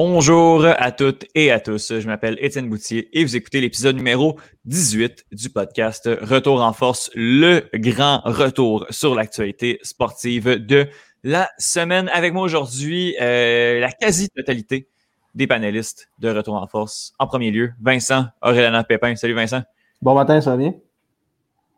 Bonjour 0.00 0.64
à 0.64 0.92
toutes 0.92 1.24
et 1.34 1.50
à 1.50 1.58
tous. 1.58 1.98
Je 1.98 2.06
m'appelle 2.06 2.38
Étienne 2.40 2.68
Boutier 2.68 3.08
et 3.18 3.24
vous 3.24 3.34
écoutez 3.34 3.60
l'épisode 3.60 3.96
numéro 3.96 4.38
18 4.64 5.26
du 5.32 5.50
podcast 5.50 6.08
Retour 6.22 6.62
en 6.62 6.72
force, 6.72 7.10
le 7.16 7.68
grand 7.74 8.20
retour 8.24 8.86
sur 8.90 9.16
l'actualité 9.16 9.80
sportive 9.82 10.64
de 10.64 10.86
la 11.24 11.50
semaine. 11.58 12.08
Avec 12.14 12.32
moi 12.32 12.44
aujourd'hui, 12.44 13.16
euh, 13.20 13.80
la 13.80 13.90
quasi-totalité 13.90 14.86
des 15.34 15.48
panélistes 15.48 16.08
de 16.20 16.30
Retour 16.30 16.54
en 16.54 16.68
force. 16.68 17.12
En 17.18 17.26
premier 17.26 17.50
lieu, 17.50 17.72
Vincent 17.82 18.26
Aurélana 18.40 18.84
Pépin. 18.84 19.16
Salut 19.16 19.34
Vincent. 19.34 19.62
Bon 20.00 20.14
matin, 20.14 20.40
ça 20.40 20.52
va 20.52 20.58
bien? 20.58 20.74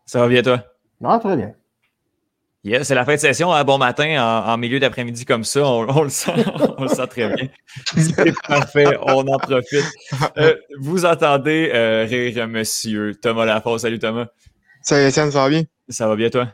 Ça 0.05 0.21
va 0.21 0.29
bien 0.29 0.43
toi? 0.43 0.63
Non, 1.01 1.19
très 1.21 1.39
bien. 1.39 1.55
Yeah, 2.63 2.85
c'est 2.85 2.95
la 2.95 3.07
fin 3.07 3.15
de 3.15 3.21
session 3.21 3.51
à 3.53 3.65
bon 3.65 3.79
matin 3.79 4.23
en, 4.23 4.59
milieu 4.59 4.79
d'après-midi 4.79 5.25
comme 5.25 5.45
ça. 5.45 5.65
On, 5.65 6.03
le 6.03 6.11
sent, 6.11 6.33
on 6.77 6.83
le 6.83 6.89
sent 6.89 7.07
très 7.07 7.35
bien. 7.35 7.49
C'est 7.97 8.35
parfait, 8.47 8.99
on 9.01 9.27
en 9.27 9.39
profite. 9.39 9.87
Euh, 10.37 10.55
vous 10.79 11.07
entendez 11.07 11.71
euh, 11.73 12.05
rire 12.05 12.47
monsieur 12.49 13.15
Thomas 13.15 13.47
Lafosse. 13.47 13.83
Salut 13.83 13.99
Thomas. 13.99 14.27
Salut 14.83 15.07
Étienne, 15.07 15.31
ça 15.31 15.43
va 15.43 15.49
bien? 15.49 15.63
Ça 15.89 16.07
va 16.07 16.17
bien 16.17 16.29
toi? 16.29 16.49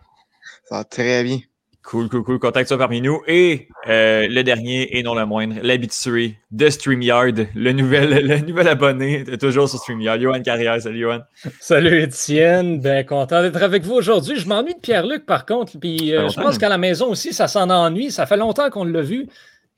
Ça 0.69 0.77
va 0.77 0.85
très 0.85 1.25
bien. 1.25 1.41
Cool, 1.87 2.09
cool, 2.09 2.25
cool. 2.25 2.41
Contact 2.41 2.67
toi 2.67 2.79
parmi 2.79 3.01
nous. 3.01 3.23
Et 3.29 3.69
euh, 3.87 4.27
le 4.29 4.43
dernier 4.43 4.99
et 4.99 5.05
non 5.05 5.15
le 5.15 5.25
moindre, 5.25 5.55
l'habitué 5.63 6.35
de 6.51 6.69
StreamYard, 6.69 7.47
le 7.55 7.73
nouvel, 7.73 8.27
le 8.27 8.39
nouvel 8.41 8.67
abonné, 8.67 9.23
toujours 9.39 9.69
sur 9.69 9.79
StreamYard. 9.79 10.21
Johan 10.21 10.43
Carrière. 10.43 10.83
Salut, 10.83 10.99
Johan. 10.99 11.21
Salut, 11.61 12.03
Étienne. 12.03 12.81
Ben, 12.81 13.07
content 13.07 13.41
d'être 13.41 13.63
avec 13.63 13.85
vous 13.85 13.95
aujourd'hui. 13.95 14.37
Je 14.37 14.49
m'ennuie 14.49 14.75
de 14.75 14.81
Pierre-Luc, 14.81 15.27
par 15.27 15.47
contre. 15.47 15.79
Puis 15.79 16.13
euh, 16.13 16.29
je 16.29 16.41
pense 16.41 16.59
qu'à 16.59 16.69
la 16.69 16.77
maison 16.77 17.07
aussi, 17.07 17.33
ça 17.33 17.47
s'en 17.47 17.71
ennuie. 17.71 18.11
Ça 18.11 18.27
fait 18.27 18.37
longtemps 18.37 18.69
qu'on 18.69 18.85
l'a 18.85 19.03
vu. 19.03 19.29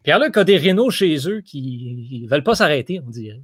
Pierre-Luc 0.03 0.35
a 0.39 0.45
des 0.45 0.57
rénaux 0.57 0.89
chez 0.91 1.29
eux 1.29 1.43
qui 1.43 2.23
ne 2.25 2.31
veulent 2.31 2.43
pas 2.43 2.55
s'arrêter, 2.55 3.03
on 3.07 3.11
dirait. 3.11 3.43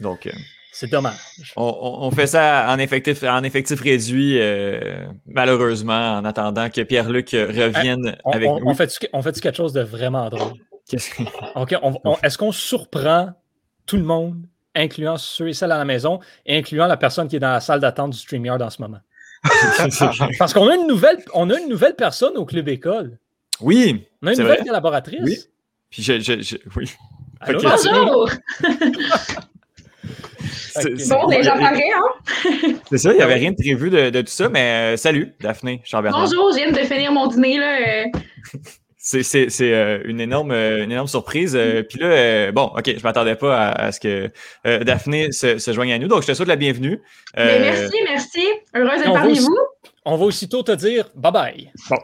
Donc. 0.00 0.26
Euh, 0.26 0.30
c'est 0.72 0.90
dommage. 0.90 1.52
On, 1.56 2.10
fait 2.10 2.26
ça 2.26 2.66
en 2.68 2.78
effectif, 2.78 3.22
en 3.24 3.42
effectif 3.42 3.80
réduit, 3.80 4.40
euh, 4.40 5.04
malheureusement, 5.26 6.16
en 6.16 6.24
attendant 6.24 6.70
que 6.70 6.80
Pierre-Luc 6.80 7.30
revienne 7.32 8.16
avec 8.24 8.48
nous. 8.48 8.62
On 8.64 8.74
fait, 8.74 8.90
on 9.12 9.22
fait 9.22 9.38
quelque 9.38 9.56
chose 9.56 9.74
de 9.74 9.82
vraiment 9.82 10.30
drôle? 10.30 10.54
Est-ce 10.90 12.38
qu'on 12.38 12.52
surprend 12.52 13.32
tout 13.84 13.98
le 13.98 14.02
monde, 14.02 14.46
incluant 14.74 15.18
ceux 15.18 15.48
et 15.48 15.52
celles 15.52 15.72
à 15.72 15.78
la 15.78 15.84
maison, 15.84 16.20
incluant 16.48 16.86
la 16.86 16.96
personne 16.96 17.28
qui 17.28 17.36
est 17.36 17.40
dans 17.40 17.52
la 17.52 17.60
salle 17.60 17.80
d'attente 17.80 18.12
du 18.12 18.18
StreamYard 18.18 18.62
en 18.62 18.70
ce 18.70 18.80
moment? 18.80 19.00
Parce 20.38 20.54
qu'on 20.54 20.68
a 20.68 20.74
une 20.74 20.86
nouvelle, 20.86 21.18
on 21.34 21.50
a 21.50 21.58
une 21.58 21.68
nouvelle 21.68 21.96
personne 21.96 22.36
au 22.38 22.46
Club 22.46 22.68
École. 22.68 23.18
Oui. 23.60 24.06
On 24.22 24.28
a 24.28 24.32
une 24.32 24.40
nouvelle 24.40 24.64
collaboratrice. 24.64 25.20
Oui. 25.22 25.38
Puis 25.90 26.02
je, 26.02 26.56
oui. 26.76 26.90
Bonjour! 27.46 28.30
Bon, 31.08 31.26
déjà 31.28 31.52
paré, 31.52 31.84
hein? 31.94 32.74
C'est 32.90 32.98
ça, 32.98 33.12
il 33.12 33.16
n'y 33.16 33.22
avait 33.22 33.34
rien 33.34 33.52
de 33.52 33.56
prévu 33.56 33.90
de, 33.90 34.20
tout 34.20 34.26
ça, 34.28 34.48
mais 34.48 34.94
euh, 34.94 34.96
salut, 34.96 35.34
Daphné 35.40 35.80
Chambert. 35.84 36.12
Bonjour, 36.12 36.50
je 36.52 36.56
viens 36.56 36.72
de 36.72 36.78
finir 36.78 37.12
mon 37.12 37.26
dîner, 37.26 37.58
là. 37.58 37.78
Euh. 37.80 38.04
C'est 39.04 39.48
euh, 39.62 39.98
une, 40.04 40.20
énorme, 40.20 40.52
une 40.52 40.92
énorme 40.92 41.08
surprise. 41.08 41.58
Puis 41.88 41.98
là, 41.98 42.52
bon, 42.52 42.66
OK, 42.66 42.84
je 42.86 42.92
ne 42.92 43.02
m'attendais 43.02 43.34
pas 43.34 43.70
à, 43.70 43.90
ce 43.90 43.98
que 43.98 44.30
Daphné 44.64 45.32
se, 45.32 45.58
se, 45.58 45.72
joigne 45.72 45.92
à 45.92 45.98
nous. 45.98 46.06
Donc, 46.06 46.22
je 46.22 46.28
te 46.28 46.34
souhaite 46.34 46.46
la 46.46 46.54
bienvenue. 46.54 47.02
Merci, 47.36 47.96
merci. 48.08 48.46
Heureuse 48.76 49.00
d'être 49.00 49.12
parmi 49.12 49.40
vous. 49.40 49.58
On 50.04 50.16
va 50.16 50.24
aussitôt 50.24 50.62
te 50.62 50.70
dire 50.70 51.10
bye-bye. 51.16 51.72
Bon. 51.90 51.96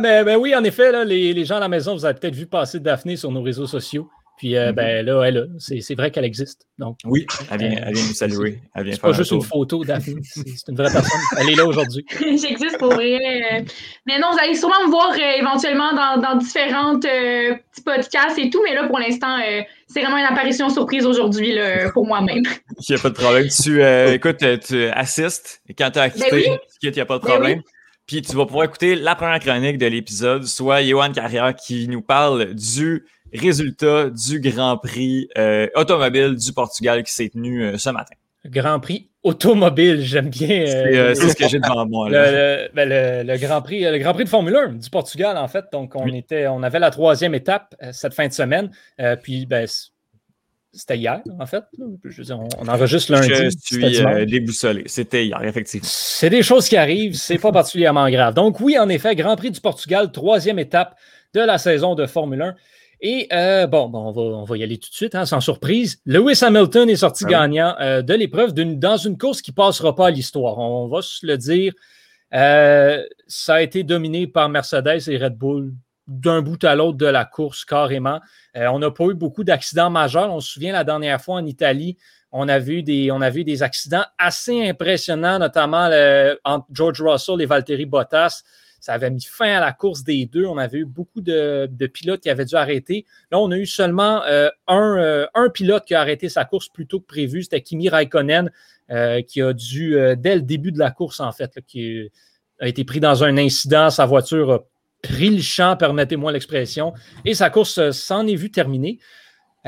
mais, 0.00 0.34
oui, 0.34 0.56
en 0.56 0.64
effet, 0.64 0.90
là, 0.90 1.04
les, 1.04 1.32
les, 1.32 1.44
gens 1.44 1.58
à 1.58 1.60
la 1.60 1.68
maison, 1.68 1.94
vous 1.94 2.04
avez 2.04 2.18
peut-être 2.18 2.34
vu 2.34 2.46
passer 2.46 2.80
Daphné 2.80 3.14
sur 3.14 3.30
nos 3.30 3.42
réseaux 3.42 3.68
sociaux. 3.68 4.08
Puis 4.36 4.54
euh, 4.54 4.72
ben, 4.72 5.04
là, 5.04 5.22
elle, 5.22 5.48
c'est 5.58 5.94
vrai 5.94 6.10
qu'elle 6.10 6.24
existe. 6.24 6.66
Donc, 6.78 6.98
oui, 7.04 7.26
elle 7.50 7.58
vient, 7.58 7.70
elle 7.70 7.94
vient 7.94 8.06
nous 8.06 8.14
saluer. 8.14 8.60
C'est 8.74 9.00
pas 9.00 9.12
juste 9.12 9.30
une 9.30 9.42
photo 9.42 9.82
Daphne, 9.82 10.20
c'est 10.22 10.68
une 10.68 10.76
vraie 10.76 10.92
personne. 10.92 11.20
Elle 11.38 11.50
est 11.50 11.54
là 11.54 11.64
aujourd'hui. 11.64 12.04
J'existe 12.20 12.76
pour 12.78 12.92
vrai. 12.92 13.64
Mais 14.06 14.18
non, 14.18 14.28
vous 14.32 14.38
allez 14.38 14.54
sûrement 14.54 14.84
me 14.84 14.90
voir 14.90 15.12
euh, 15.12 15.40
éventuellement 15.40 15.94
dans, 15.94 16.20
dans 16.20 16.36
différents 16.36 16.96
euh, 16.96 17.54
petits 17.72 17.82
podcasts 17.82 18.38
et 18.38 18.50
tout. 18.50 18.60
Mais 18.62 18.74
là, 18.74 18.86
pour 18.86 18.98
l'instant, 18.98 19.38
c'est 19.86 20.02
vraiment 20.02 20.18
une 20.18 20.24
apparition 20.24 20.68
surprise 20.68 21.06
aujourd'hui 21.06 21.56
pour 21.94 22.06
moi-même. 22.06 22.42
Il 22.88 22.94
n'y 22.94 22.96
a 22.96 23.02
pas 23.02 23.08
de 23.08 23.14
problème. 23.14 23.48
Tu, 23.48 23.82
écoute, 24.12 24.44
tu 24.66 24.84
assistes 24.88 25.62
et 25.66 25.72
quand 25.72 25.90
tu 25.90 25.98
as 25.98 26.08
ben 26.08 26.22
acquitté, 26.22 26.58
il 26.82 26.92
n'y 26.92 27.00
a 27.00 27.06
pas 27.06 27.18
de 27.18 27.24
ben 27.24 27.30
problème. 27.30 27.62
Puis 28.06 28.22
tu 28.22 28.36
vas 28.36 28.46
pouvoir 28.46 28.66
écouter 28.66 28.94
la 28.94 29.16
première 29.16 29.40
chronique 29.40 29.78
de 29.78 29.86
l'épisode, 29.86 30.44
soit 30.44 30.82
Johan 30.84 31.10
Carrière 31.10 31.56
qui 31.56 31.88
nous 31.88 32.02
parle 32.02 32.54
du 32.54 33.04
résultat 33.38 34.10
du 34.10 34.40
Grand 34.40 34.78
Prix 34.78 35.28
euh, 35.36 35.68
automobile 35.74 36.34
du 36.34 36.52
Portugal 36.52 37.02
qui 37.02 37.12
s'est 37.12 37.28
tenu 37.28 37.62
euh, 37.62 37.78
ce 37.78 37.90
matin. 37.90 38.14
Grand 38.46 38.78
Prix 38.78 39.08
automobile, 39.22 40.02
j'aime 40.02 40.28
bien. 40.28 40.48
Euh, 40.48 41.14
c'est 41.14 41.30
ce 41.30 41.36
que 41.36 41.48
j'ai 41.48 41.58
devant 41.58 41.84
moi. 41.84 42.08
Ben, 42.10 43.24
le, 43.26 43.36
Grand 43.38 43.60
Prix, 43.60 43.82
le 43.82 43.98
Grand 43.98 44.12
Prix 44.12 44.24
de 44.24 44.28
Formule 44.28 44.54
1 44.54 44.68
du 44.74 44.88
Portugal, 44.88 45.36
en 45.36 45.48
fait. 45.48 45.64
Donc, 45.72 45.96
on, 45.96 46.06
était, 46.06 46.46
on 46.46 46.62
avait 46.62 46.78
la 46.78 46.90
troisième 46.90 47.34
étape 47.34 47.74
cette 47.90 48.14
fin 48.14 48.28
de 48.28 48.32
semaine. 48.32 48.70
puis, 49.22 49.46
ben, 49.46 49.66
c'était 50.72 50.98
hier, 50.98 51.22
en 51.40 51.46
fait. 51.46 51.64
Je 52.04 52.16
veux 52.18 52.24
dire, 52.24 52.38
on, 52.38 52.68
enregistre 52.68 53.12
lundi. 53.12 53.28
Je 53.28 53.48
suis 53.50 54.26
déboussolé. 54.26 54.84
C'était 54.86 55.26
hier, 55.26 55.42
effectivement. 55.42 55.88
C'est 55.90 56.30
des 56.30 56.42
choses 56.42 56.68
qui 56.68 56.76
arrivent. 56.76 57.16
C'est 57.16 57.38
pas 57.38 57.50
particulièrement 57.50 58.08
grave. 58.10 58.34
Donc, 58.34 58.60
oui, 58.60 58.78
en 58.78 58.88
effet, 58.88 59.16
Grand 59.16 59.34
Prix 59.36 59.50
du 59.50 59.60
Portugal, 59.60 60.12
troisième 60.12 60.58
étape 60.58 60.94
de 61.34 61.40
la 61.40 61.58
saison 61.58 61.94
de 61.94 62.06
Formule 62.06 62.42
1. 62.42 62.54
Et 63.00 63.28
euh, 63.32 63.66
bon, 63.66 63.90
on, 63.92 64.12
va, 64.12 64.20
on, 64.22 64.44
va, 64.44 64.56
y 64.56 64.62
aller 64.62 64.78
tout 64.78 64.88
de 64.88 64.94
suite, 64.94 65.14
hein, 65.14 65.26
sans 65.26 65.40
surprise. 65.40 66.00
Lewis 66.06 66.38
Hamilton 66.42 66.88
est 66.88 66.96
sorti 66.96 67.24
ah 67.26 67.30
gagnant 67.30 67.74
euh, 67.80 68.02
de 68.02 68.14
l'épreuve 68.14 68.52
dans 68.54 68.96
une 68.96 69.18
course 69.18 69.42
qui 69.42 69.50
ne 69.50 69.56
passera 69.56 69.94
pas 69.94 70.06
à 70.06 70.10
l'histoire. 70.10 70.58
On, 70.58 70.88
va 70.88 71.02
se 71.02 71.26
le 71.26 71.36
dire. 71.36 71.72
Euh, 72.34 73.04
ça 73.26 73.56
a 73.56 73.60
été 73.60 73.82
dominé 73.82 74.26
par 74.26 74.48
Mercedes 74.48 75.08
et 75.08 75.18
Red 75.18 75.36
Bull 75.36 75.74
d'un 76.06 76.40
bout 76.40 76.62
à 76.64 76.74
l'autre 76.74 76.96
de 76.96 77.06
la 77.06 77.24
course, 77.24 77.64
carrément. 77.64 78.20
on 78.54 78.78
n'a 78.78 78.90
pas 78.92 79.06
eu 79.06 79.14
beaucoup 79.14 79.44
d'accidents 79.44 79.90
majeurs. 79.90 80.32
On 80.32 80.40
se 80.40 80.52
souvient 80.52 80.72
la 80.72 80.84
dernière 80.84 81.20
fois 81.20 81.34
en 81.34 81.44
Italie, 81.44 81.96
on 82.30 82.48
a 82.48 82.60
vu 82.60 82.84
des, 82.84 83.10
on 83.10 83.20
a 83.20 83.30
vu 83.30 83.42
des 83.42 83.64
accidents 83.64 84.04
assez 84.16 84.68
impressionnants, 84.68 85.40
notamment 85.40 85.90
entre 86.44 86.66
George 86.72 87.02
Russell 87.02 87.40
et 87.40 87.46
Valtteri 87.46 87.86
Bottas. 87.86 88.44
Ça 88.86 88.92
avait 88.92 89.10
mis 89.10 89.20
fin 89.20 89.56
à 89.56 89.58
la 89.58 89.72
course 89.72 90.04
des 90.04 90.26
deux. 90.26 90.46
On 90.46 90.58
avait 90.58 90.78
eu 90.78 90.84
beaucoup 90.84 91.20
de, 91.20 91.68
pilotes 91.92 92.20
qui 92.20 92.30
avaient 92.30 92.44
dû 92.44 92.54
arrêter. 92.54 93.04
Là, 93.32 93.40
on 93.40 93.50
a 93.50 93.56
eu 93.56 93.66
seulement 93.66 94.22
euh, 94.22 94.48
euh, 94.70 95.26
un, 95.34 95.48
pilote 95.48 95.84
qui 95.84 95.96
a 95.96 96.00
arrêté 96.00 96.28
sa 96.28 96.44
course 96.44 96.68
plus 96.68 96.86
tôt 96.86 97.00
que 97.00 97.06
prévu. 97.06 97.42
C'était 97.42 97.62
Kimi 97.62 97.88
Raikkonen, 97.88 98.48
euh, 98.92 99.22
qui 99.22 99.42
a 99.42 99.52
dû, 99.52 99.98
dès 100.16 100.36
le 100.36 100.42
début 100.42 100.70
de 100.70 100.78
la 100.78 100.92
course, 100.92 101.18
en 101.18 101.32
fait, 101.32 101.58
qui 101.66 102.08
a 102.60 102.68
été 102.68 102.84
pris 102.84 103.00
dans 103.00 103.24
un 103.24 103.36
incident. 103.38 103.90
Sa 103.90 104.06
voiture 104.06 104.52
a 104.52 104.64
pris 105.02 105.30
le 105.30 105.42
champ, 105.42 105.76
permettez-moi 105.76 106.30
l'expression, 106.30 106.94
et 107.24 107.34
sa 107.34 107.50
course 107.50 107.90
s'en 107.90 108.24
est 108.28 108.36
vue 108.36 108.52
terminée. 108.52 109.00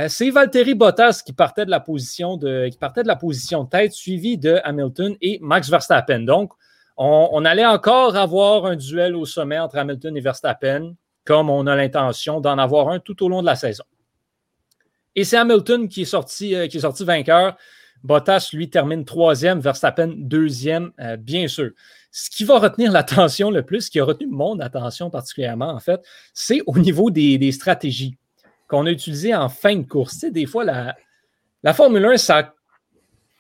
C'est 0.07 0.31
Valtteri 0.31 0.77
Bottas 0.77 1.23
qui 1.27 1.33
partait 1.33 1.65
de 1.65 1.73
la 1.73 1.81
position 1.81 2.37
de, 2.37 2.69
qui 2.69 2.79
partait 2.79 3.03
de 3.03 3.09
la 3.09 3.17
position 3.17 3.65
de 3.65 3.69
tête, 3.69 3.95
suivi 3.95 4.39
de 4.39 4.61
Hamilton 4.63 5.17
et 5.21 5.41
Max 5.43 5.69
Verstappen. 5.69 6.21
Donc, 6.21 6.53
on, 6.99 7.45
allait 7.45 7.67
encore 7.67 8.17
avoir 8.17 8.67
un 8.67 8.75
duel 8.75 9.15
au 9.15 9.25
sommet 9.25 9.59
entre 9.59 9.79
Hamilton 9.79 10.17
et 10.17 10.21
Verstappen, 10.21 10.95
comme 11.25 11.49
on 11.49 11.67
a 11.67 11.77
l'intention 11.77 12.41
d'en 12.41 12.59
avoir 12.59 12.89
un 12.89 12.99
tout 12.99 13.23
au 13.25 13.29
long 13.29 13.41
de 13.41 13.47
la 13.47 13.55
saison. 13.55 13.85
Et 15.15 15.25
c'est 15.25 15.37
Hamilton 15.37 15.89
qui 15.89 16.03
est 16.03 16.05
sorti, 16.05 16.55
euh, 16.55 16.67
vainqueur. 17.01 17.57
Bottas, 18.03 18.51
lui, 18.53 18.69
termine 18.69 19.05
troisième, 19.05 19.61
Verstappen 19.61 20.13
deuxième, 20.17 20.93
euh, 21.01 21.17
bien 21.17 21.47
sûr. 21.47 21.71
Ce 22.11 22.31
qui 22.31 22.45
va 22.45 22.59
retenir 22.59 22.91
l'attention 22.91 23.51
le 23.51 23.63
plus, 23.63 23.83
ce 23.83 23.91
qui 23.91 24.01
a 24.01 24.05
retenu 24.05 24.27
mon 24.29 24.59
attention 24.59 25.11
particulièrement, 25.11 25.71
en 25.71 25.81
fait, 25.81 26.01
c'est 26.35 26.63
au 26.67 26.79
niveau 26.79 27.11
des, 27.11 27.53
stratégies 27.53 28.17
qu'on 28.67 28.87
a 28.87 28.91
utilisées 28.91 29.35
en 29.35 29.49
fin 29.49 29.77
de 29.77 29.87
course. 29.87 30.25
des 30.25 30.47
fois, 30.47 30.65
la, 30.65 30.97
la 31.63 31.75
Formule 31.75 32.05
1, 32.05 32.17
ça 32.17 32.55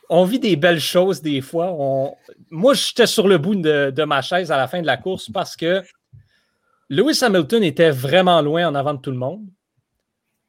on 0.08 0.24
vit 0.24 0.38
des 0.38 0.56
belles 0.56 0.80
choses 0.80 1.22
des 1.22 1.40
fois. 1.40 1.72
Moi, 2.50 2.74
j'étais 2.74 3.06
sur 3.06 3.28
le 3.28 3.38
bout 3.38 3.54
de, 3.54 4.04
ma 4.04 4.22
chaise 4.22 4.50
à 4.50 4.56
la 4.56 4.68
fin 4.68 4.80
de 4.80 4.86
la 4.86 4.96
course 4.96 5.30
parce 5.30 5.56
que 5.56 5.82
Lewis 6.88 7.18
Hamilton 7.22 7.62
était 7.62 7.90
vraiment 7.90 8.40
loin 8.40 8.66
en 8.66 8.74
avant 8.74 8.94
de 8.94 9.00
tout 9.00 9.10
le 9.10 9.18
monde. 9.18 9.44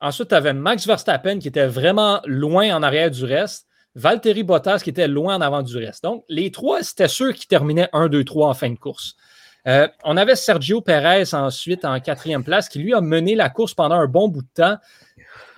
Ensuite, 0.01 0.30
tu 0.30 0.36
avais 0.36 0.54
Max 0.54 0.88
Verstappen 0.88 1.40
qui 1.40 1.50
était 1.50 1.68
vraiment 1.68 2.22
loin 2.25 2.74
en 2.75 2.84
arrière 2.84 3.12
du 3.12 3.25
reste. 3.25 3.68
Valtteri 3.96 4.44
Bottas 4.44 4.80
qui 4.80 4.92
était 4.92 5.07
loin 5.07 5.36
en 5.36 5.42
avant 5.42 5.62
du 5.62 5.75
reste. 5.75 6.04
Donc, 6.04 6.24
les 6.30 6.51
trois, 6.51 6.84
c'était 6.84 7.10
ceux 7.10 7.34
qui 7.34 7.48
terminaient 7.48 7.90
1, 7.92 8.07
2, 8.07 8.24
3 8.24 8.50
en 8.50 8.54
fin 8.54 8.69
de 8.69 8.78
course. 8.78 9.16
Euh, 9.68 9.88
on 10.06 10.16
avait 10.16 10.36
Sergio 10.36 10.80
Perez 10.80 11.34
ensuite 11.34 11.84
en 11.84 12.00
quatrième 12.00 12.45
place 12.45 12.69
qui 12.69 12.80
lui 12.80 12.94
a 12.94 13.02
mené 13.02 13.36
la 13.36 13.50
course 13.50 13.74
pendant 13.74 13.95
un 13.95 14.07
bon 14.07 14.30
bout 14.30 14.42
de 14.42 14.48
temps. 14.54 14.78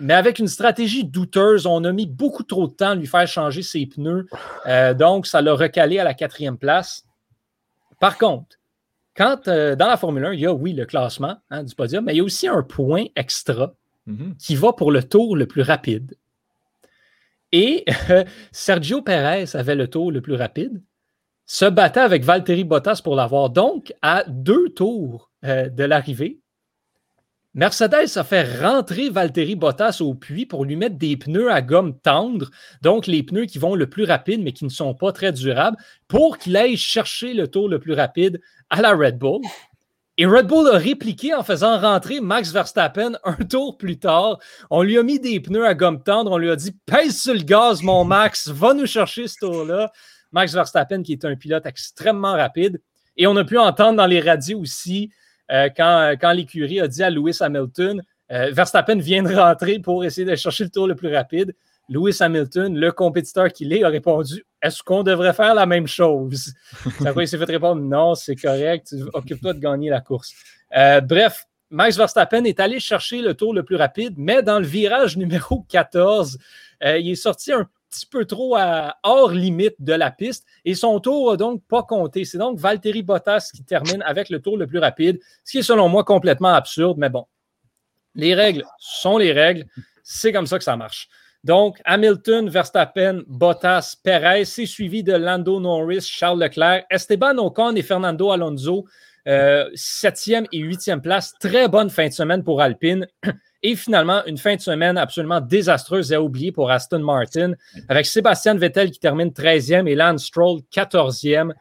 Mais 0.02 0.14
avec 0.14 0.40
une 0.40 0.48
stratégie 0.48 1.06
douteuse, 1.06 1.66
on 1.66 1.84
a 1.84 1.92
mis 1.92 2.08
beaucoup 2.08 2.44
trop 2.44 2.68
de 2.68 2.74
temps 2.74 2.90
à 2.92 2.96
lui 2.96 3.08
faire 3.08 3.28
changer 3.28 3.62
ses 3.62 3.86
pneus. 3.86 4.28
Euh, 4.66 4.94
donc, 4.94 5.28
ça 5.28 5.42
l'a 5.42 5.54
recalé 5.54 6.00
à 6.00 6.04
la 6.04 6.14
quatrième 6.14 6.58
place. 6.58 7.06
Par 8.00 8.18
contre, 8.18 8.58
quand 9.16 9.48
euh, 9.48 9.76
dans 9.76 9.88
la 9.88 9.98
Formule 9.98 10.26
1, 10.26 10.34
il 10.34 10.40
y 10.40 10.46
a, 10.46 10.54
oui, 10.54 10.74
le 10.74 10.86
classement 10.86 11.38
hein, 11.50 11.64
du 11.64 11.76
podium, 11.76 12.06
mais 12.06 12.14
il 12.14 12.18
y 12.18 12.22
a 12.22 12.24
aussi 12.24 12.48
un 12.48 12.64
point 12.64 13.06
extra 13.16 13.74
Mhm. 14.08 14.36
qui 14.38 14.56
va 14.56 14.74
pour 14.74 14.92
le 14.92 15.04
tour 15.04 15.36
le 15.36 15.46
plus 15.46 15.62
rapide. 15.62 16.16
Et 17.52 17.86
euh, 18.10 18.24
Sergio 18.52 19.02
Perez 19.02 19.46
avait 19.56 19.76
le 19.76 19.88
tour 19.88 20.12
le 20.12 20.22
plus 20.22 20.36
rapide, 20.36 20.82
se 21.46 21.66
battait 21.66 22.00
avec 22.00 22.24
Valtteri 22.24 22.64
Bottas 22.64 23.02
pour 23.04 23.16
l'avoir. 23.16 23.50
Donc, 23.50 23.94
à 24.02 24.24
deux 24.28 24.70
tours 24.70 25.30
euh, 25.44 25.70
de 25.70 25.84
l'arrivée, 25.84 26.40
Mercedes 27.54 28.16
a 28.16 28.24
fait 28.24 28.62
rentrer 28.62 29.10
Valtteri 29.10 29.56
Bottas 29.56 29.98
au 30.00 30.14
puits 30.14 30.46
pour 30.46 30.64
lui 30.64 30.78
mettre 30.78 30.98
des 30.98 31.18
pneus 31.18 31.52
à 31.52 31.62
gomme 31.62 32.00
tendre, 32.00 32.50
donc 32.82 33.08
les 33.08 33.24
pneus 33.24 33.46
qui 33.46 33.60
vont 33.60 33.76
le 33.76 33.90
plus 33.90 34.06
rapide 34.06 34.42
mais 34.42 34.54
qui 34.54 34.64
ne 34.64 34.70
sont 34.70 34.94
pas 34.94 35.12
très 35.12 35.34
durables, 35.34 35.76
pour 36.08 36.38
qu'il 36.38 36.56
aille 36.56 36.78
chercher 36.78 37.34
le 37.34 37.50
tour 37.50 37.68
le 37.68 37.80
plus 37.80 37.94
rapide 37.94 38.40
à 38.70 38.82
la 38.82 38.94
Red 38.94 39.18
Bull. 39.18 39.42
Et 40.18 40.26
Red 40.26 40.48
Bull 40.48 40.70
a 40.70 40.78
répliqué 40.78 41.34
en 41.34 41.44
faisant 41.44 41.78
rentrer 41.78 42.22
Max 42.22 42.54
Verstappen 42.54 43.14
un 43.26 43.34
tour 43.34 43.78
plus 43.78 44.00
tard. 44.00 44.40
On 44.70 44.82
lui 44.82 44.98
a 44.98 45.04
mis 45.04 45.20
des 45.20 45.42
pneus 45.42 45.66
à 45.66 45.74
gomme 45.74 46.04
tendre. 46.04 46.32
On 46.32 46.38
lui 46.38 46.52
a 46.52 46.56
dit 46.56 46.74
Pèse 46.86 47.22
sur 47.22 47.34
le 47.34 47.42
gaz, 47.42 47.82
mon 47.82 48.06
Max, 48.06 48.48
va 48.48 48.74
nous 48.74 48.86
chercher 48.86 49.28
ce 49.28 49.36
tour-là. 49.40 49.92
Max 50.32 50.54
Verstappen, 50.54 51.02
qui 51.02 51.14
est 51.14 51.26
un 51.26 51.36
pilote 51.36 51.66
extrêmement 51.66 52.34
rapide. 52.34 52.82
Et 53.18 53.28
on 53.28 53.36
a 53.36 53.44
pu 53.44 53.58
entendre 53.58 53.98
dans 53.98 54.06
les 54.06 54.22
radios 54.22 54.60
aussi, 54.60 55.12
quand, 55.76 56.16
quand 56.20 56.32
l'écurie 56.32 56.80
a 56.80 56.88
dit 56.88 57.04
à 57.04 57.10
Lewis 57.10 57.38
Hamilton 57.42 58.02
euh, 58.32 58.52
Verstappen 58.52 58.96
vient 58.98 59.24
de 59.24 59.36
rentrer 59.36 59.80
pour 59.80 60.06
essayer 60.06 60.26
de 60.26 60.36
chercher 60.36 60.64
le 60.64 60.70
tour 60.70 60.88
le 60.88 60.96
plus 60.96 61.14
rapide. 61.14 61.54
Lewis 61.90 62.18
Hamilton, 62.22 62.74
le 62.78 62.92
compétiteur 62.94 63.52
qu'il 63.52 63.74
est, 63.74 63.84
a 63.84 63.90
répondu 63.90 64.46
Est-ce 64.62 64.82
qu'on 64.82 65.04
devrait 65.04 65.34
faire 65.34 65.54
la 65.54 65.66
même 65.66 65.88
chose? 65.88 66.54
Ça 67.02 67.14
il 67.18 67.28
s'est 67.28 67.38
fait 67.38 67.44
répondre 67.44 67.82
Non, 67.82 68.16
c'est 68.16 68.36
correct, 68.36 68.96
occupe-toi 69.14 69.54
de 69.54 69.60
gagner 69.60 69.90
la 69.90 70.00
course. 70.00 70.34
Euh, 70.78 71.02
bref, 71.02 71.46
Max 71.70 71.98
Verstappen 71.98 72.46
est 72.46 72.62
allé 72.62 72.80
chercher 72.80 73.22
le 73.22 73.34
tour 73.34 73.54
le 73.54 73.64
plus 73.64 73.76
rapide, 73.76 74.14
mais 74.16 74.42
dans 74.42 74.60
le 74.60 74.66
virage 74.66 75.18
numéro 75.18 75.66
14, 75.68 76.38
euh, 76.84 76.98
il 76.98 77.12
est 77.12 77.16
sorti 77.16 77.52
un 77.52 77.68
petit 77.92 78.06
peu 78.06 78.26
trop 78.26 78.56
à, 78.56 78.96
hors 79.04 79.32
limite 79.32 79.76
de 79.80 79.94
la 79.94 80.12
piste 80.12 80.46
et 80.66 80.76
son 80.76 81.00
tour 81.00 81.32
n'a 81.32 81.38
donc 81.38 81.62
pas 81.68 81.84
compté. 81.84 82.26
C'est 82.26 82.38
donc 82.38 82.58
Valtteri 82.58 83.04
Bottas 83.04 83.50
qui 83.54 83.64
termine 83.64 84.02
avec 84.04 84.30
le 84.30 84.42
tour 84.42 84.58
le 84.58 84.66
plus 84.66 84.80
rapide, 84.80 85.20
ce 85.44 85.52
qui 85.52 85.58
est 85.60 85.64
selon 85.64 85.90
moi 85.90 86.04
complètement 86.04 86.54
absurde, 86.54 86.98
mais 86.98 87.10
bon, 87.10 87.26
les 88.16 88.34
règles 88.34 88.64
sont 88.80 89.18
les 89.18 89.32
règles, 89.32 89.66
c'est 90.04 90.32
comme 90.32 90.48
ça 90.48 90.58
que 90.58 90.64
ça 90.64 90.78
marche. 90.78 91.10
Donc, 91.44 91.82
Hamilton, 91.86 92.50
Verstappen, 92.50 93.24
Bottas, 93.28 93.96
Perez, 94.04 94.46
c'est 94.46 94.68
suivi 94.68 95.02
de 95.02 95.14
Lando 95.14 95.60
Norris, 95.60 96.02
Charles 96.02 96.40
Leclerc, 96.40 96.84
Esteban 96.92 97.38
Ocon 97.38 97.76
et 97.76 97.82
Fernando 97.82 98.30
Alonso, 98.30 98.86
euh, 99.28 99.68
septième 99.74 100.46
et 100.52 100.60
huitième 100.60 101.02
place. 101.02 101.34
Très 101.40 101.68
bonne 101.68 101.90
fin 101.90 102.08
de 102.08 102.14
semaine 102.14 102.44
pour 102.44 102.62
Alpine. 102.62 103.08
Et 103.64 103.76
finalement, 103.76 104.24
une 104.26 104.38
fin 104.38 104.56
de 104.56 104.62
semaine 104.62 104.98
absolument 104.98 105.40
désastreuse 105.40 106.12
et 106.12 106.16
à 106.16 106.22
oublier 106.22 106.52
pour 106.52 106.72
Aston 106.72 107.00
Martin, 107.00 107.54
avec 107.90 108.06
Sébastien 108.06 108.56
Vettel 108.56 108.92
qui 108.92 109.00
termine 109.00 109.30
13e 109.30 109.88
et 109.88 109.96
Lance 109.96 110.26
Stroll 110.26 110.62
14e. 110.74 111.52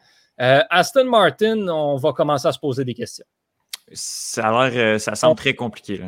Euh, 0.41 0.61
Aston 0.69 1.05
Martin, 1.05 1.67
on 1.67 1.97
va 1.97 2.13
commencer 2.13 2.47
à 2.47 2.51
se 2.51 2.59
poser 2.59 2.83
des 2.83 2.95
questions. 2.95 3.25
Ça 3.93 4.47
a 4.47 4.69
l'air, 4.69 4.95
euh, 4.95 4.97
ça 4.97 5.15
semble 5.15 5.35
très 5.35 5.53
compliqué. 5.53 5.97
Là. 5.97 6.07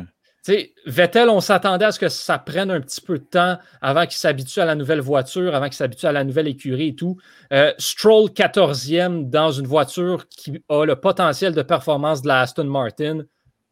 Vettel, 0.86 1.30
on 1.30 1.40
s'attendait 1.40 1.86
à 1.86 1.92
ce 1.92 1.98
que 1.98 2.08
ça 2.08 2.38
prenne 2.38 2.70
un 2.70 2.80
petit 2.80 3.00
peu 3.00 3.18
de 3.18 3.24
temps 3.24 3.58
avant 3.80 4.04
qu'il 4.04 4.18
s'habitue 4.18 4.60
à 4.60 4.66
la 4.66 4.74
nouvelle 4.74 5.00
voiture, 5.00 5.54
avant 5.54 5.66
qu'il 5.66 5.74
s'habitue 5.74 6.06
à 6.06 6.12
la 6.12 6.24
nouvelle 6.24 6.48
écurie 6.48 6.88
et 6.88 6.94
tout. 6.94 7.16
Euh, 7.52 7.72
Stroll 7.78 8.28
14e 8.30 9.30
dans 9.30 9.52
une 9.52 9.66
voiture 9.66 10.28
qui 10.28 10.62
a 10.68 10.84
le 10.84 10.96
potentiel 10.96 11.54
de 11.54 11.62
performance 11.62 12.20
de 12.20 12.28
la 12.28 12.40
Aston 12.40 12.64
Martin, 12.64 13.22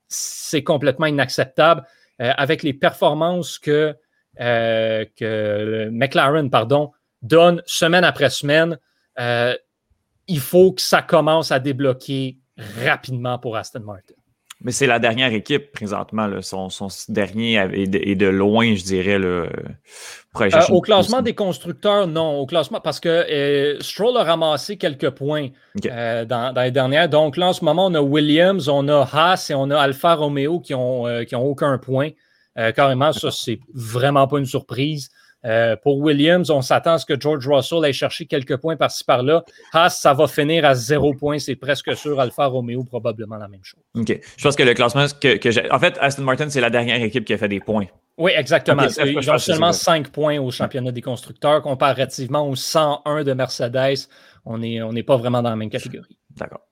c'est 0.08 0.62
complètement 0.62 1.06
inacceptable. 1.06 1.84
Euh, 2.20 2.32
avec 2.36 2.62
les 2.62 2.74
performances 2.74 3.58
que, 3.58 3.96
euh, 4.40 5.90
McLaren 5.90 6.50
donne 7.22 7.62
semaine 7.66 8.04
après 8.04 8.30
semaine, 8.30 8.78
euh, 9.18 9.56
il 10.26 10.40
faut 10.40 10.72
que 10.72 10.82
ça 10.82 11.02
commence 11.02 11.50
à 11.50 11.58
débloquer 11.58 12.38
rapidement 12.84 13.38
pour 13.38 13.56
Aston 13.56 13.80
Martin. 13.80 14.14
Mais 14.64 14.72
c'est 14.72 14.86
la 14.86 14.98
dernière 14.98 15.32
équipe 15.32 15.72
présentement. 15.72 16.26
Là. 16.26 16.40
Son, 16.42 16.68
son 16.68 16.88
dernier 17.08 17.54
est 17.72 17.86
de, 17.86 17.98
est 17.98 18.14
de, 18.14 18.26
loin, 18.26 18.74
je 18.74 18.84
dirais. 18.84 19.18
Là, 19.18 19.26
euh, 19.26 20.50
au 20.70 20.80
classement 20.80 21.20
des 21.20 21.34
constructeurs, 21.34 22.06
non. 22.06 22.38
Au 22.38 22.46
classement, 22.46 22.80
parce 22.80 23.00
que 23.00 23.08
euh, 23.08 23.80
Stroll 23.80 24.16
a 24.16 24.24
ramassé 24.24 24.76
quelques 24.76 25.10
points 25.10 25.48
okay. 25.76 25.90
euh, 25.92 26.24
dans, 26.24 26.52
dans, 26.54 26.62
les 26.62 26.70
dernières. 26.70 27.08
Donc 27.08 27.36
là, 27.36 27.48
en 27.48 27.52
ce 27.52 27.64
moment, 27.64 27.86
on 27.86 27.94
a 27.94 28.00
Williams, 28.00 28.68
on 28.68 28.88
a 28.88 29.08
Haas 29.12 29.48
et 29.50 29.54
on 29.54 29.70
a 29.70 29.78
Alfa 29.78 30.14
Romeo 30.14 30.60
qui 30.60 30.72
n'ont 30.72 31.24
qui 31.24 31.34
ont 31.34 31.44
aucun 31.44 31.78
point. 31.78 32.10
Carrément, 32.76 33.12
ça, 33.12 33.30
c'est 33.30 33.60
vraiment 33.74 34.28
pas 34.28 34.38
une 34.38 34.46
surprise. 34.46 35.10
Euh, 35.44 35.76
pour 35.76 35.98
Williams, 35.98 36.50
on 36.50 36.62
s'attend 36.62 36.94
à 36.94 36.98
ce 36.98 37.06
que 37.06 37.18
George 37.18 37.46
Russell 37.48 37.84
aille 37.84 37.92
chercher 37.92 38.26
quelques 38.26 38.56
points 38.56 38.76
par-ci 38.76 39.04
par-là. 39.04 39.44
Haas, 39.72 39.90
ça 39.90 40.14
va 40.14 40.28
finir 40.28 40.64
à 40.64 40.74
zéro 40.74 41.14
point, 41.14 41.38
c'est 41.38 41.56
presque 41.56 41.96
sûr. 41.96 42.20
Alfa 42.20 42.46
Romeo, 42.46 42.84
probablement 42.84 43.36
la 43.36 43.48
même 43.48 43.64
chose. 43.64 43.80
OK. 43.94 44.20
Je 44.36 44.42
pense 44.42 44.56
que 44.56 44.62
le 44.62 44.74
classement 44.74 45.06
que, 45.20 45.36
que 45.36 45.50
j'ai. 45.50 45.70
En 45.70 45.78
fait, 45.78 45.98
Aston 46.00 46.22
Martin, 46.22 46.48
c'est 46.48 46.60
la 46.60 46.70
dernière 46.70 47.02
équipe 47.02 47.24
qui 47.24 47.34
a 47.34 47.38
fait 47.38 47.48
des 47.48 47.60
points. 47.60 47.86
Oui, 48.18 48.32
exactement. 48.36 48.84
Okay, 48.84 49.12
Ils 49.12 49.30
ont 49.30 49.38
seulement 49.38 49.72
5 49.72 50.08
points 50.08 50.38
au 50.38 50.50
championnat 50.50 50.92
des 50.92 51.00
constructeurs 51.00 51.62
comparativement 51.62 52.48
aux 52.48 52.56
101 52.56 53.24
de 53.24 53.32
Mercedes. 53.32 54.08
On 54.44 54.58
n'est 54.58 54.82
on 54.82 54.94
pas 55.02 55.16
vraiment 55.16 55.42
dans 55.42 55.50
la 55.50 55.56
même 55.56 55.70
catégorie. 55.70 56.18
D'accord. 56.36 56.66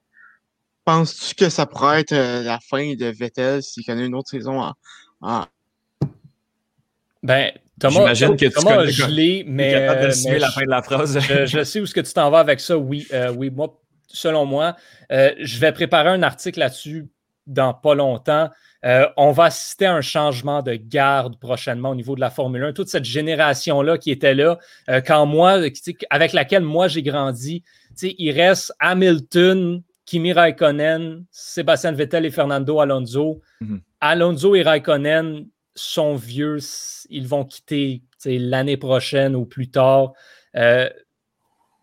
Penses-tu 0.85 1.35
que 1.35 1.49
ça 1.49 1.67
pourrait 1.67 2.01
être 2.01 2.15
la 2.15 2.59
fin 2.61 2.95
de 2.95 3.07
Vettel 3.07 3.63
s'il 3.63 3.85
connaît 3.85 4.07
une 4.07 4.15
autre 4.15 4.29
saison 4.29 4.61
en, 4.61 4.75
en... 5.21 5.47
Ben, 7.23 7.53
Thomas, 7.81 8.15
Thomas, 8.15 8.37
que 8.37 8.47
Thomas 8.49 8.79
a 8.81 8.87
gelé, 8.87 9.45
mais, 9.47 9.75
euh, 9.75 10.13
mais 10.27 10.39
la 10.39 10.51
fin 10.51 10.63
de 10.63 10.71
la 10.71 10.83
phrase. 10.83 11.19
je, 11.19 11.47
je, 11.47 11.65
sais 11.65 11.81
où 11.81 11.87
ce 11.87 11.95
que 11.95 12.01
tu 12.01 12.13
t'en 12.13 12.31
vas 12.31 12.41
avec 12.41 12.61
ça. 12.61 12.77
Oui, 12.77 13.07
euh, 13.13 13.33
oui, 13.33 13.51
moi, 13.51 13.81
selon 14.07 14.45
moi, 14.45 14.77
euh, 15.11 15.33
je 15.41 15.59
vais 15.59 15.73
préparer 15.73 16.11
un 16.11 16.23
article 16.23 16.59
là-dessus 16.59 17.09
dans 17.47 17.73
pas 17.73 17.95
longtemps. 17.95 18.51
Euh, 18.85 19.07
on 19.17 19.33
va 19.33 19.45
assister 19.45 19.87
à 19.87 19.95
un 19.95 20.03
changement 20.03 20.63
de 20.63 20.75
garde 20.75 21.39
prochainement 21.39 21.91
au 21.91 21.95
niveau 21.95 22.15
de 22.15 22.21
la 22.21 22.31
Formule 22.31 22.65
1. 22.65 22.73
Toute 22.75 22.89
cette 22.89 23.05
génération-là 23.05 23.99
qui 23.99 24.11
était 24.11 24.35
là, 24.35 24.59
quand 25.07 25.27
moi, 25.27 25.61
avec 26.11 26.33
laquelle 26.33 26.63
moi 26.63 26.89
j'ai 26.89 27.03
grandi, 27.03 27.63
il 28.03 28.31
reste 28.33 28.73
Hamilton, 28.79 29.83
Kimi 30.07 30.33
Raikkonen, 30.33 31.25
Sébastien 31.31 31.93
Vettel 31.93 32.25
et 32.27 32.31
Fernando 32.31 32.81
Alonso. 32.81 33.41
Mm 33.61 33.67
-hmm. 33.75 33.81
Alonso 34.01 34.55
et 34.55 34.63
Raikkonen 34.63 35.47
sont 35.75 36.15
vieux, 36.15 36.59
ils 37.09 37.27
vont 37.27 37.45
quitter 37.45 38.03
l'année 38.25 38.77
prochaine 38.77 39.35
ou 39.35 39.45
plus 39.45 39.71
tard. 39.71 40.13
Euh, 40.57 40.89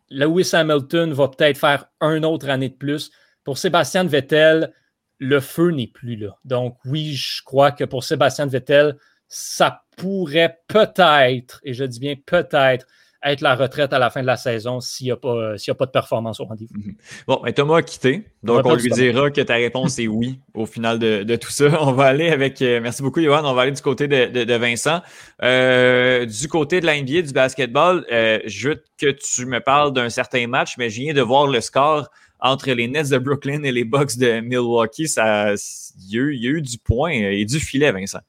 Lewis 0.09 0.51
Hamilton 0.53 1.13
va 1.13 1.27
peut-être 1.27 1.57
faire 1.57 1.85
une 2.01 2.25
autre 2.25 2.49
année 2.49 2.69
de 2.69 2.75
plus. 2.75 3.11
Pour 3.43 3.57
Sébastien 3.57 4.03
Vettel, 4.03 4.73
le 5.19 5.39
feu 5.39 5.71
n'est 5.71 5.87
plus 5.87 6.15
là. 6.15 6.37
Donc 6.45 6.77
oui, 6.85 7.13
je 7.13 7.41
crois 7.43 7.71
que 7.71 7.83
pour 7.83 8.03
Sébastien 8.03 8.45
Vettel, 8.45 8.97
ça 9.27 9.83
pourrait 9.97 10.59
peut-être, 10.67 11.59
et 11.63 11.73
je 11.73 11.83
dis 11.83 11.99
bien 11.99 12.15
peut-être, 12.25 12.85
être 13.23 13.41
la 13.41 13.55
retraite 13.55 13.93
à 13.93 13.99
la 13.99 14.09
fin 14.09 14.21
de 14.21 14.27
la 14.27 14.37
saison 14.37 14.79
s'il 14.79 15.05
n'y 15.05 15.11
a, 15.11 15.17
pas, 15.17 15.53
a 15.53 15.73
pas 15.73 15.85
de 15.85 15.91
performance 15.91 16.39
au 16.39 16.45
rendez-vous. 16.45 16.75
Mm 16.75 16.91
-hmm. 16.91 17.25
Bon, 17.27 17.41
mais 17.43 17.53
Thomas 17.53 17.77
a 17.77 17.81
quitté, 17.81 18.23
donc 18.43 18.65
on, 18.65 18.71
on 18.71 18.75
lui 18.75 18.89
dira 18.91 19.31
que 19.31 19.41
ta 19.41 19.55
réponse 19.55 19.99
est 19.99 20.07
oui 20.07 20.39
au 20.53 20.65
final 20.65 20.99
de, 20.99 21.23
de, 21.23 21.35
tout 21.35 21.51
ça. 21.51 21.65
On 21.81 21.93
va 21.93 22.05
aller 22.05 22.29
avec, 22.29 22.61
euh, 22.61 22.79
merci 22.81 23.01
beaucoup 23.01 23.21
Johan, 23.21 23.43
on 23.43 23.53
va 23.53 23.63
aller 23.63 23.71
du 23.71 23.81
côté 23.81 24.07
de, 24.07 24.25
de, 24.35 24.43
de 24.43 24.55
Vincent. 24.55 25.01
Euh, 25.43 26.25
du 26.25 26.47
côté 26.47 26.79
de 26.81 26.85
la 26.85 26.95
NBA, 27.01 27.21
du 27.23 27.33
basketball, 27.33 28.05
euh, 28.11 28.39
je 28.45 28.69
veux 28.69 28.83
que 29.01 29.09
tu 29.11 29.45
me 29.45 29.59
parles 29.59 29.91
d'un 29.93 30.09
certain 30.09 30.47
match, 30.47 30.71
mais 30.77 30.89
je 30.89 31.01
viens 31.01 31.13
de 31.13 31.21
voir 31.21 31.47
le 31.47 31.61
score 31.61 32.09
entre 32.39 32.71
les 32.71 32.87
Nets 32.87 33.09
de 33.09 33.17
Brooklyn 33.17 33.63
et 33.63 33.71
les 33.71 33.83
Bucks 33.83 34.17
de 34.17 34.41
Milwaukee. 34.41 35.07
Ça, 35.07 35.53
il, 35.53 36.13
y 36.13 36.17
a 36.17 36.21
eu, 36.21 36.35
il 36.35 36.43
y 36.43 36.47
a 36.47 36.51
eu 36.51 36.61
du 36.61 36.77
point 36.77 37.11
et 37.11 37.45
du 37.45 37.59
filet, 37.59 37.91
Vincent. 37.91 38.19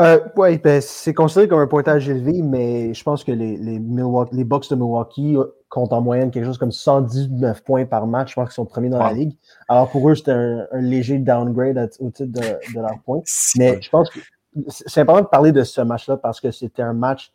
Euh, 0.00 0.20
oui, 0.36 0.58
ben, 0.58 0.80
c'est 0.80 1.12
considéré 1.12 1.48
comme 1.48 1.58
un 1.58 1.66
pointage 1.66 2.08
élevé, 2.08 2.40
mais 2.42 2.94
je 2.94 3.02
pense 3.02 3.24
que 3.24 3.32
les, 3.32 3.56
les, 3.56 3.80
Milwaukee, 3.80 4.34
les 4.36 4.44
Bucks 4.44 4.70
de 4.70 4.76
Milwaukee 4.76 5.36
comptent 5.68 5.92
en 5.92 6.00
moyenne 6.00 6.30
quelque 6.30 6.44
chose 6.44 6.58
comme 6.58 6.70
119 6.70 7.64
points 7.64 7.84
par 7.84 8.06
match. 8.06 8.30
Je 8.30 8.34
pense 8.36 8.50
qu'ils 8.50 8.54
sont 8.54 8.64
premiers 8.64 8.90
dans 8.90 8.98
wow. 8.98 9.04
la 9.08 9.12
ligue. 9.12 9.36
Alors 9.68 9.90
pour 9.90 10.08
eux, 10.08 10.14
c'était 10.14 10.30
un, 10.30 10.66
un, 10.70 10.80
léger 10.80 11.18
downgrade 11.18 11.90
au 11.98 12.10
titre 12.10 12.32
de, 12.32 12.74
de 12.74 12.80
leurs 12.80 13.00
points. 13.04 13.22
Mais 13.56 13.82
je 13.82 13.90
pense 13.90 14.08
que 14.10 14.20
c'est 14.68 15.00
important 15.00 15.22
de 15.22 15.28
parler 15.28 15.50
de 15.50 15.64
ce 15.64 15.80
match-là 15.80 16.16
parce 16.16 16.40
que 16.40 16.52
c'était 16.52 16.82
un 16.82 16.92
match 16.92 17.32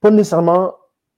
pas 0.00 0.10
nécessairement 0.10 0.74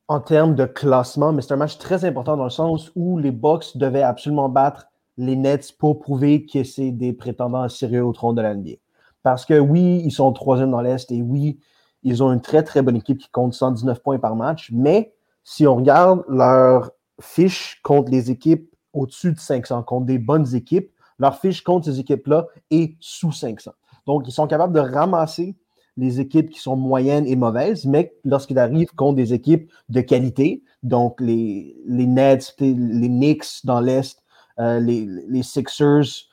en 0.07 0.21
termes 0.21 0.54
de 0.54 0.64
classement, 0.64 1.33
mais 1.33 1.42
c'est 1.42 1.52
un 1.52 1.59
match 1.59 1.78
très 1.78 2.04
important 2.04 2.37
dans 2.37 2.45
le 2.45 2.50
sens 2.50 2.90
où 2.95 3.18
les 3.18 3.30
Bucks 3.30 3.76
devaient 3.76 4.02
absolument 4.02 4.49
battre 4.49 4.87
les 5.18 5.37
Nets 5.37 5.73
pour 5.78 5.99
prouver 5.99 6.47
que 6.47 6.62
c'est 6.64 6.90
des 6.90 7.12
prétendants 7.12 7.68
sérieux 7.68 8.04
au 8.04 8.12
trône 8.12 8.37
de 8.37 8.42
la 8.42 8.54
NBA. 8.54 8.76
Parce 9.30 9.44
que 9.44 9.58
oui, 9.58 10.02
ils 10.04 10.11
sont 10.11 10.32
troisième 10.32 10.70
dans 10.70 10.80
l'Est 10.80 11.11
et 11.11 11.23
oui, 11.23 11.58
ils 12.02 12.23
ont 12.23 12.32
une 12.32 12.40
très, 12.40 12.62
très 12.62 12.82
bonne 12.82 12.97
équipe 12.97 13.18
qui 13.18 13.28
compte 13.30 13.54
119 13.54 14.00
points 14.02 14.18
par 14.18 14.37
match. 14.37 14.70
Mais 14.73 15.14
si 15.44 15.66
on 15.66 15.76
regarde 15.76 16.25
leur 16.28 16.90
fiche 17.20 17.80
contre 17.82 18.11
les 18.11 18.30
équipes 18.30 18.70
au-dessus 18.92 19.32
de 19.32 19.38
500 19.38 19.82
contre 19.82 20.06
des 20.06 20.18
bonnes 20.18 20.54
équipes. 20.54 20.90
Leur 21.18 21.38
fiche 21.38 21.62
contre 21.62 21.87
ces 21.87 22.00
équipes-là 22.00 22.47
est 22.70 22.97
sous 23.00 23.32
500. 23.32 23.73
Donc, 24.06 24.26
ils 24.26 24.32
sont 24.32 24.47
capables 24.47 24.73
de 24.73 24.80
ramasser 24.80 25.56
les 25.97 26.20
équipes 26.20 26.50
qui 26.50 26.61
sont 26.61 26.76
moyennes 26.76 27.26
et 27.26 27.35
mauvaises, 27.35 27.85
mais 27.85 28.14
lorsqu'ils 28.25 28.58
arrivent 28.58 28.94
contre 28.94 29.16
des 29.16 29.35
équipes 29.35 29.70
de 29.88 30.00
qualité, 30.00 30.62
donc 30.85 31.20
les, 31.20 31.76
les 31.87 32.06
Nets, 32.06 32.54
les 32.61 33.08
Knicks 33.08 33.64
dans 33.64 33.80
l'Est, 33.80 34.23
euh, 34.61 34.78
les, 34.78 35.06
les, 35.06 35.42
Sixers, 35.42 36.28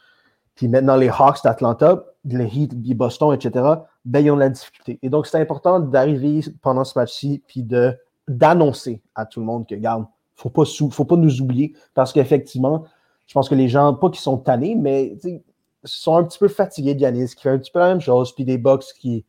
puis 0.56 0.68
maintenant 0.68 0.96
les 0.96 1.10
Hawks 1.10 1.44
d'Atlanta, 1.44 2.06
les 2.26 2.46
Heat 2.46 2.98
Boston, 2.98 3.34
etc., 3.34 3.66
ben, 4.06 4.26
ils 4.26 4.32
ont 4.32 4.36
de 4.36 4.42
la 4.42 4.50
difficulté. 4.50 5.00
Et 5.02 5.10
donc, 5.10 5.28
c'est 5.28 5.40
important 5.40 5.80
d'arriver 5.80 6.42
pendant 6.62 6.84
ce 6.84 6.98
match-ci, 6.98 7.44
puis 7.48 7.66
d'annoncer 8.28 9.02
à 9.14 9.26
tout 9.26 9.40
le 9.40 9.46
monde 9.46 9.68
que, 9.68 9.76
regarde, 9.76 10.06
il 10.44 10.48
ne 10.48 10.90
faut 10.92 11.06
pas 11.06 11.16
nous 11.16 11.42
oublier, 11.42 11.76
parce 11.94 12.14
qu'effectivement, 12.14 12.86
je 13.28 13.34
pense 13.34 13.50
que 13.50 13.56
les 13.56 13.68
gens, 13.68 13.94
pas 13.94 14.10
qu'ils 14.10 14.22
sont 14.22 14.38
tannés, 14.38 14.76
mais 14.76 15.18
sont 15.84 16.18
un 16.18 16.24
petit 16.24 16.40
peu 16.40 16.48
fatigués 16.48 16.96
de 16.96 17.02
Yanis, 17.02 17.28
qui 17.36 17.44
fait 17.44 17.50
un 17.50 17.58
petit 17.58 17.72
peu 17.72 17.80
la 17.80 17.90
même 17.90 18.02
chose, 18.02 18.34
puis 18.34 18.46
des 18.46 18.58
box 18.58 18.94
qui, 18.94 19.26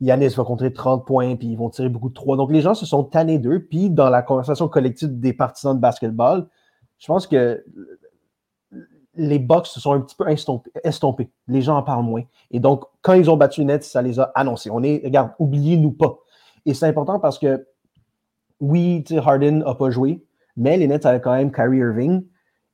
Yanis 0.00 0.28
va 0.28 0.44
compter 0.44 0.72
30 0.72 1.06
points, 1.06 1.36
puis 1.36 1.48
ils 1.48 1.58
vont 1.58 1.68
tirer 1.68 1.90
beaucoup 1.90 2.08
de 2.08 2.14
trois. 2.14 2.36
Donc, 2.36 2.50
les 2.50 2.62
gens 2.62 2.74
se 2.74 2.86
sont 2.86 3.04
tannés 3.04 3.38
d'eux. 3.38 3.66
Puis, 3.68 3.90
dans 3.90 4.08
la 4.08 4.22
conversation 4.22 4.66
collective 4.66 5.20
des 5.20 5.34
partisans 5.34 5.74
de 5.74 5.80
basketball, 5.80 6.48
je 6.98 7.06
pense 7.06 7.26
que 7.26 7.62
les 9.20 9.38
Bucks 9.38 9.66
se 9.66 9.80
sont 9.80 9.92
un 9.92 10.00
petit 10.00 10.16
peu 10.16 10.24
estompés. 10.28 11.30
Les 11.46 11.60
gens 11.60 11.76
en 11.76 11.82
parlent 11.82 12.04
moins. 12.04 12.22
Et 12.50 12.58
donc, 12.58 12.84
quand 13.02 13.12
ils 13.12 13.30
ont 13.30 13.36
battu 13.36 13.60
les 13.60 13.66
Nets, 13.66 13.84
ça 13.84 14.00
les 14.00 14.18
a 14.18 14.32
annoncés. 14.34 14.70
On 14.70 14.82
est, 14.82 15.02
regarde, 15.04 15.32
oubliez-nous 15.38 15.92
pas. 15.92 16.18
Et 16.64 16.74
c'est 16.74 16.86
important 16.86 17.20
parce 17.20 17.38
que, 17.38 17.66
oui, 18.60 19.04
Harden 19.10 19.58
n'a 19.58 19.74
pas 19.74 19.90
joué, 19.90 20.24
mais 20.56 20.76
les 20.78 20.88
Nets 20.88 21.04
avaient 21.04 21.20
quand 21.20 21.34
même 21.34 21.52
Kyrie 21.52 21.78
Irving 21.78 22.24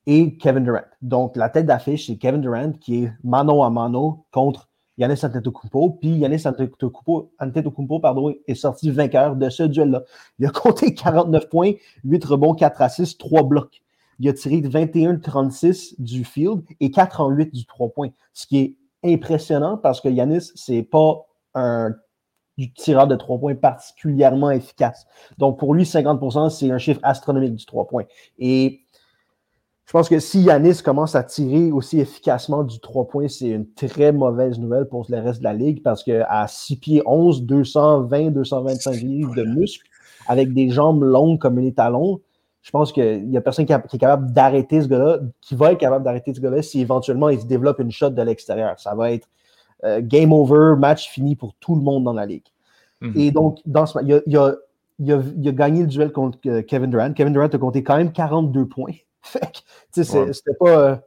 et 0.06 0.36
Kevin 0.36 0.62
Durant. 0.62 0.84
Donc, 1.02 1.36
la 1.36 1.48
tête 1.48 1.66
d'affiche, 1.66 2.06
c'est 2.06 2.16
Kevin 2.16 2.40
Durant 2.40 2.72
qui 2.72 3.04
est 3.04 3.12
mano 3.24 3.64
à 3.64 3.70
mano 3.70 4.24
contre 4.30 4.68
Yannis 4.98 5.24
Antetokounmpo, 5.24 5.98
puis 6.00 6.10
Yannis 6.10 6.44
Antetokounmpo, 6.46 8.00
pardon, 8.00 8.32
est 8.46 8.54
sorti 8.54 8.90
vainqueur 8.90 9.36
de 9.36 9.50
ce 9.50 9.64
duel-là. 9.64 10.04
Il 10.38 10.46
a 10.46 10.50
compté 10.50 10.94
49 10.94 11.48
points, 11.48 11.72
8 12.04 12.24
rebonds, 12.24 12.54
4 12.54 12.82
assists, 12.82 13.20
3 13.20 13.42
blocs. 13.42 13.82
Il 14.18 14.28
a 14.28 14.32
tiré 14.32 14.60
21-36 14.60 15.94
du 15.98 16.24
field 16.24 16.62
et 16.80 16.90
4 16.90 17.20
en 17.20 17.30
8 17.30 17.52
du 17.52 17.66
3 17.66 17.90
points. 17.90 18.10
Ce 18.32 18.46
qui 18.46 18.58
est 18.58 18.76
impressionnant 19.04 19.76
parce 19.76 20.00
que 20.00 20.08
Yanis, 20.08 20.52
c'est 20.54 20.82
pas 20.82 21.26
un 21.54 21.94
tireur 22.74 23.06
de 23.06 23.16
3 23.16 23.38
points 23.38 23.54
particulièrement 23.54 24.50
efficace. 24.50 25.06
Donc 25.38 25.58
pour 25.58 25.74
lui, 25.74 25.84
50%, 25.84 26.50
c'est 26.50 26.70
un 26.70 26.78
chiffre 26.78 27.00
astronomique 27.02 27.54
du 27.54 27.66
3 27.66 27.86
points. 27.86 28.04
Et 28.38 28.80
je 29.84 29.92
pense 29.92 30.08
que 30.08 30.18
si 30.18 30.42
Yanis 30.42 30.82
commence 30.82 31.14
à 31.14 31.22
tirer 31.22 31.70
aussi 31.70 32.00
efficacement 32.00 32.64
du 32.64 32.80
3 32.80 33.06
points, 33.06 33.28
c'est 33.28 33.50
une 33.50 33.70
très 33.72 34.10
mauvaise 34.10 34.58
nouvelle 34.58 34.86
pour 34.86 35.06
le 35.08 35.20
reste 35.20 35.38
de 35.40 35.44
la 35.44 35.52
ligue 35.52 35.82
parce 35.82 36.02
qu'à 36.02 36.46
6 36.48 36.76
pieds 36.76 37.02
11, 37.06 37.42
220, 37.44 38.30
225 38.30 38.94
livres 38.96 39.34
de 39.36 39.44
muscles, 39.44 39.86
avec 40.26 40.52
des 40.52 40.70
jambes 40.70 41.02
longues 41.04 41.38
comme 41.38 41.58
un 41.58 41.64
étalon, 41.64 42.20
je 42.66 42.72
pense 42.72 42.90
qu'il 42.90 43.28
n'y 43.28 43.36
a 43.36 43.40
personne 43.40 43.64
qui, 43.64 43.72
est 43.72 43.98
capable 43.98 44.32
d'arrêter 44.32 44.82
ce 44.82 44.88
gars-là, 44.88 45.20
qui 45.40 45.54
va 45.54 45.70
être 45.70 45.78
capable 45.78 46.04
d'arrêter 46.04 46.34
ce 46.34 46.40
gars-là 46.40 46.62
si 46.62 46.80
éventuellement 46.80 47.28
il 47.28 47.40
se 47.40 47.46
développe 47.46 47.78
une 47.78 47.92
shot 47.92 48.10
de 48.10 48.20
l'extérieur. 48.22 48.80
Ça 48.80 48.96
va 48.96 49.12
être 49.12 49.28
euh, 49.84 50.00
game 50.02 50.32
over, 50.32 50.74
match 50.76 51.08
fini 51.08 51.36
pour 51.36 51.54
tout 51.60 51.76
le 51.76 51.82
monde 51.82 52.02
dans 52.02 52.12
la 52.12 52.26
ligue. 52.26 52.48
Mhm. 53.02 53.12
Et 53.14 53.30
donc, 53.30 53.60
dans 53.66 53.86
ce, 53.86 54.00
il, 54.02 54.36
a, 54.36 54.56
il, 54.98 55.12
a, 55.12 55.52
gagné 55.52 55.82
le 55.82 55.86
duel 55.86 56.10
contre 56.10 56.40
euh, 56.46 56.60
Kevin 56.62 56.90
Durant. 56.90 57.12
Kevin 57.12 57.32
Durant 57.32 57.46
a 57.46 57.58
compté 57.58 57.84
quand 57.84 57.98
même 57.98 58.10
42 58.10 58.66
points. 58.66 58.94
c'était 59.92 60.54
pas, 60.58 61.02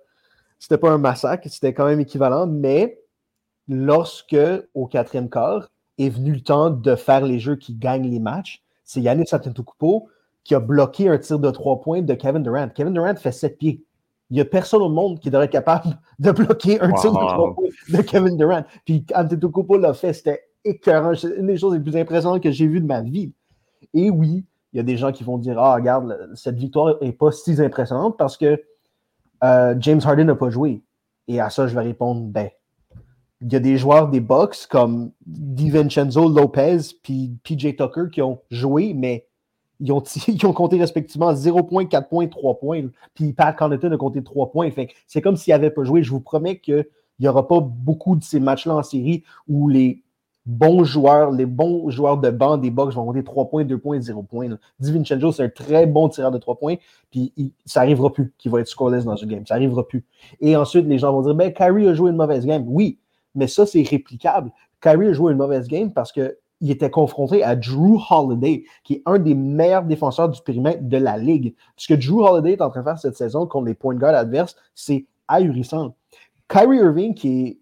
pas 0.79 0.89
un 0.89 0.97
massacre, 0.97 1.45
c'était 1.49 1.73
quand 1.73 1.87
même 1.87 1.99
équivalent, 1.99 2.47
mais 2.47 3.01
lorsque, 3.67 4.37
au 4.73 4.87
quatrième 4.87 5.29
quart, 5.29 5.67
est 5.97 6.07
venu 6.07 6.31
le 6.31 6.41
temps 6.41 6.69
de 6.69 6.95
faire 6.95 7.25
les 7.25 7.37
jeux 7.37 7.57
qui 7.57 7.73
gagnent 7.73 8.09
les 8.09 8.19
matchs, 8.19 8.63
c'est 8.85 9.01
Yannis 9.01 9.25
Antetokounmpo 9.33 10.07
qui 10.43 10.55
a 10.55 10.60
bloqué 10.60 11.10
un 11.10 11.17
tir 11.17 11.39
de 11.39 11.51
trois 11.51 11.81
points 11.81 12.01
de 12.01 12.13
Kevin 12.13 12.43
Durant. 12.43 12.69
Kevin 12.69 12.93
Durant 12.93 13.15
fait 13.15 13.31
sept 13.31 13.58
pieds. 13.58 13.84
Il 14.29 14.36
n'y 14.36 14.41
a 14.41 14.46
personne 14.46 14.81
au 14.81 14.89
monde 14.89 15.19
qui 15.19 15.31
devrait 15.31 15.46
être 15.46 15.51
capable 15.51 16.00
de 16.19 16.31
bloquer 16.31 16.79
un 16.81 16.91
tir 16.93 17.12
de 17.12 17.17
trois 17.17 17.55
points 17.55 17.69
de 17.89 18.01
Kevin 18.01 18.38
Durant. 18.38 18.63
Puis 18.86 19.05
Antetokounmpo 19.13 19.77
l'a 19.77 19.93
fait, 19.93 20.13
c'était 20.13 20.43
écœurant. 20.63 21.15
C'est 21.15 21.36
une 21.36 21.48
des 21.48 21.58
choses 21.58 21.74
les 21.74 21.79
plus 21.79 21.96
impressionnantes 21.96 22.43
que 22.43 22.51
j'ai 22.51 22.67
vues 22.67 22.81
de 22.81 22.86
ma 22.86 23.01
vie. 23.01 23.34
Et 23.93 24.10
oui, 24.10 24.46
il 24.74 24.77
y 24.77 24.79
a 24.79 24.84
des 24.84 24.98
gens 24.98 25.12
qui 25.12 25.24
vont 25.24 25.38
dire 25.38 25.60
Ah, 25.60 25.75
regarde, 25.75 26.31
cette 26.36 26.58
victoire 26.58 26.96
n'est 27.01 27.12
pas 27.12 27.31
si 27.31 27.60
impressionnante 27.62 28.17
parce 28.17 28.38
que 28.38 28.62
euh, 29.43 29.75
James 29.79 30.01
Harden 30.03 30.25
n'a 30.25 30.36
pas 30.36 30.50
joué. 30.50 30.84
Et 31.27 31.39
à 31.39 31.50
ça, 31.50 31.67
je 31.67 31.74
vais 31.74 31.81
répondre 31.81 32.22
Ben, 32.25 32.50
il 33.41 33.53
y 33.53 33.55
a 33.55 33.60
des 33.60 33.77
joueurs 33.77 34.10
des 34.10 34.19
Bucks 34.19 34.67
comme 34.69 35.12
DiVincenzo 35.25 36.29
Lopez 36.29 36.79
puis 37.03 37.38
PJ 37.43 37.75
Tucker 37.75 38.10
qui 38.12 38.22
ont 38.22 38.41
joué, 38.51 38.93
mais 38.93 39.28
ils 39.79 39.91
ont, 39.91 40.03
ils 40.27 40.45
ont 40.45 40.53
compté 40.53 40.77
respectivement 40.77 41.33
0 41.33 41.63
points, 41.63 41.86
4 41.86 42.09
points, 42.09 42.27
3 42.27 42.59
points. 42.59 42.88
Puis 43.13 43.33
Pat 43.33 43.55
Connaughton 43.55 43.91
a 43.91 43.98
compté 43.98 44.24
3 44.24 44.51
points. 44.51 44.69
c'est 45.07 45.21
comme 45.21 45.38
s'il 45.38 45.53
n'avait 45.53 45.71
pas 45.71 45.83
joué. 45.83 46.03
Je 46.03 46.12
vous 46.12 46.19
promets 46.19 46.59
qu'il 46.59 46.86
n'y 47.19 47.27
aura 47.27 47.48
pas 47.48 47.59
beaucoup 47.59 48.15
de 48.15 48.24
ces 48.24 48.39
matchs-là 48.39 48.75
en 48.75 48.83
série 48.83 49.24
où 49.48 49.69
les 49.69 50.03
bons 50.45 50.83
joueurs, 50.83 51.31
les 51.31 51.45
bons 51.45 51.89
joueurs 51.89 52.17
de 52.17 52.31
banc 52.31 52.57
des 52.57 52.71
Bucks 52.71 52.93
vont 52.93 53.05
compter 53.05 53.24
3 53.24 53.50
points, 53.50 53.63
2 53.65 53.77
points, 53.77 54.01
0 54.01 54.24
points. 54.24 54.57
DiVincenzo, 54.79 55.31
c'est 55.31 55.43
un 55.43 55.50
très 55.50 55.86
bon 55.86 56.09
tireur 56.09 56.31
de 56.31 56.38
3 56.38 56.55
points, 56.57 56.75
puis 57.12 57.33
ça 57.65 57.81
n'arrivera 57.81 58.12
plus 58.12 58.33
qu'il 58.38 58.51
va 58.51 58.62
être 58.62 58.67
scoreless 58.67 59.05
dans 59.05 59.15
une 59.15 59.29
game. 59.29 59.45
Ça 59.45 59.55
n'arrivera 59.55 59.88
plus. 59.88 60.05
Et 60.41 60.55
ensuite, 60.55 60.88
les 60.88 60.98
gens 60.98 61.12
vont 61.12 61.21
dire, 61.21 61.36
ben, 61.36 61.53
Kyrie 61.53 61.88
a 61.88 61.93
joué 61.93 62.09
une 62.09 62.17
mauvaise 62.17 62.45
game. 62.45 62.63
Oui, 62.67 62.98
mais 63.36 63.48
ça, 63.48 63.65
c'est 63.65 63.83
réplicable. 63.83 64.51
Kyrie 64.81 65.09
a 65.09 65.13
joué 65.13 65.33
une 65.33 65.38
mauvaise 65.38 65.67
game 65.67 65.93
parce 65.93 66.12
qu'il 66.59 66.71
était 66.71 66.89
confronté 66.89 67.43
à 67.43 67.55
Drew 67.55 67.99
Holiday, 68.09 68.65
qui 68.83 68.95
est 68.95 69.03
un 69.05 69.17
des 69.17 69.33
meilleurs 69.33 69.83
défenseurs 69.83 70.29
du 70.29 70.41
périmètre 70.41 70.83
de 70.83 70.97
la 70.97 71.17
ligue. 71.17 71.55
Ce 71.77 71.87
que 71.87 71.93
Drew 71.93 72.21
Holiday 72.21 72.53
est 72.53 72.61
en 72.61 72.69
train 72.69 72.81
de 72.81 72.85
faire 72.85 72.99
cette 72.99 73.17
saison 73.17 73.47
contre 73.47 73.67
les 73.67 73.73
point 73.73 73.95
guard 73.95 74.15
adverses, 74.15 74.55
c'est 74.75 75.05
ahurissant. 75.27 75.95
Kyrie 76.47 76.77
Irving, 76.77 77.13
qui 77.13 77.45
est 77.45 77.59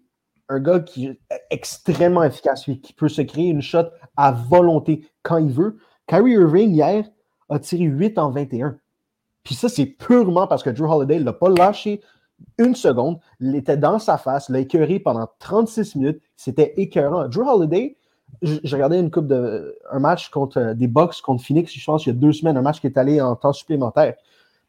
un 0.48 0.60
gars 0.60 0.80
qui 0.80 1.06
est 1.06 1.20
extrêmement 1.50 2.24
efficace, 2.24 2.64
qui 2.64 2.92
peut 2.96 3.08
se 3.08 3.22
créer 3.22 3.48
une 3.48 3.62
shot 3.62 3.84
à 4.16 4.32
volonté 4.32 5.06
quand 5.22 5.36
il 5.36 5.50
veut. 5.50 5.78
Kyrie 6.06 6.32
Irving, 6.32 6.70
hier, 6.70 7.04
a 7.50 7.58
tiré 7.58 7.84
8 7.84 8.18
en 8.18 8.30
21. 8.30 8.78
Puis 9.44 9.54
ça, 9.54 9.68
c'est 9.68 9.86
purement 9.86 10.46
parce 10.46 10.62
que 10.62 10.70
Drew 10.70 10.90
Holiday 10.90 11.20
ne 11.20 11.24
l'a 11.24 11.32
pas 11.32 11.50
lâché 11.50 12.00
une 12.58 12.74
seconde. 12.74 13.18
Il 13.40 13.54
était 13.54 13.76
dans 13.76 13.98
sa 13.98 14.18
face, 14.18 14.48
l'a 14.48 14.60
écœuré 14.60 15.00
pendant 15.00 15.28
36 15.38 15.96
minutes. 15.96 16.22
C'était 16.36 16.74
écœurant. 16.76 17.28
Drew 17.28 17.46
Holiday, 17.46 17.96
j'ai 18.42 18.76
regardé 18.76 18.98
une 18.98 19.10
coupe 19.10 19.26
de 19.26 19.76
un 19.90 19.98
match 19.98 20.30
contre 20.30 20.58
euh, 20.58 20.74
des 20.74 20.86
Bucks 20.86 21.20
contre 21.22 21.42
Phoenix, 21.44 21.72
je 21.72 21.84
pense, 21.84 22.06
il 22.06 22.10
y 22.10 22.12
a 22.12 22.14
deux 22.14 22.32
semaines, 22.32 22.56
un 22.56 22.62
match 22.62 22.80
qui 22.80 22.86
est 22.86 22.96
allé 22.96 23.20
en 23.20 23.34
temps 23.36 23.52
supplémentaire. 23.52 24.14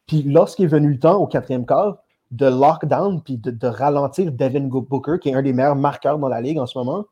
Puis 0.06 0.22
lorsqu'il 0.22 0.64
est 0.64 0.68
venu 0.68 0.92
le 0.92 0.98
temps, 0.98 1.16
au 1.16 1.26
quatrième 1.26 1.66
quart, 1.66 1.98
de 2.30 2.46
lockdown 2.46 3.22
puis 3.22 3.36
de, 3.36 3.66
ralentir 3.66 4.32
Devin 4.32 4.68
Booker, 4.68 5.18
qui 5.20 5.30
est 5.30 5.34
un 5.34 5.42
des 5.42 5.52
meilleurs 5.52 5.76
marqueurs 5.76 6.18
dans 6.18 6.28
la 6.28 6.40
ligue 6.40 6.58
en 6.58 6.66
ce 6.66 6.78
moment, 6.78 7.04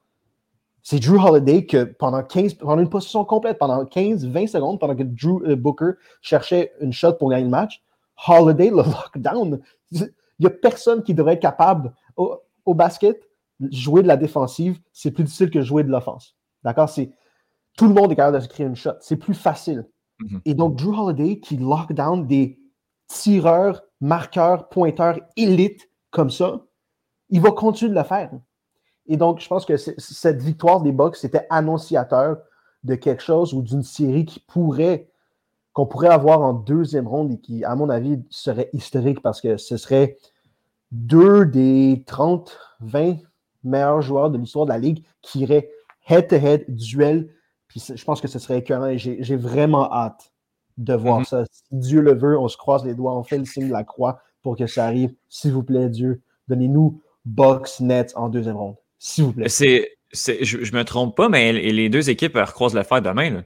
c'est 0.83 1.01
Drew 1.01 1.19
Holiday 1.19 1.67
que 1.67 1.85
pendant 1.85 2.23
15, 2.23 2.55
pendant 2.55 2.81
une 2.81 2.89
position 2.89 3.25
complète, 3.25 3.59
pendant 3.59 3.85
15-20 3.85 4.47
secondes, 4.47 4.81
pendant 4.81 4.97
que 4.97 5.03
Drew 5.03 5.43
euh, 5.45 5.57
Booker 5.57 5.93
cherchait 6.23 6.73
une 6.81 6.93
shot 6.93 7.15
pour 7.15 7.31
gagner 7.31 7.45
le 7.45 7.51
match, 7.51 7.83
Holiday 8.27 8.71
le 8.71 8.77
lockdown. 8.77 9.61
Il 9.93 10.11
n'y 10.41 10.47
a 10.47 10.51
personne 10.51 11.03
qui 11.03 11.15
devrait 11.15 11.35
être 11.35 11.43
capable 11.43 11.93
au, 12.17 12.75
basket, 12.75 13.21
jouer 13.71 14.03
de 14.03 14.09
la 14.09 14.17
défensive, 14.17 14.79
c'est 14.93 15.11
plus 15.11 15.25
difficile 15.25 15.51
que 15.51 15.63
jouer 15.63 15.83
de 15.83 15.91
l'offense. 15.91 16.38
D'accord? 16.65 16.89
C'est 16.89 17.11
tout 17.77 17.87
le 17.87 17.95
monde 17.95 18.13
est 18.13 18.17
capable 18.17 18.39
de 18.39 18.43
se 18.43 18.49
créer 18.49 18.67
une 18.67 18.77
shot. 18.77 18.95
C'est 19.01 19.17
plus 19.17 19.35
facile. 19.35 19.87
Mm-hmm. 20.21 20.41
Et 20.45 20.55
donc, 20.55 20.77
Drew 20.77 20.99
Holiday 20.99 21.39
qui 21.39 21.57
lockdown 21.57 22.27
des 22.27 22.59
tireur, 23.09 23.83
marqueur, 24.01 24.69
pointeur 24.69 25.19
élite 25.37 25.91
comme 26.11 26.31
ça, 26.31 26.61
il 27.31 27.41
va 27.41 27.51
continuer 27.53 27.91
de 27.91 27.99
le 27.99 28.05
faire. 28.05 28.31
Et 29.07 29.17
donc, 29.17 29.41
je 29.41 29.49
pense 29.49 29.65
que 29.65 29.77
cette 29.77 30.43
victoire 30.43 30.83
des 30.83 30.93
Bucks 30.93 31.25
était 31.25 31.47
annonciateur 31.51 32.39
de 32.85 32.95
quelque 32.95 33.23
chose 33.23 33.55
ou 33.55 33.63
d'une 33.63 33.83
série 33.83 34.27
qui 34.27 34.41
pourrait 34.41 35.09
qu'on 35.73 35.87
pourrait 35.87 36.09
avoir 36.09 36.43
en 36.43 36.53
deuxième 36.53 37.09
ronde 37.09 37.33
et 37.33 37.39
qui, 37.39 37.65
à 37.65 37.75
mon 37.75 37.89
avis, 37.89 38.23
serait 38.31 38.69
historique 38.73 39.23
parce 39.23 39.41
que 39.41 39.57
ce 39.57 39.77
serait 39.77 40.19
deux 40.91 41.47
des 41.47 42.05
30, 42.07 42.59
20 42.81 43.17
meilleurs 43.65 44.03
joueurs 44.03 44.31
de 44.31 44.39
l'histoire 44.39 44.67
de 44.67 44.71
la 44.71 44.79
Ligue 44.79 45.05
qui 45.23 45.41
iraient 45.41 45.71
head-to-head, 46.09 46.65
duel. 46.69 47.29
Puis 47.69 47.83
je 47.95 48.05
pense 48.05 48.21
que 48.21 48.29
ce 48.29 48.39
serait 48.39 48.59
écœurant 48.59 48.87
et 48.87 48.99
j'ai 48.99 49.37
vraiment 49.37 49.93
hâte 49.93 50.33
de 50.79 50.95
voir 50.95 51.19
mhm. 51.19 51.25
ça. 51.25 51.45
Si 51.51 51.63
Dieu 51.73 52.01
le 52.01 52.15
veut, 52.15 52.39
on 52.39 52.49
se 52.49 52.57
croise 52.57 52.85
les 52.85 52.95
doigts, 52.95 53.17
on 53.17 53.25
fait 53.25 53.39
le 53.39 53.45
signe 53.45 53.69
de 53.69 53.73
la 53.73 53.85
croix 53.85 54.21
pour 54.43 54.57
que 54.57 54.67
ça 54.67 54.87
arrive. 54.87 55.13
S'il 55.29 55.53
vous 55.53 55.63
plaît, 55.63 55.89
Dieu, 55.89 56.23
donnez-nous 56.49 57.03
Box 57.25 57.81
Nets 57.81 58.13
en 58.17 58.29
deuxième 58.29 58.57
ronde. 58.57 58.77
S'il 58.99 59.25
vous 59.25 59.33
plaît. 59.33 59.49
C'est, 59.49 59.91
je, 60.13 60.65
je 60.65 60.75
me 60.75 60.85
trompe 60.85 61.15
pas, 61.17 61.29
mais 61.29 61.53
les 61.53 61.89
deux 61.91 62.09
équipes 62.09 62.37
recroisent 62.37 62.81
fer 62.83 63.03
demain. 63.03 63.31
Là. 63.31 63.43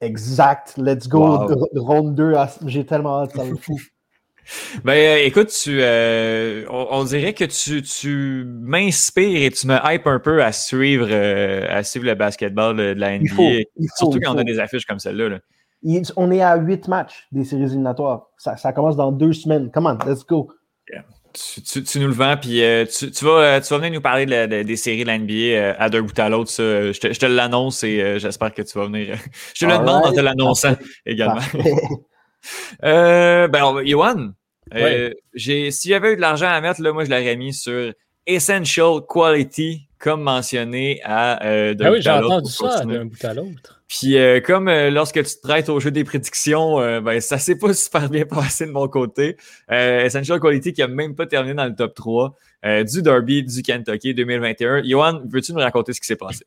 Exact. 0.00 0.74
Let's 0.78 1.08
go. 1.08 1.46
Ronde 1.74 2.14
2. 2.14 2.34
J'ai 2.66 2.86
tellement 2.86 3.22
hâte, 3.22 3.36
ça 3.36 3.44
me 3.44 3.56
fou. 3.60 3.78
Ben, 4.84 4.92
euh, 4.94 5.24
écoute, 5.24 5.48
tu, 5.48 5.78
euh, 5.80 6.64
on, 6.70 6.88
on 6.90 7.04
dirait 7.04 7.34
que 7.34 7.44
tu, 7.44 7.82
tu 7.82 8.44
m'inspires 8.46 9.42
et 9.44 9.50
tu 9.50 9.66
me 9.66 9.76
hype 9.84 10.06
un 10.06 10.18
peu 10.18 10.42
à 10.42 10.52
suivre, 10.52 11.08
euh, 11.10 11.66
à 11.68 11.82
suivre 11.82 12.06
le 12.06 12.14
basketball 12.14 12.76
de, 12.76 12.94
la 12.96 13.18
NBA. 13.18 13.22
Il 13.24 13.28
faut, 13.30 13.42
il 13.42 13.66
faut, 13.76 13.94
Surtout 13.96 14.20
quand 14.20 14.34
on 14.34 14.38
a 14.38 14.44
des 14.44 14.58
affiches 14.58 14.86
comme 14.86 14.98
celle-là. 14.98 15.28
là. 15.28 15.38
On 16.16 16.30
est 16.30 16.42
à 16.42 16.56
huit 16.56 16.88
matchs 16.88 17.26
des 17.32 17.44
séries 17.44 17.62
éliminatoires. 17.62 18.26
Ça, 18.36 18.56
ça 18.56 18.72
commence 18.72 18.96
dans 18.96 19.12
deux 19.12 19.32
semaines. 19.32 19.70
Come 19.70 19.86
on, 19.86 19.98
let's 20.08 20.24
go. 20.26 20.50
Tu, 21.32 21.62
tu, 21.62 21.84
tu 21.84 22.00
nous 22.00 22.08
le 22.08 22.12
vends, 22.12 22.36
puis 22.36 22.60
euh, 22.60 22.84
tu, 22.84 23.08
tu, 23.12 23.24
vas, 23.24 23.60
tu 23.60 23.68
vas 23.72 23.78
venir 23.78 23.92
nous 23.92 24.00
parler 24.00 24.26
de 24.26 24.30
la- 24.32 24.46
de- 24.48 24.62
des 24.64 24.74
séries 24.74 25.02
de 25.02 25.06
la 25.06 25.16
NBA 25.16 25.32
euh, 25.32 25.74
à 25.78 25.88
d'un 25.88 26.02
bout 26.02 26.18
à 26.18 26.28
l'autre. 26.28 26.50
Je 26.50 26.98
te, 26.98 27.12
je 27.12 27.18
te 27.20 27.26
l'annonce 27.26 27.84
et 27.84 28.02
euh, 28.02 28.18
j'espère 28.18 28.52
que 28.52 28.62
tu 28.62 28.76
vas 28.76 28.86
venir. 28.86 29.16
je 29.54 29.64
te 29.64 29.70
le 29.70 29.78
demande 29.78 30.06
en 30.06 30.12
te 30.12 30.18
l'annonçant 30.20 30.74
également. 31.06 31.40
Ben, 32.82 33.82
Yohan, 33.84 34.32
euh, 34.74 35.08
Ouais. 35.08 35.16
j'ai- 35.34 35.70
s'il 35.70 35.90
y 35.90 35.94
avait 35.94 36.12
eu 36.12 36.16
de 36.16 36.20
l'argent 36.20 36.48
à 36.48 36.60
mettre, 36.60 36.80
là, 36.82 36.92
moi, 36.92 37.04
je 37.04 37.10
l'aurais 37.10 37.36
mis 37.36 37.52
sur 37.54 37.92
Essential 38.26 39.00
Quality, 39.08 39.88
comme 39.98 40.22
mentionné 40.22 41.00
à 41.04 41.44
euh, 41.44 41.74
d'un 41.74 41.86
Ah 41.86 41.90
oui, 41.90 41.96
bout 41.98 42.02
j'ai 42.02 42.10
à 42.10 42.20
l'autre 42.20 42.34
entendu 42.34 42.52
ça 42.52 42.84
d'un 42.84 43.04
bout 43.06 43.24
à 43.24 43.34
l'autre. 43.34 43.82
Puis 43.88 44.16
euh, 44.16 44.40
comme 44.40 44.68
euh, 44.68 44.88
lorsque 44.90 45.16
tu 45.16 45.34
te 45.36 45.40
traites 45.42 45.68
au 45.68 45.80
jeu 45.80 45.90
des 45.90 46.04
prédictions, 46.04 46.78
euh, 46.80 47.00
ben, 47.00 47.20
ça 47.20 47.38
s'est 47.38 47.58
pas 47.58 47.74
super 47.74 48.08
bien 48.08 48.24
passé 48.26 48.66
de 48.66 48.70
mon 48.70 48.86
côté. 48.88 49.36
Euh, 49.70 50.04
Essential 50.04 50.38
Quality 50.38 50.72
qui 50.72 50.82
a 50.82 50.86
même 50.86 51.16
pas 51.16 51.26
terminé 51.26 51.54
dans 51.54 51.66
le 51.66 51.74
top 51.74 51.94
3 51.94 52.34
euh, 52.64 52.84
du 52.84 53.02
Derby 53.02 53.42
du 53.42 53.62
Kentucky 53.62 54.14
2021. 54.14 54.84
Johan, 54.84 55.20
veux-tu 55.28 55.52
nous 55.52 55.58
raconter 55.60 55.92
ce 55.92 56.00
qui 56.00 56.06
s'est 56.06 56.16
passé? 56.16 56.44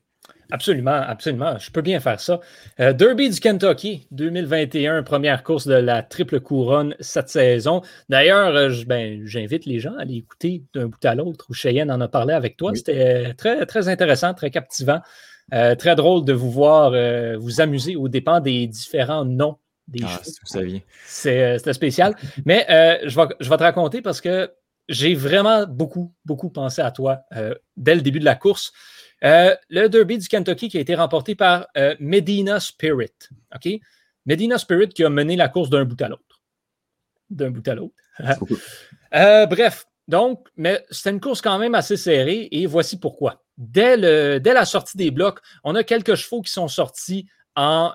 Absolument, 0.52 0.92
absolument. 0.92 1.58
Je 1.58 1.72
peux 1.72 1.82
bien 1.82 2.00
faire 2.00 2.20
ça. 2.20 2.40
Euh, 2.80 2.94
Derby 2.94 3.30
du 3.30 3.40
Kentucky 3.40 4.08
2021, 4.12 5.04
première 5.04 5.44
course 5.44 5.68
de 5.68 5.76
la 5.76 6.04
triple 6.04 6.40
couronne 6.40 6.96
cette 7.00 7.30
saison. 7.30 7.82
D'ailleurs, 8.10 8.56
euh, 8.56 8.72
ben, 8.86 9.22
j'invite 9.26 9.66
les 9.66 9.80
gens 9.80 9.96
à 9.98 10.02
aller 10.02 10.18
écouter 10.18 10.64
d'un 10.74 10.88
bout 10.88 11.04
à 11.06 11.16
l'autre 11.16 11.46
où 11.50 11.54
Cheyenne 11.54 11.92
en 11.92 12.02
a 12.02 12.08
parlé 12.08 12.34
avec 12.34 12.58
toi. 12.58 12.72
Oui. 12.72 12.78
C'était 12.78 13.30
euh, 13.30 13.34
très, 13.34 13.66
très 13.66 13.88
intéressant, 13.88 14.34
très 14.34 14.52
captivant. 14.52 15.02
Euh, 15.54 15.76
très 15.76 15.96
drôle 15.96 16.24
de 16.24 16.34
vous 16.34 16.52
voir 16.52 16.92
vous 17.38 17.60
amuser 17.60 17.96
aux 17.96 18.08
dépens 18.08 18.40
des 18.40 18.66
différents 18.66 19.26
noms 19.26 19.58
des 19.90 20.00
Ah, 20.06 20.22
si 20.24 20.84
C'était 21.06 21.74
spécial. 21.74 22.16
Mais 22.46 22.66
je, 23.04 23.16
vais, 23.16 23.28
je 23.42 23.50
vais 23.50 23.58
te 23.58 23.64
raconter 23.64 24.02
parce 24.02 24.22
que 24.22 24.50
j'ai 24.88 25.14
vraiment 25.16 25.66
beaucoup, 25.68 26.14
beaucoup 26.24 26.50
pensé 26.50 26.82
à 26.82 26.92
toi 26.92 27.20
dès 27.76 27.96
le 27.96 28.02
début 28.02 28.20
de 28.20 28.26
la 28.26 28.36
course. 28.36 28.72
Euh, 29.24 29.56
le 29.70 29.88
Derby 29.88 30.18
du 30.18 30.28
Kentucky 30.28 30.70
qui 30.70 30.78
a 30.78 30.82
été 30.82 30.96
remporté 30.96 31.36
par 31.36 31.68
euh, 31.78 31.96
Medina 32.00 32.60
Spirit. 32.60 33.30
OK? 33.56 33.80
Medina 34.26 34.58
Spirit 34.58 34.90
qui 34.90 35.04
a 35.04 35.10
mené 35.10 35.36
la 35.36 35.50
course 35.50 35.70
d'un 35.70 35.86
bout 35.86 36.02
à 36.02 36.10
l'autre. 36.10 36.42
D'un 37.30 37.52
bout 37.52 37.68
à 37.68 37.76
l'autre. 37.76 37.96
Euh, 39.16 39.46
bref, 39.46 39.86
donc, 40.08 40.48
mais 40.58 40.84
c'était 40.90 41.12
une 41.12 41.20
course 41.20 41.40
quand 41.40 41.60
même 41.60 41.76
assez 41.76 41.98
serrée 41.98 42.48
et 42.52 42.66
voici 42.66 42.98
pourquoi. 42.98 43.44
Dès, 43.58 43.96
le, 43.96 44.40
dès 44.40 44.56
la 44.56 44.66
sortie 44.66 44.98
des 44.98 45.12
blocs, 45.12 45.40
on 45.64 45.76
a 45.76 45.84
quelques 45.84 46.16
chevaux 46.16 46.42
qui 46.42 46.52
sont 46.52 46.68
sortis 46.68 47.28
en, 47.56 47.94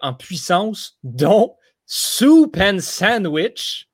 en 0.00 0.14
puissance, 0.14 1.00
dont 1.02 1.56
Soup 1.84 2.56
and 2.60 2.78
Sandwich. 2.78 3.88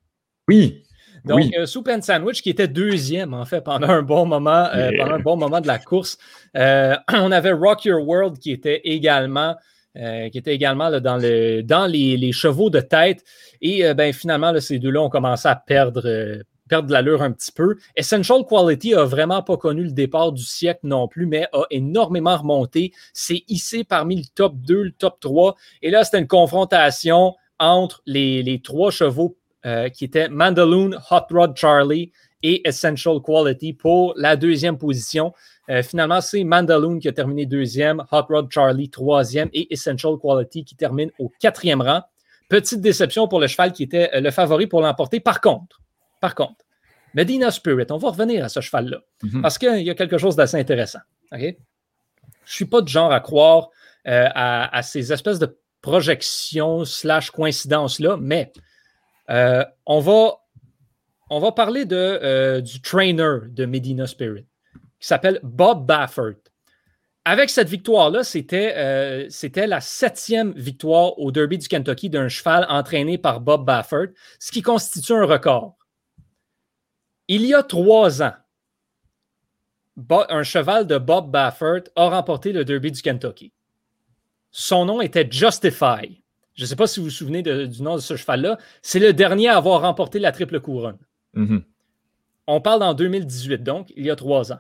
Oui. 0.46 0.84
Donc, 1.28 1.38
Oui. 1.38 1.50
euh, 1.58 1.66
Soup 1.66 1.86
and 1.88 2.02
Sandwich 2.02 2.42
qui 2.42 2.50
était 2.50 2.68
deuxième, 2.68 3.34
en 3.34 3.44
fait, 3.44 3.60
pendant 3.60 3.88
un 3.88 4.02
bon 4.02 4.26
moment, 4.26 4.66
euh, 4.74 4.90
Yeah. 4.90 5.04
pendant 5.04 5.14
un 5.16 5.20
bon 5.20 5.36
moment 5.36 5.60
de 5.60 5.66
la 5.66 5.78
course. 5.78 6.18
Euh, 6.56 6.96
on 7.14 7.30
avait 7.30 7.52
Rock 7.52 7.84
Your 7.84 8.06
World 8.06 8.38
qui 8.38 8.50
était 8.52 8.80
également, 8.84 9.54
qui 9.96 10.38
était 10.38 10.54
également 10.54 10.88
là, 10.90 11.00
dans, 11.00 11.16
le, 11.16 11.62
dans 11.62 11.86
les, 11.86 12.16
les 12.16 12.30
chevaux 12.30 12.70
de 12.70 12.78
tête. 12.80 13.24
Et 13.60 13.92
ben, 13.94 14.12
finalement, 14.12 14.52
là, 14.52 14.60
ces 14.60 14.78
deux-là 14.78 15.00
ont 15.02 15.08
commencé 15.10 15.48
à 15.48 15.56
perdre, 15.56 16.40
perdre 16.68 16.86
de 16.86 16.92
l'allure 16.92 17.20
un 17.22 17.32
petit 17.32 17.50
peu. 17.50 17.74
Essential 17.96 18.44
Quality 18.48 18.94
a 18.94 19.02
vraiment 19.04 19.42
pas 19.42 19.56
connu 19.56 19.82
le 19.82 19.90
départ 19.90 20.30
du 20.30 20.44
siècle 20.44 20.80
non 20.84 21.08
plus, 21.08 21.26
mais 21.26 21.48
a 21.52 21.64
énormément 21.70 22.36
remonté. 22.36 22.92
C'est 23.12 23.42
hissé 23.48 23.82
parmi 23.82 24.14
le 24.16 24.22
top 24.36 24.54
2, 24.58 24.82
le 24.84 24.92
top 24.92 25.18
3. 25.18 25.56
Et 25.82 25.90
là, 25.90 26.04
c'était 26.04 26.20
une 26.20 26.28
confrontation 26.28 27.34
entre 27.58 28.02
les, 28.06 28.44
les 28.44 28.60
trois 28.60 28.92
chevaux 28.92 29.36
euh, 29.66 29.88
qui 29.88 30.04
étaient 30.04 30.28
Mandaloon, 30.28 30.90
Hot 31.10 31.26
Rod 31.30 31.56
Charlie 31.56 32.12
et 32.42 32.66
Essential 32.68 33.20
Quality 33.20 33.72
pour 33.72 34.14
la 34.16 34.36
deuxième 34.36 34.78
position. 34.78 35.32
Euh, 35.70 35.82
finalement, 35.82 36.20
c'est 36.20 36.44
Mandaloon 36.44 36.98
qui 36.98 37.08
a 37.08 37.12
terminé 37.12 37.46
deuxième, 37.46 38.02
Hot 38.12 38.26
Rod 38.28 38.50
Charlie 38.52 38.88
troisième 38.90 39.48
et 39.52 39.72
Essential 39.72 40.14
Quality 40.22 40.64
qui 40.64 40.76
termine 40.76 41.10
au 41.18 41.30
quatrième 41.40 41.80
rang. 41.82 42.02
Petite 42.48 42.80
déception 42.80 43.28
pour 43.28 43.40
le 43.40 43.46
cheval 43.48 43.72
qui 43.72 43.82
était 43.82 44.10
euh, 44.14 44.20
le 44.20 44.30
favori 44.30 44.66
pour 44.66 44.80
l'emporter. 44.80 45.20
Par 45.20 45.40
contre, 45.40 45.80
par 46.20 46.34
contre, 46.34 46.64
Medina 47.14 47.50
Spirit, 47.50 47.86
on 47.90 47.96
va 47.98 48.10
revenir 48.10 48.44
à 48.44 48.48
ce 48.48 48.60
cheval-là 48.60 48.98
Mhm. 49.24 49.42
parce 49.42 49.58
qu'il 49.58 49.82
y 49.82 49.90
a 49.90 49.94
quelque 49.94 50.18
chose 50.18 50.36
d'assez 50.36 50.56
intéressant. 50.58 51.00
ok? 51.32 51.40
Je 51.40 51.46
ne 51.46 51.54
suis 52.44 52.64
pas 52.66 52.80
du 52.80 52.90
genre 52.92 53.12
à 53.12 53.20
croire 53.20 53.68
euh, 54.06 54.28
à, 54.34 54.74
à 54.76 54.82
ces 54.82 55.12
espèces 55.12 55.38
de 55.38 55.58
projections 55.82 56.84
slash 56.84 57.30
coïncidences-là, 57.30 58.16
mais 58.20 58.52
euh, 59.30 59.64
on, 59.86 60.00
va, 60.00 61.52
parler 61.52 61.84
de, 61.84 61.96
euh, 61.96 62.60
du 62.60 62.80
trainer 62.80 63.38
de 63.48 63.66
Medina 63.66 64.06
Spirit 64.06 64.46
qui 64.98 65.06
s'appelle 65.06 65.40
Bob 65.42 65.86
Baffert. 65.86 66.36
Avec 67.24 67.50
cette 67.50 67.68
victoire-là, 67.68 68.24
c'était 68.24 68.74
euh, 68.76 69.26
c'était 69.28 69.66
la 69.66 69.82
septième 69.82 70.52
victoire 70.52 71.18
au 71.18 71.30
Derby 71.30 71.58
du 71.58 71.68
Kentucky 71.68 72.08
d'un 72.08 72.28
cheval 72.28 72.64
entraîné 72.70 73.18
par 73.18 73.40
Bob 73.40 73.66
Baffert, 73.66 74.08
ce 74.40 74.50
qui 74.50 74.62
constitue 74.62 75.12
un 75.12 75.26
record. 75.26 75.76
Il 77.28 77.44
y 77.44 77.52
a 77.52 77.62
trois 77.62 78.22
ans, 78.22 78.32
un 80.10 80.42
cheval 80.42 80.86
de 80.86 80.96
Bob 80.96 81.30
Baffert 81.30 81.82
a 81.96 82.08
remporté 82.08 82.52
le 82.52 82.64
Derby 82.64 82.92
du 82.92 83.02
Kentucky. 83.02 83.52
Son 84.50 84.86
nom 84.86 85.02
était 85.02 85.28
Justify. 85.30 86.22
Je 86.58 86.64
ne 86.64 86.66
sais 86.66 86.74
pas 86.74 86.88
si 86.88 86.98
vous 86.98 87.04
vous 87.06 87.10
souvenez 87.10 87.42
de- 87.42 87.66
du 87.66 87.82
nom 87.82 87.94
de 87.94 88.00
ce 88.00 88.16
cheval-là. 88.16 88.58
C'est 88.82 88.98
le 88.98 89.12
dernier 89.12 89.48
à 89.48 89.56
avoir 89.56 89.80
remporté 89.82 90.18
la 90.18 90.32
triple 90.32 90.58
couronne. 90.58 90.98
Mhm. 91.34 91.62
On 92.48 92.60
parle 92.60 92.82
en 92.82 92.94
2018, 92.94 93.62
donc, 93.62 93.92
il 93.96 94.04
y 94.04 94.10
a 94.10 94.16
trois 94.16 94.50
ans. 94.52 94.58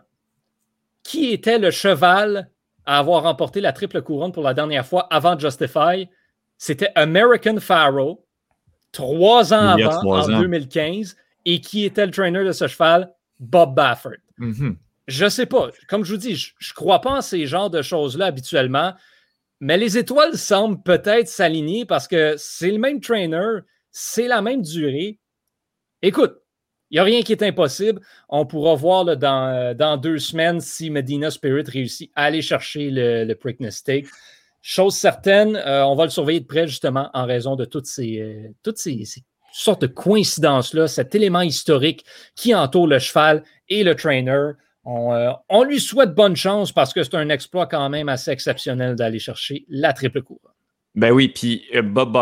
Qui 1.02 1.32
était 1.32 1.58
le 1.58 1.72
cheval 1.72 2.50
à 2.86 2.98
avoir 2.98 3.24
remporté 3.24 3.60
la 3.60 3.72
triple 3.72 4.00
couronne 4.02 4.30
pour 4.30 4.44
la 4.44 4.54
dernière 4.54 4.86
fois 4.86 5.08
avant 5.12 5.36
Justify? 5.36 6.08
C'était 6.56 6.92
American 6.94 7.58
Pharaoh, 7.58 8.24
trois 8.92 9.52
ans 9.52 9.68
avant, 9.70 9.90
trois 10.00 10.30
en 10.30 10.34
ans. 10.34 10.40
2015. 10.40 11.16
Et 11.44 11.60
qui 11.60 11.84
était 11.84 12.06
le 12.06 12.12
trainer 12.12 12.44
de 12.44 12.52
ce 12.52 12.68
cheval? 12.68 13.12
Bob 13.40 13.74
Baffert. 13.74 14.12
Mhm. 14.38 14.76
Je 15.08 15.28
sais 15.28 15.46
pas. 15.46 15.70
Comme 15.88 16.04
je 16.04 16.12
vous 16.12 16.18
dis, 16.20 16.36
je 16.36 16.52
ne 16.70 16.74
crois 16.74 17.00
pas 17.00 17.18
en 17.18 17.20
ces 17.22 17.46
genres 17.46 17.70
de 17.70 17.82
choses-là 17.82 18.26
habituellement, 18.26 18.92
mais 19.60 19.76
les 19.76 19.98
étoiles 19.98 20.36
semblent 20.36 20.82
peut-être 20.82 21.28
s'aligner 21.28 21.84
parce 21.84 22.06
que 22.06 22.34
c'est 22.36 22.70
le 22.70 22.78
même 22.78 23.00
trainer, 23.00 23.60
c'est 23.90 24.28
la 24.28 24.40
même 24.42 24.62
durée. 24.62 25.18
Écoute, 26.02 26.36
il 26.90 26.94
n'y 26.94 27.00
a 27.00 27.04
rien 27.04 27.22
qui 27.22 27.32
est 27.32 27.42
impossible. 27.42 28.00
On 28.28 28.46
pourra 28.46 28.74
voir 28.74 29.04
dans, 29.16 29.48
euh, 29.48 29.74
dans 29.74 29.96
deux 29.96 30.18
semaines 30.18 30.60
si 30.60 30.90
Medina 30.90 31.30
Spirit 31.30 31.64
réussit 31.66 32.10
à 32.14 32.24
aller 32.24 32.40
chercher 32.40 32.90
le, 32.90 33.34
Preakness 33.34 33.76
Stake. 33.76 34.06
Chose 34.62 34.94
certaine, 34.94 35.56
euh, 35.56 35.84
on 35.84 35.94
va 35.94 36.04
le 36.04 36.10
surveiller 36.10 36.40
de 36.40 36.46
près 36.46 36.66
justement 36.66 37.10
en 37.14 37.26
raison 37.26 37.56
de 37.56 37.64
toutes 37.64 37.86
ces, 37.86 38.20
euh, 38.20 38.48
toutes 38.62 38.78
ces, 38.78 39.04
ces 39.04 39.22
sortes 39.52 39.82
de 39.82 39.86
coïncidences-là, 39.86 40.88
cet 40.88 41.14
élément 41.14 41.42
historique 41.42 42.04
qui 42.34 42.54
entoure 42.54 42.86
le 42.86 42.98
cheval 42.98 43.42
et 43.68 43.84
le 43.84 43.94
trainer. 43.94 44.52
On, 44.90 45.12
euh, 45.12 45.32
on 45.50 45.64
lui 45.64 45.80
souhaite 45.80 46.14
bonne 46.14 46.34
chance 46.34 46.72
parce 46.72 46.94
que 46.94 47.02
c'est 47.02 47.14
un 47.14 47.28
exploit 47.28 47.66
quand 47.66 47.90
même 47.90 48.08
assez 48.08 48.30
exceptionnel 48.30 48.96
d'aller 48.96 49.18
chercher 49.18 49.66
la 49.68 49.92
triple 49.92 50.22
couronne. 50.22 50.54
Ben 50.94 51.12
oui, 51.12 51.28
puis 51.28 51.66
euh, 51.74 51.82
Bob 51.82 52.16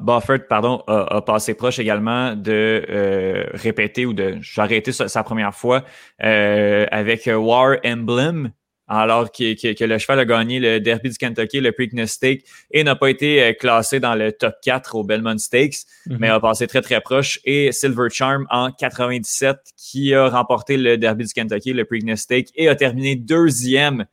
Buffett 0.00 0.48
pardon, 0.48 0.82
a, 0.88 1.18
a 1.18 1.22
passé 1.22 1.54
proche 1.54 1.78
également 1.78 2.34
de 2.34 2.84
euh, 2.90 3.44
répéter 3.52 4.06
ou 4.06 4.12
de 4.12 4.38
j'ai 4.40 4.60
arrêté 4.60 4.90
sa, 4.90 5.06
sa 5.06 5.22
première 5.22 5.54
fois 5.54 5.84
euh, 6.24 6.84
avec 6.90 7.28
euh, 7.28 7.36
War 7.36 7.76
Emblem, 7.86 8.50
alors 8.92 9.30
que, 9.30 9.54
que- 9.54 9.72
que 9.72 9.84
le 9.84 9.98
cheval 9.98 10.18
a 10.18 10.24
gagné 10.24 10.58
le 10.58 10.80
Derby 10.80 11.10
du 11.10 11.16
Kentucky, 11.16 11.60
le 11.60 11.70
Preakness 11.70 12.10
Stake, 12.10 12.42
et 12.72 12.82
n'a 12.82 12.96
pas 12.96 13.08
été 13.08 13.40
euh, 13.42 13.52
classé 13.52 14.00
dans 14.00 14.16
le 14.16 14.32
top 14.32 14.54
4 14.62 14.96
au 14.96 15.04
Belmont 15.04 15.38
Stakes, 15.38 15.76
mais 16.06 16.28
a 16.28 16.40
passé 16.40 16.66
très 16.66 16.82
très 16.82 17.00
proche. 17.00 17.38
Et 17.44 17.70
Silver 17.70 18.08
Charm 18.10 18.46
en 18.50 18.72
97, 18.72 19.56
qui 19.76 20.12
a 20.12 20.28
remporté 20.28 20.76
le 20.76 20.98
Derby 20.98 21.24
du 21.24 21.32
Kentucky, 21.32 21.72
le 21.72 21.84
Preakness 21.84 22.22
Stake, 22.22 22.48
et 22.56 22.68
a 22.68 22.74
terminé 22.74 23.14
deuxième 23.14 24.06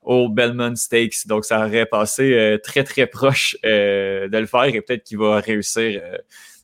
au 0.00 0.28
Belmont 0.30 0.74
Stakes. 0.76 1.26
Donc, 1.26 1.44
ça 1.44 1.66
aurait 1.66 1.86
passé 1.86 2.32
euh, 2.32 2.56
très, 2.58 2.84
très 2.84 3.06
proche 3.06 3.56
euh, 3.66 4.28
de 4.28 4.38
le 4.38 4.46
faire 4.46 4.64
et 4.64 4.80
peut-être 4.80 5.04
qu'il 5.04 5.18
va 5.18 5.40
réussir, 5.40 6.00
euh, 6.02 6.16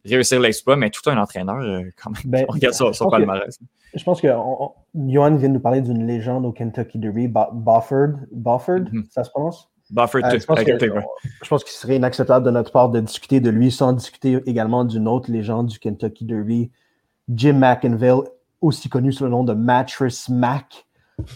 réussir 0.07 0.41
l'exploit, 0.41 0.75
mais 0.77 0.89
tout 0.91 1.09
un 1.11 1.19
entraîneur, 1.19 1.59
euh, 1.61 1.83
quand 2.03 2.11
même. 2.11 2.23
Ben, 2.25 2.45
On 2.49 2.53
regarde 2.55 2.75
son, 2.75 2.93
son 2.95 3.05
pense 3.05 3.13
que- 3.13 3.19
palmarès. 3.19 3.59
Je 3.95 4.05
pense 4.05 4.21
que 4.21 4.29
on- 4.29 4.65
on- 4.65 4.73
Johan 5.09 5.37
vient 5.37 5.49
de 5.49 5.55
nous 5.55 5.61
parler 5.61 5.81
d'une 5.81 6.07
légende 6.07 6.45
au 6.45 6.53
Kentucky 6.53 6.99
Derby, 6.99 7.29
Bofford. 7.29 8.15
Bofford, 8.33 8.81
Mhm. 8.93 9.05
ça 9.11 9.25
se 9.25 9.31
prononce? 9.31 9.69
Buffett, 9.91 10.23
Euh, 10.25 10.39
je 10.39 10.45
pense 10.45 10.63
que-. 10.63 10.79
Je 11.43 11.49
pense 11.49 11.65
qu'il 11.65 11.73
serait 11.73 11.97
inacceptable 11.97 12.45
de 12.45 12.51
notre 12.51 12.71
part 12.73 12.91
de 12.91 13.01
discuter 13.01 13.41
de 13.41 13.49
lui 13.49 13.71
sans 13.71 13.95
discuter 13.95 14.39
également 14.45 14.85
d'une 14.85 15.09
autre 15.09 15.31
légende 15.33 15.69
du 15.69 15.79
Kentucky 15.79 16.27
Derby, 16.27 16.71
Jim 17.31 17.55
McInville, 17.55 18.21
aussi 18.61 18.91
connu 18.91 19.13
sous 19.13 19.25
le 19.25 19.31
nom 19.31 19.45
de 19.45 19.55
Mattress 19.55 20.29
Mac. 20.29 20.85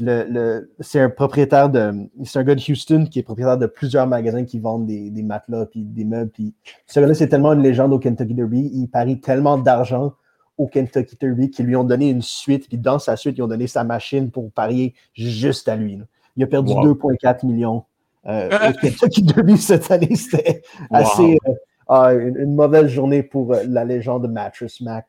Le, 0.01 0.25
le, 0.29 0.73
c'est 0.81 1.01
un 1.01 1.09
propriétaire 1.11 1.71
de. 1.71 2.09
C'est 2.25 2.39
un 2.39 2.45
gars 2.45 2.55
de 2.55 2.61
Houston 2.71 3.07
qui 3.11 3.19
est 3.19 3.23
propriétaire 3.23 3.57
de 3.59 3.67
plusieurs 3.67 4.07
magasins 4.07 4.45
qui 4.45 4.61
vendent 4.61 4.87
des, 4.87 5.11
des 5.11 5.23
matelas 5.23 5.67
puis 5.67 5.83
des 5.83 6.05
meubles. 6.05 6.31
Puis 6.31 6.55
ce 6.87 7.01
gars-là, 7.01 7.15
c'est 7.15 7.29
tellement 7.29 7.53
une 7.55 7.63
légende 7.63 7.93
au 7.93 7.99
Kentucky 7.99 8.35
Derby. 8.35 8.71
Il 8.75 8.87
parie 8.89 9.19
tellement 9.21 9.57
d'argent 9.59 10.13
au 10.59 10.67
Kentucky 10.67 11.17
Derby 11.21 11.51
qu'ils 11.51 11.67
lui 11.67 11.77
ont 11.77 11.85
donné 11.85 12.11
une 12.11 12.23
suite. 12.23 12.69
Puis 12.69 12.79
dans 12.79 12.99
sa 12.99 13.17
suite, 13.17 13.37
ils 13.39 13.43
ont 13.43 13.49
donné 13.49 13.67
sa 13.67 13.85
machine 13.85 14.31
pour 14.31 14.51
parier 14.53 14.95
juste 15.15 15.69
à 15.69 15.77
lui. 15.77 15.97
là. 15.97 16.05
Il 16.37 16.43
a 16.45 16.47
perdu 16.47 16.73
Wow. 16.73 16.95
2,4 16.95 17.45
millions 17.47 17.85
euh, 18.27 18.49
au 18.71 18.73
Kentucky 18.81 19.23
Derby 19.23 19.57
cette 19.59 19.91
année. 19.91 20.15
C'était 20.17 20.63
Wow. 20.91 20.97
assez. 20.99 21.39
euh, 21.49 21.53
ah, 21.89 22.13
une, 22.15 22.37
une 22.39 22.55
mauvaise 22.55 22.87
journée 22.89 23.23
pour 23.23 23.53
euh, 23.53 23.65
la 23.69 23.85
légende 23.85 24.23
de 24.23 24.29
Mattress 24.29 24.81
Mac. 24.81 25.07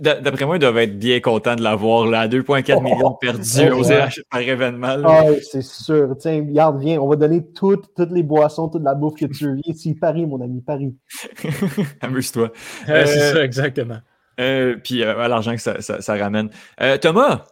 D'après 0.00 0.44
moi, 0.44 0.56
ils 0.56 0.60
doivent 0.60 0.78
être 0.78 0.98
bien 0.98 1.20
contents 1.20 1.54
de 1.54 1.62
l'avoir, 1.62 2.04
là, 2.06 2.20
à 2.20 2.28
2,4 2.28 2.82
millions 2.82 3.10
de 3.10 3.16
perdus 3.20 3.70
Oh, 3.72 3.80
aux 3.80 4.24
par 4.28 4.40
événement. 4.40 4.96
Ah, 5.04 5.22
c'est 5.52 5.62
sûr. 5.62 6.16
Tiens, 6.18 6.44
regarde, 6.48 6.80
viens, 6.80 7.00
on 7.00 7.06
va 7.08 7.14
donner 7.14 7.44
toutes, 7.54 7.94
toutes 7.94 8.10
les 8.10 8.24
boissons, 8.24 8.68
toute 8.68 8.82
la 8.82 8.94
bouffe 8.96 9.14
que 9.20 9.26
tu 9.26 9.44
veux. 9.44 9.56
Viens 9.64 9.94
Paris, 10.00 10.26
mon 10.26 10.40
ami, 10.40 10.62
Paris. 10.62 10.96
Amuse-toi. 12.00 12.50
Euh, 12.88 13.06
c'est 13.06 13.18
Euh, 13.20 13.32
ça, 13.34 13.44
exactement. 13.44 13.98
Euh, 14.40 14.76
puis 14.82 15.02
euh, 15.02 15.18
à 15.18 15.28
l'argent 15.28 15.54
que 15.54 15.60
ça, 15.60 15.80
ça- 15.80 16.00
ça 16.00 16.16
ramène. 16.16 16.50
Euh, 16.80 16.96
Thomas, 16.98 17.44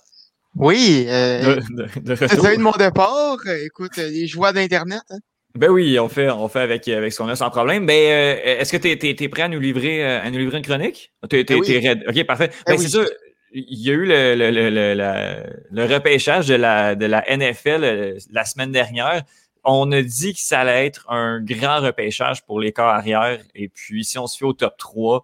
Oui, 0.55 1.05
euh, 1.09 1.57
de, 1.57 1.61
de- 1.83 2.01
de 2.01 2.12
retour. 2.25 2.44
de 2.44 2.57
mon 2.61 2.70
départ? 2.72 3.37
Écoute, 3.64 3.99
euh, 3.99 4.09
les 4.09 4.27
joies 4.27 4.53
d'Internet. 4.53 5.03
hein? 5.11 5.18
Ben 5.55 5.70
oui, 5.70 5.99
on 5.99 6.09
fait, 6.09 6.29
on 6.31 6.49
fait 6.49 6.61
avec, 6.61 6.87
avec 6.88 7.12
ce 7.12 7.18
qu'on 7.18 7.29
a 7.29 7.37
sans 7.37 7.49
problème. 7.51 7.87
Ben, 7.87 7.94
euh, 7.94 8.61
est-ce 8.61 8.77
que 8.77 8.77
tu 8.77 8.88
es, 9.25 9.29
prêt 9.29 9.42
à 9.42 9.49
nous 9.49 9.59
livrer, 9.61 10.05
à 10.05 10.31
nous 10.31 10.38
livrer 10.38 10.59
une 10.59 10.64
chronique? 10.64 11.12
T'es, 11.31 11.44
Ben 11.44 11.59
oui. 11.59 11.79
raide. 11.79 12.05
OK, 12.09 12.25
parfait. 12.25 12.49
Ben, 12.66 12.72
Ben 12.75 12.79
c'est 12.79 12.88
sûr, 12.88 13.07
il 13.53 13.64
y 13.81 13.88
a 13.90 13.94
eu 13.94 14.05
le, 14.05 14.35
le, 14.35 14.51
le, 14.51 14.68
le, 14.70 14.94
la- 14.94 15.38
le 15.70 15.85
repêchage 15.87 16.46
de 16.46 16.55
la, 16.57 16.94
de 16.94 17.07
la 17.07 17.25
NFL 17.35 18.16
la 18.31 18.44
semaine 18.44 18.70
dernière. 18.70 19.22
On 19.64 19.90
a 19.92 20.03
dit 20.03 20.35
que 20.35 20.40
ça 20.40 20.61
allait 20.61 20.87
être 20.87 21.07
un 21.11 21.40
grand 21.42 21.81
repêchage 21.81 22.44
pour 22.44 22.61
les 22.61 22.72
corps 22.72 22.87
arrière. 22.90 23.38
Et 23.55 23.68
puis, 23.68 24.05
si 24.05 24.18
on 24.18 24.27
se 24.27 24.37
fait 24.38 24.44
au 24.44 24.53
top 24.53 24.77
3, 24.77 25.16
euh, 25.16 25.20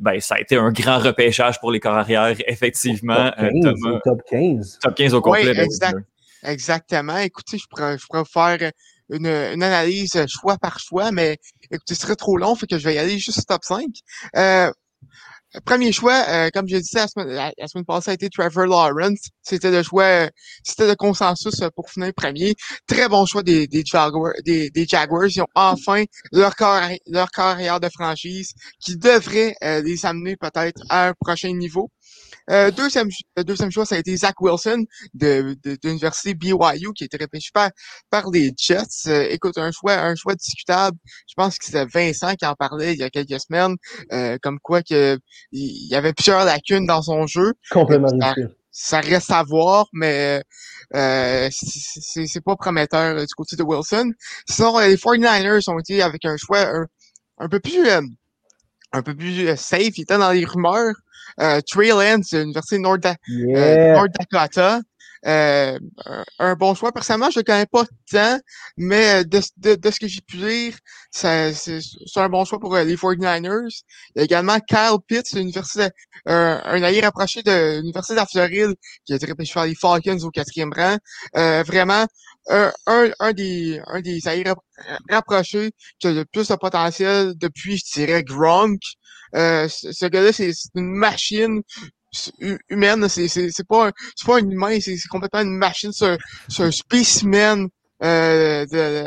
ben, 0.00 0.20
ça 0.20 0.36
a 0.36 0.40
été 0.40 0.56
un 0.56 0.70
grand 0.72 0.98
repêchage 0.98 1.60
pour 1.60 1.70
les 1.70 1.80
corps 1.80 1.96
arrière, 1.96 2.36
effectivement. 2.46 3.30
Top 3.30 3.34
Euh, 3.40 3.50
15, 3.50 3.62
Thomas, 3.62 3.96
au 3.96 4.00
top 4.00 4.22
15. 4.30 4.78
top 4.82 4.94
15 4.94 5.14
au 5.14 5.20
complet. 5.20 5.48
Oui, 5.48 5.54
ben, 5.54 5.64
exact. 5.64 5.98
Exactement. 6.44 7.18
Écoutez, 7.18 7.58
je 7.58 7.66
pourrais, 7.68 7.98
je 7.98 8.06
pourrais 8.06 8.22
vous 8.22 8.24
faire 8.32 8.72
une, 9.10 9.26
une 9.26 9.62
analyse 9.62 10.16
euh, 10.16 10.26
choix 10.26 10.56
par 10.58 10.78
choix, 10.78 11.12
mais 11.12 11.36
écoutez, 11.70 11.94
ce 11.94 12.00
serait 12.00 12.16
trop 12.16 12.36
long, 12.36 12.54
fait 12.56 12.66
que 12.66 12.78
je 12.78 12.84
vais 12.84 12.94
y 12.94 12.98
aller 12.98 13.18
juste 13.18 13.46
top 13.46 13.62
5. 13.62 13.84
Euh, 14.36 14.70
premier 15.64 15.92
choix, 15.92 16.24
euh, 16.28 16.50
comme 16.52 16.68
je 16.68 16.76
disais 16.76 16.98
la 17.00 17.08
semaine, 17.08 17.28
la, 17.28 17.68
semaine 17.68 17.84
passée, 17.84 18.10
a 18.10 18.14
été 18.14 18.28
Trevor 18.30 18.66
Lawrence. 18.66 19.28
C'était 19.42 19.70
le 19.70 19.82
choix, 19.82 20.04
euh, 20.04 20.28
c'était 20.64 20.86
le 20.88 20.94
consensus 20.94 21.60
euh, 21.62 21.68
pour 21.74 21.90
finir 21.90 22.12
premier. 22.14 22.54
Très 22.86 23.08
bon 23.08 23.26
choix 23.26 23.42
des, 23.42 23.66
des, 23.66 23.82
Jaguars, 23.84 24.32
des, 24.44 24.70
Jaguars. 24.88 25.26
Ils 25.26 25.42
ont 25.42 25.46
enfin 25.54 26.04
leur, 26.32 26.52
carri- 26.52 27.00
leur 27.06 27.30
carrière 27.30 27.80
de 27.80 27.88
franchise 27.88 28.52
qui 28.80 28.96
devrait 28.96 29.54
les 29.62 30.06
amener 30.06 30.36
peut-être 30.36 30.82
à 30.88 31.08
un 31.08 31.12
prochain 31.20 31.52
niveau. 31.52 31.90
Euh, 32.50 32.70
deuxième, 32.70 33.08
euh, 33.38 33.44
deuxième 33.44 33.70
choix, 33.70 33.86
ça 33.86 33.94
a 33.94 33.98
été 33.98 34.16
Zach 34.16 34.40
Wilson 34.40 34.84
de, 35.14 35.56
de, 35.62 35.72
de 35.72 35.78
l'université 35.84 36.34
BYU 36.34 36.92
qui 36.94 37.04
a 37.04 37.06
été 37.06 37.16
repêché 37.20 37.50
par, 37.54 37.70
par 38.10 38.30
les 38.30 38.52
Jets. 38.56 38.82
Euh, 39.06 39.26
écoute, 39.30 39.58
un 39.58 39.70
choix, 39.70 39.94
un 39.94 40.14
choix 40.16 40.34
discutable. 40.34 40.96
Je 41.28 41.34
pense 41.36 41.56
que 41.58 41.64
c'était 41.64 41.86
Vincent 41.86 42.34
qui 42.34 42.44
en 42.46 42.54
parlait 42.54 42.94
il 42.94 42.98
y 42.98 43.02
a 43.04 43.10
quelques 43.10 43.40
semaines, 43.40 43.76
euh, 44.12 44.38
comme 44.42 44.58
quoi 44.60 44.82
que 44.82 45.18
il 45.52 45.88
y 45.88 45.94
avait 45.94 46.12
plusieurs 46.12 46.44
lacunes 46.44 46.86
dans 46.86 47.02
son 47.02 47.26
jeu. 47.26 47.52
Complètement 47.70 48.08
Ça- 48.08 48.32
ridicule. 48.32 48.54
Ça 48.74 49.00
reste 49.00 49.30
à 49.30 49.42
voir, 49.42 49.86
mais 49.92 50.42
euh, 50.94 51.48
c'est- 51.52 52.00
c'est 52.00 52.26
c'est 52.26 52.40
pas 52.40 52.56
prometteur 52.56 53.16
euh, 53.18 53.20
du 53.26 53.34
côté 53.34 53.54
de 53.54 53.62
Wilson. 53.62 54.10
Sinon, 54.48 54.78
euh, 54.78 54.88
les 54.88 54.96
49ers 54.96 55.68
ont 55.68 55.78
été 55.78 56.00
avec 56.00 56.24
un 56.24 56.36
choix 56.38 56.60
un, 56.60 56.86
un 57.38 57.48
peu 57.50 57.60
plus 57.60 57.86
euh, 57.86 58.00
un 58.92 59.02
peu 59.02 59.14
plus 59.14 59.46
euh, 59.48 59.56
safe. 59.56 59.96
Ils 59.98 60.02
étaient 60.02 60.16
dans 60.18 60.32
les 60.32 60.44
rumeurs. 60.46 60.94
Euh, 61.40 61.60
Trey 61.66 61.88
Lance, 61.88 62.32
l'université 62.32 62.78
North, 62.78 63.00
Da- 63.00 63.16
euh, 63.56 63.74
Yeah. 63.74 63.94
North 63.94 64.10
Dakota. 64.18 64.80
Euh, 65.24 65.78
un, 66.40 66.54
bon 66.56 66.74
choix. 66.74 66.90
Personnellement, 66.90 67.30
je 67.30 67.38
le 67.38 67.44
connais 67.44 67.66
pas 67.66 67.84
tant, 68.10 68.40
mais 68.76 69.20
euh, 69.20 69.24
de, 69.24 69.40
de, 69.58 69.76
de 69.76 69.90
ce 69.92 70.00
que 70.00 70.08
j'ai 70.08 70.20
pu 70.20 70.36
lire, 70.38 70.74
c'est 71.12 71.52
un 72.16 72.28
bon 72.28 72.44
choix 72.44 72.58
pour 72.58 72.74
euh, 72.74 72.82
les 72.82 72.96
49ers. 72.96 73.84
Il 74.16 74.18
y 74.18 74.20
a 74.20 74.24
également 74.24 74.58
Kyle 74.58 74.96
Pitts, 75.06 75.32
euh, 75.36 75.88
un 76.64 76.82
allié 76.82 77.00
rapproché 77.00 77.42
de 77.42 77.78
l'université 77.78 78.14
de 78.14 78.18
la 78.18 78.26
Floride, 78.26 78.74
qui 79.04 79.12
a 79.12 79.16
été 79.16 79.26
repêché 79.26 79.54
par 79.54 79.66
les 79.66 79.76
Falcons 79.76 80.18
au 80.24 80.30
quatrième 80.30 80.72
rang. 80.74 80.96
Euh, 81.36 81.62
vraiment, 81.62 82.04
un, 82.48 82.72
un, 82.86 83.10
un 83.20 83.32
des, 83.32 83.80
un 83.86 84.00
des 84.00 84.26
alliés 84.26 84.44
rap- 84.48 84.58
rapprochés 85.08 85.70
qui 86.00 86.08
a 86.08 86.12
le 86.12 86.24
plus 86.24 86.48
de 86.48 86.56
potentiel 86.56 87.34
depuis, 87.36 87.76
je 87.76 87.92
dirais, 88.00 88.24
Gronk. 88.24 88.80
Euh, 89.34 89.68
ce 89.68 90.06
gars-là, 90.06 90.32
c'est 90.32 90.52
une 90.74 90.90
machine 90.92 91.62
humaine. 92.68 93.08
C'est 93.08 93.28
c'est 93.28 93.66
pas 93.66 93.90
c'est 94.16 94.26
pas 94.26 94.38
un 94.38 94.50
humain, 94.50 94.78
c'est 94.80 94.96
complètement 95.08 95.40
une 95.40 95.56
machine. 95.56 95.92
C'est 95.92 96.06
un, 96.06 96.18
un 96.66 96.70
spécimen. 96.70 97.68
Euh, 98.02 98.66
de, 98.66 99.06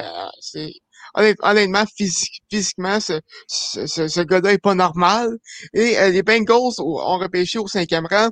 honnête- 1.15 1.37
honnêtement, 1.41 1.85
physique, 1.97 2.41
physiquement, 2.49 2.99
ce, 2.99 3.19
ce, 3.47 3.87
ce, 4.07 4.21
gars-là 4.21 4.53
est 4.53 4.57
pas 4.57 4.75
normal. 4.75 5.29
Et 5.73 5.97
euh, 5.97 6.09
les 6.09 6.23
Bengals 6.23 6.79
ont 6.79 7.17
repêché 7.19 7.59
au 7.59 7.67
cinquième 7.67 8.05
rang 8.09 8.29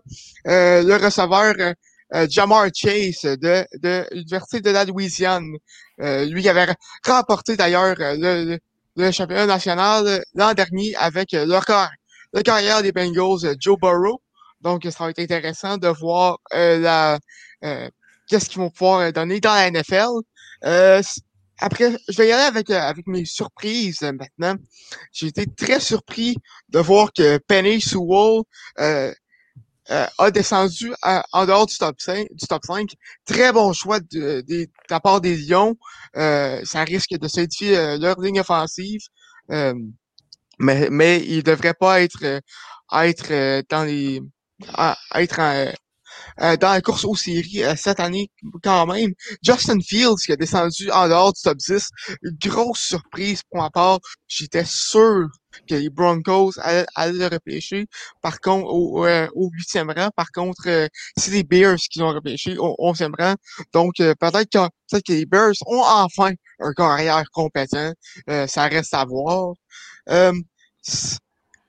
euh, 0.48 0.84
le 0.84 0.96
receveur 0.96 1.56
euh, 1.60 1.74
euh, 2.16 2.28
Jamar 2.30 2.68
Chase 2.74 3.22
de, 3.24 3.66
de 3.82 4.06
l'Université 4.12 4.62
de 4.62 4.70
la 4.72 4.86
Louisiane. 4.86 5.52
Euh, 6.02 6.26
lui 6.26 6.42
qui 6.42 6.50
avait 6.50 6.68
remporté 7.06 7.56
d'ailleurs 7.56 7.96
le, 8.00 8.58
le, 8.96 9.12
championnat 9.12 9.46
national 9.46 10.24
l'an 10.36 10.54
dernier 10.54 10.96
avec 10.96 11.34
euh, 11.34 11.46
le 12.34 12.42
carrière 12.42 12.82
des 12.82 12.92
Bengals, 12.92 13.46
euh, 13.46 13.56
Joe 13.60 13.78
Burrow. 13.80 14.22
Donc, 14.62 14.84
ça 14.90 15.04
va 15.04 15.10
être 15.10 15.20
intéressant 15.20 15.78
de 15.78 15.88
voir 15.88 16.40
euh, 16.54 16.80
la 16.80 17.20
euh, 17.64 17.90
qu'est-ce 18.28 18.50
qu'ils 18.50 18.60
vont 18.60 18.70
pouvoir 18.70 19.00
euh, 19.02 19.12
donner 19.12 19.40
dans 19.40 19.54
la 19.54 19.70
NFL. 19.70 20.08
Euh, 20.66 21.02
après, 21.60 21.92
je 22.10 22.18
vais 22.18 22.30
y 22.30 22.32
aller 22.32 22.44
avec, 22.44 22.70
avec 22.70 23.06
mes 23.08 23.26
surprises 23.26 24.02
maintenant. 24.02 24.56
J'ai 25.12 25.28
été 25.28 25.46
très 25.46 25.80
surpris 25.80 26.36
de 26.70 26.80
voir 26.80 27.12
que 27.14 27.38
Penny 27.38 27.80
Sewell 27.80 28.42
a 29.90 30.32
descendu 30.32 30.94
en 31.04 31.46
dehors 31.46 31.66
du 31.66 31.78
top 31.78 32.00
5. 32.00 32.28
Du 32.32 32.48
top 32.48 32.64
5. 32.66 32.90
Très 33.26 33.52
bon 33.52 33.74
choix 33.74 34.00
de, 34.00 34.42
de, 34.42 34.64
de 34.64 34.68
la 34.90 35.00
part 35.00 35.22
des 35.22 35.36
Lions. 35.36 35.76
Euh, 36.16 36.62
ça 36.64 36.84
risque 36.84 37.12
de 37.12 37.28
solidifier 37.28 37.78
euh, 37.78 37.98
leur 37.98 38.20
ligne 38.20 38.40
offensive. 38.40 39.02
Euh, 39.52 39.74
mais, 40.60 40.90
mais 40.90 41.24
il 41.26 41.44
devrait 41.44 41.74
pas 41.74 42.02
être, 42.02 42.24
euh, 42.24 42.40
être 42.94 43.32
euh, 43.32 43.62
dans 43.70 43.84
les 43.84 44.22
être 45.16 45.40
euh, 45.40 45.72
dans 46.40 46.72
la 46.72 46.82
course 46.82 47.06
aux 47.06 47.16
séries 47.16 47.64
euh, 47.64 47.76
cette 47.76 48.00
année 48.00 48.30
quand 48.64 48.86
même. 48.88 49.14
Justin 49.44 49.80
Fields 49.80 50.18
qui 50.26 50.32
a 50.32 50.36
descendu 50.36 50.90
en 50.92 51.08
dehors 51.08 51.34
du 51.34 51.42
top 51.42 51.58
10. 51.58 51.90
Une 52.24 52.38
grosse 52.42 52.80
surprise 52.80 53.42
pour 53.50 53.62
ma 53.62 53.70
part. 53.70 54.00
J'étais 54.28 54.66
sûr 54.66 55.28
que 55.70 55.76
les 55.76 55.90
Broncos 55.90 56.54
allaient, 56.60 56.86
allaient 56.96 57.30
le 57.30 57.36
repêcher. 57.36 57.86
Par 58.22 58.40
contre, 58.40 58.68
au, 58.68 59.06
euh, 59.06 59.28
au 59.36 59.50
huitième 59.52 59.92
rang. 59.92 60.10
Par 60.16 60.32
contre, 60.32 60.68
euh, 60.68 60.88
c'est 61.18 61.32
les 61.32 61.44
Bears 61.44 61.78
qui 61.78 62.00
l'ont 62.00 62.14
repêché 62.14 62.58
au 62.58 62.76
onzième 62.80 63.14
rang. 63.18 63.36
Donc, 63.74 64.00
euh, 64.00 64.14
peut-être 64.20 64.50
que, 64.50 64.68
peut-être 64.90 65.06
que 65.06 65.14
les 65.14 65.26
Bears 65.26 65.54
ont 65.68 65.84
enfin 65.84 66.32
un 66.60 66.74
carrière 66.74 67.24
compétent. 67.32 67.94
Euh, 68.30 68.48
ça 68.48 68.64
reste 68.68 68.94
à 68.94 69.06
voir. 69.06 69.54
Euh, 70.10 70.34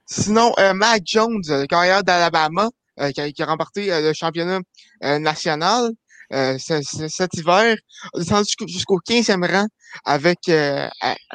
sinon, 0.07 0.53
euh, 0.59 0.75
Mac 0.75 1.03
Jones, 1.05 1.43
euh, 1.51 1.63
le 1.63 1.67
carrière 1.67 2.03
d'Alabama, 2.05 2.65
euh, 2.67 2.71
qui, 3.13 3.21
a, 3.21 3.31
qui 3.33 3.43
a 3.43 3.47
remporté 3.47 3.93
euh, 3.93 4.01
le 4.01 4.13
championnat 4.13 4.61
euh, 5.05 5.19
national 5.19 5.91
euh, 6.33 6.57
ce- 6.59 6.83
ce- 6.83 7.09
cet 7.09 7.35
hiver, 7.35 7.77
a 8.15 8.19
descendu 8.19 8.45
jusqu'au- 8.47 8.67
jusqu'au 8.67 8.99
15e 8.99 9.45
rang 9.45 9.67
avec 10.05 10.39
euh, 10.49 10.89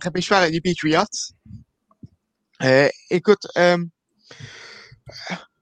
repêché 0.03 0.29
par 0.29 0.47
les 0.47 0.61
Patriots. 0.61 1.03
Euh, 2.63 2.89
écoute, 3.09 3.45
euh, 3.57 3.77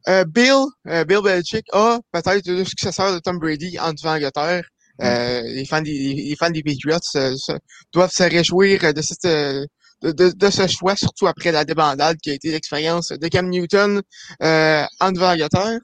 euh, 0.08 0.24
Bill, 0.26 0.64
euh, 0.88 1.04
Bill 1.04 1.22
Belichick 1.22 1.66
a 1.74 2.00
peut-être 2.12 2.48
le 2.48 2.64
successeur 2.64 3.14
de 3.14 3.20
Tom 3.20 3.40
Brady 3.40 3.78
en 3.80 3.92
Nouvelle-Angleterre. 3.92 4.64
Euh, 5.04 5.42
les 5.44 5.66
fans 5.66 5.82
des 5.82 5.92
les 6.16 6.36
fans 6.36 6.50
des 6.50 6.64
Patriots 6.64 6.98
euh, 7.16 7.36
se- 7.38 7.52
doivent 7.94 8.12
se 8.12 8.24
réjouir 8.24 8.94
de 8.94 9.02
cette 9.04 9.26
euh, 9.26 9.64
de, 10.02 10.12
de, 10.12 10.30
de 10.30 10.50
ce 10.50 10.68
choix, 10.68 10.96
surtout 10.96 11.28
après 11.28 11.52
la 11.52 11.66
débandade 11.66 12.18
qui 12.18 12.30
a 12.32 12.34
été 12.34 12.52
l'expérience 12.52 13.10
de 13.10 13.28
Cam 13.28 13.50
Newton 13.50 14.02
euh, 14.44 14.84
en 15.00 15.12
Nouvelle-Angleterre. 15.12 15.80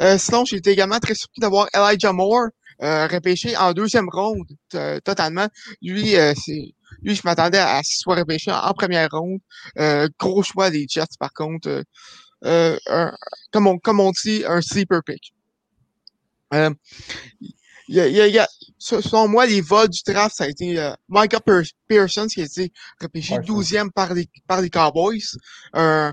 Euh, 0.00 0.18
sinon, 0.18 0.44
j'ai 0.44 0.56
été 0.56 0.70
également 0.70 0.98
très 0.98 1.14
surpris 1.14 1.40
d'avoir 1.40 1.68
Elijah 1.74 2.12
Moore 2.12 2.48
euh, 2.82 3.06
repêché 3.06 3.56
en 3.56 3.72
deuxième 3.72 4.08
ronde 4.08 4.46
euh, 4.74 5.00
totalement. 5.00 5.48
Lui, 5.82 6.16
euh, 6.16 6.32
lui, 7.02 7.14
je 7.14 7.22
m'attendais 7.24 7.58
à 7.58 7.80
ce 7.82 7.90
qu'il 7.90 7.98
soit 8.00 8.16
repêché 8.16 8.50
en, 8.52 8.72
première 8.72 9.08
ronde. 9.10 9.40
Euh, 9.78 10.08
gros 10.18 10.42
choix 10.42 10.70
des 10.70 10.86
Jets, 10.88 11.16
par 11.18 11.32
contre. 11.32 11.84
Comme, 13.50 13.66
on, 13.66 13.78
comme 13.78 14.00
on 14.00 14.12
dit, 14.12 14.44
un 14.46 14.60
sleeper 14.60 15.02
pick. 15.04 15.32
Euh, 16.54 16.70
y 17.88 18.00
a, 18.00 18.08
y 18.08 18.20
a, 18.20 18.26
y 18.28 18.38
a, 18.38 18.48
selon 18.78 19.28
moi, 19.28 19.46
les 19.46 19.60
vols 19.60 19.88
du 19.88 20.00
draft, 20.06 20.36
ça 20.36 20.44
a 20.44 20.48
été 20.48 20.78
euh, 20.78 20.92
Michael 21.08 21.64
Pearson, 21.88 22.26
qui 22.26 22.40
a 22.42 22.44
été 22.44 22.72
repêché 23.00 23.36
12e 23.36 23.90
par 23.90 24.14
les, 24.14 24.28
par 24.46 24.60
les 24.60 24.70
Cowboys. 24.70 25.36
Un, 25.72 26.12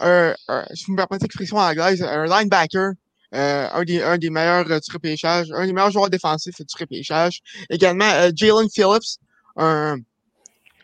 un, 0.00 0.34
un, 0.48 0.64
si 0.74 0.86
vous 0.86 0.92
me 0.92 0.96
permettez 0.96 1.24
l'expression 1.24 1.56
anglaise, 1.58 2.02
un 2.02 2.26
linebacker, 2.26 2.92
euh, 3.34 3.68
un, 3.72 3.84
des, 3.84 4.02
un 4.02 4.16
des 4.16 4.30
meilleurs 4.30 4.70
euh, 4.70 4.80
du 4.80 4.92
repêchage, 4.92 5.48
un 5.52 5.66
des 5.66 5.72
meilleurs 5.72 5.90
joueurs 5.90 6.10
défensifs 6.10 6.56
du 6.56 6.74
repêchage. 6.78 7.40
Également, 7.68 8.10
euh, 8.10 8.30
Jalen 8.34 8.68
Phillips, 8.70 9.18
un, 9.56 9.98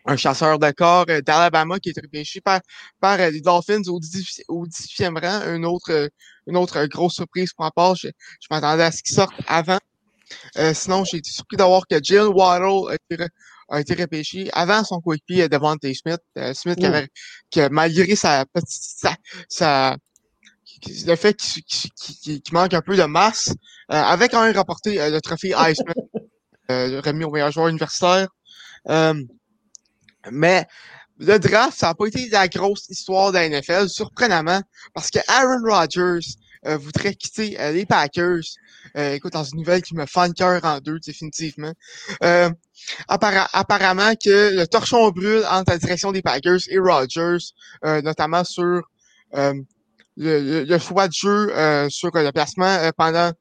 un 0.07 0.17
chasseur 0.17 0.59
de 0.59 0.71
corps 0.73 1.07
euh, 1.09 1.21
d'Alabama 1.21 1.79
qui 1.79 1.91
est 1.91 2.01
repêché 2.01 2.41
par, 2.41 2.61
par 3.01 3.19
euh, 3.21 3.31
les 3.31 3.41
Dolphins 3.41 3.83
au, 3.89 3.99
18, 3.99 4.45
au 4.49 4.67
18e 4.67 5.19
rang. 5.19 5.55
Une 5.55 5.65
autre, 5.65 5.91
euh, 5.91 6.09
une 6.47 6.57
autre 6.57 6.85
grosse 6.87 7.15
surprise 7.15 7.53
pour 7.53 7.65
ma 7.65 7.71
part. 7.71 7.95
Je, 7.95 8.09
je 8.41 8.47
m'attendais 8.51 8.85
à 8.85 8.93
ce 8.93 9.03
qu'il 9.03 9.15
sorte 9.15 9.35
avant. 9.47 9.79
sinon, 10.73 11.05
j'ai 11.05 11.19
été 11.19 11.31
surpris 11.31 11.57
d'avoir 11.57 11.87
que 11.87 12.03
Jill 12.03 12.29
Waddle 12.29 12.91
a 12.91 12.95
été, 12.95 13.25
a 13.69 13.81
été 13.81 13.95
repêché 13.95 14.51
avant 14.53 14.85
son 14.85 15.01
coéquipier 15.01 15.49
Devante 15.49 15.83
Smith. 15.95 16.21
Smith 16.55 16.79
qui, 16.79 16.87
avait, 16.87 17.09
qui 17.51 17.61
malgré 17.71 18.17
sa 18.17 18.45
petite 18.47 18.69
sa, 18.69 19.17
sa 19.49 19.97
le 21.07 21.17
fait 21.17 21.37
qu'il 21.37 22.43
qu 22.43 22.53
manque 22.53 22.75
un 22.75 22.81
peu 22.81 22.97
de 22.97 23.05
masse, 23.05 23.55
euh, 23.91 23.95
avait 23.95 24.29
quand 24.29 24.45
même 24.45 24.57
rapporté 24.57 25.01
euh, 25.01 25.11
le 25.11 25.21
trophée 25.21 25.55
Iceman, 25.57 25.95
euh, 26.71 27.01
remis 27.01 27.25
au 27.25 27.31
meilleur 27.31 27.51
joueur 27.51 27.69
universitaire. 27.69 28.29
mais 30.31 30.67
le 31.19 31.39
draft, 31.39 31.79
ça 31.79 31.89
n'a 31.89 31.95
pas 31.95 32.07
été 32.07 32.29
la 32.29 32.49
grosse 32.49 32.89
histoire 32.89 33.33
de 33.33 33.39
la 33.39 33.49
NFL, 33.49 33.89
surprenamment, 33.89 34.61
parce 34.95 35.11
que 35.11 35.19
Aaron 35.29 35.63
Rodgers 35.65 36.27
voudrait 36.65 37.15
quitter 37.15 37.59
les 37.73 37.85
Packers. 37.85 38.43
écoute, 38.97 39.35
dans 39.35 39.45
une 39.45 39.59
nouvelle 39.59 39.83
qui 39.83 39.95
me 39.95 40.07
fait 40.07 40.29
le 40.29 40.33
cœur 40.33 40.65
en 40.65 40.79
deux, 40.79 40.99
définitivement. 40.99 41.73
apparemment 43.07 44.15
que 44.15 44.57
le 44.57 44.67
torchon 44.67 45.11
brûle 45.11 45.45
entre 45.51 45.73
la 45.73 45.79
direction 45.79 46.11
des 46.11 46.23
Packers 46.23 46.61
et 46.69 46.79
Rodgers, 46.79 47.53
notamment 47.83 48.45
sur 48.45 48.83
le, 50.17 50.65
le, 50.65 50.79
choix 50.79 51.09
de 51.09 51.13
jeu 51.13 51.57
euh, 51.57 51.89
sur 51.89 52.11
le 52.15 52.31
placement 52.31 52.67
euh, 52.67 52.91
pendant 52.97 53.33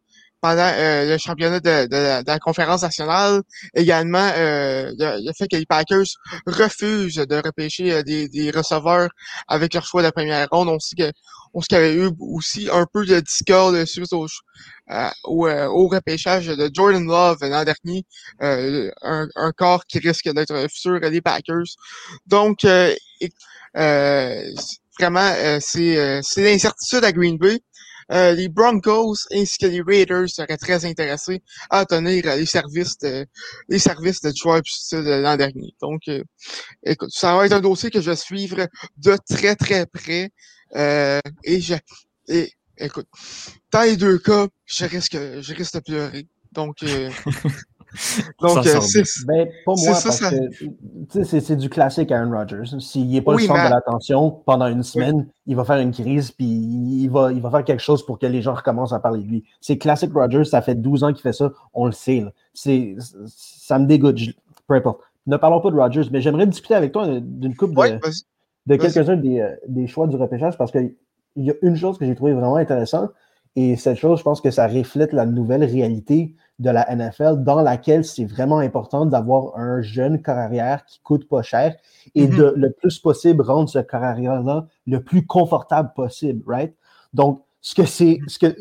pendant 0.43 0.73
euh, 0.75 1.05
le 1.05 1.17
championnat 1.17 1.61
de, 1.61 1.87
de, 1.87 2.27
la 2.27 2.39
conférence 2.39 2.81
nationale. 2.81 3.41
Également, 3.73 4.29
le, 4.35 5.31
fait 5.37 5.47
que 5.47 5.55
les 5.55 5.65
Packers 5.65 6.05
refusent 6.45 7.15
de 7.15 7.35
repêcher 7.37 8.03
des, 8.03 8.27
des, 8.27 8.51
receveurs 8.51 9.07
avec 9.47 9.73
leur 9.73 9.85
choix 9.85 10.03
de 10.03 10.09
première 10.09 10.49
ronde. 10.51 10.67
On 10.67 10.79
sait 10.79 10.97
que 10.97 11.11
on 11.53 11.61
sait 11.61 11.67
qu'il 11.67 11.77
y 11.77 11.79
avait 11.79 11.95
eu 11.95 12.09
aussi 12.19 12.67
un 12.69 12.85
peu 12.91 13.05
de 13.05 13.21
discord 13.21 13.85
suite 13.85 14.11
au, 14.11 14.27
au, 15.23 15.47
au, 15.47 15.87
repêchage 15.87 16.47
de 16.47 16.69
Jordan 16.73 17.05
Love 17.05 17.37
l'an 17.41 17.63
dernier, 17.63 18.03
un, 18.41 19.27
un, 19.35 19.51
corps 19.53 19.85
qui 19.85 19.99
risque 19.99 20.29
d'être 20.33 20.67
futur 20.69 20.99
des 20.99 21.21
Packers. 21.21 21.77
Donc, 22.27 22.65
euh, 23.77 24.51
vraiment, 24.99 25.31
euh, 25.37 25.59
euh, 25.77 26.19
c'est 26.21 26.43
l'incertitude 26.43 27.03
à 27.03 27.11
Green 27.11 27.37
Bay. 27.37 27.59
Euh, 28.11 28.33
les 28.33 28.49
Broncos 28.49 29.15
ainsi 29.31 29.57
que 29.57 29.65
les 29.65 29.81
Raiders 29.81 30.29
seraient 30.29 30.57
très 30.57 30.85
intéressés 30.85 31.41
à 31.69 31.85
tenir 31.85 32.35
les 32.35 32.45
services 32.45 32.97
de, 32.99 33.25
les 33.69 33.79
services 33.79 34.21
de 34.21 34.31
Troy 34.31 34.61
l'an 34.91 35.37
dernier. 35.37 35.73
Donc, 35.81 36.01
écoute, 36.83 37.11
ça 37.11 37.35
va 37.35 37.45
être 37.45 37.53
un 37.53 37.61
dossier 37.61 37.89
que 37.89 38.01
je 38.01 38.09
vais 38.09 38.15
suivre 38.15 38.67
de 38.97 39.17
très 39.29 39.55
très 39.55 39.85
près. 39.85 40.31
et 40.75 41.61
je, 41.61 41.75
et 42.27 42.51
écoute, 42.77 43.07
dans 43.71 43.81
les 43.81 43.97
deux 43.97 44.17
cas, 44.19 44.47
je 44.65 44.85
risque, 44.85 45.17
je 45.17 45.53
risque 45.53 45.75
de 45.75 45.79
pleurer. 45.79 46.27
Donc, 46.51 46.77
Donc, 48.41 48.65
euh, 48.65 48.81
c'est 48.81 49.03
ben, 49.25 49.47
pas 49.65 49.73
moi, 49.75 49.91
parce 49.91 50.19
que 50.19 51.23
c'est 51.23 51.55
du 51.55 51.69
classique 51.69 52.11
Aaron 52.11 52.31
Rodgers. 52.31 52.79
S'il 52.79 53.09
n'est 53.09 53.21
pas 53.21 53.33
le 53.33 53.39
centre 53.39 53.65
de 53.65 53.69
l'attention 53.69 54.31
pendant 54.45 54.67
une 54.67 54.83
semaine, 54.83 55.27
il 55.45 55.55
va 55.55 55.63
faire 55.63 55.77
une 55.77 55.91
crise, 55.91 56.31
puis 56.31 56.45
il 56.45 57.07
va, 57.09 57.31
il 57.31 57.41
va 57.41 57.51
faire 57.51 57.63
quelque 57.63 57.81
chose 57.81 58.05
pour 58.05 58.19
que 58.19 58.25
les 58.25 58.41
gens 58.41 58.53
recommencent 58.53 58.93
à 58.93 58.99
parler 58.99 59.21
de 59.21 59.27
lui. 59.27 59.43
C'est 59.61 59.77
classique 59.77 60.11
Rodgers, 60.13 60.45
ça 60.45 60.61
fait 60.61 60.75
12 60.75 61.03
ans 61.03 61.13
qu'il 61.13 61.21
fait 61.21 61.33
ça, 61.33 61.51
on 61.73 61.85
le 61.85 61.91
sait. 61.91 62.25
C'est, 62.53 62.95
ça 63.27 63.77
me 63.79 63.85
dégoûte, 63.85 64.19
peu 64.67 64.73
importe. 64.73 65.01
Ne 65.27 65.37
parlons 65.37 65.61
pas 65.61 65.71
de 65.71 65.75
Rodgers, 65.75 66.09
mais 66.11 66.21
j'aimerais 66.21 66.47
discuter 66.47 66.75
avec 66.75 66.91
toi 66.91 67.07
d'une 67.07 67.55
coupe 67.55 67.73
de, 67.75 67.99
de 68.65 68.75
quelques-uns 68.75 69.17
des, 69.17 69.39
euh, 69.39 69.55
des, 69.67 69.87
choix 69.87 70.07
du 70.07 70.15
repêchage, 70.15 70.57
parce 70.57 70.71
qu'il 70.71 70.95
y 71.37 71.51
a 71.51 71.53
une 71.61 71.75
chose 71.75 71.97
que 71.97 72.05
j'ai 72.05 72.15
trouvé 72.15 72.33
vraiment 72.33 72.57
intéressante, 72.57 73.11
et 73.55 73.75
cette 73.75 73.97
chose, 73.97 74.19
je 74.19 74.23
pense 74.23 74.41
que 74.41 74.49
ça 74.49 74.67
reflète 74.67 75.13
la 75.13 75.25
nouvelle 75.25 75.63
réalité 75.63 76.35
de 76.57 76.71
la 76.71 76.87
NFL 76.95 77.43
dans 77.43 77.61
laquelle 77.61 78.03
c'est 78.03 78.25
vraiment 78.25 78.57
important 78.57 79.05
d'avoir 79.05 79.57
un 79.57 79.81
jeune 79.81 80.21
carrière 80.21 80.85
qui 80.85 80.99
coûte 81.01 81.27
pas 81.27 81.43
cher 81.43 81.75
et 82.15 82.25
mm-hmm. 82.25 82.35
de 82.35 82.53
le 82.55 82.71
plus 82.71 82.97
possible 82.97 83.43
rendre 83.43 83.69
ce 83.69 83.79
carrière-là 83.79 84.67
le 84.87 85.03
plus 85.03 85.25
confortable 85.25 85.91
possible, 85.95 86.43
right? 86.47 86.73
Donc, 87.13 87.43
ce 87.61 87.75
que 87.75 87.85
c'est, 87.85 88.19
ce 88.27 88.39
que, 88.39 88.55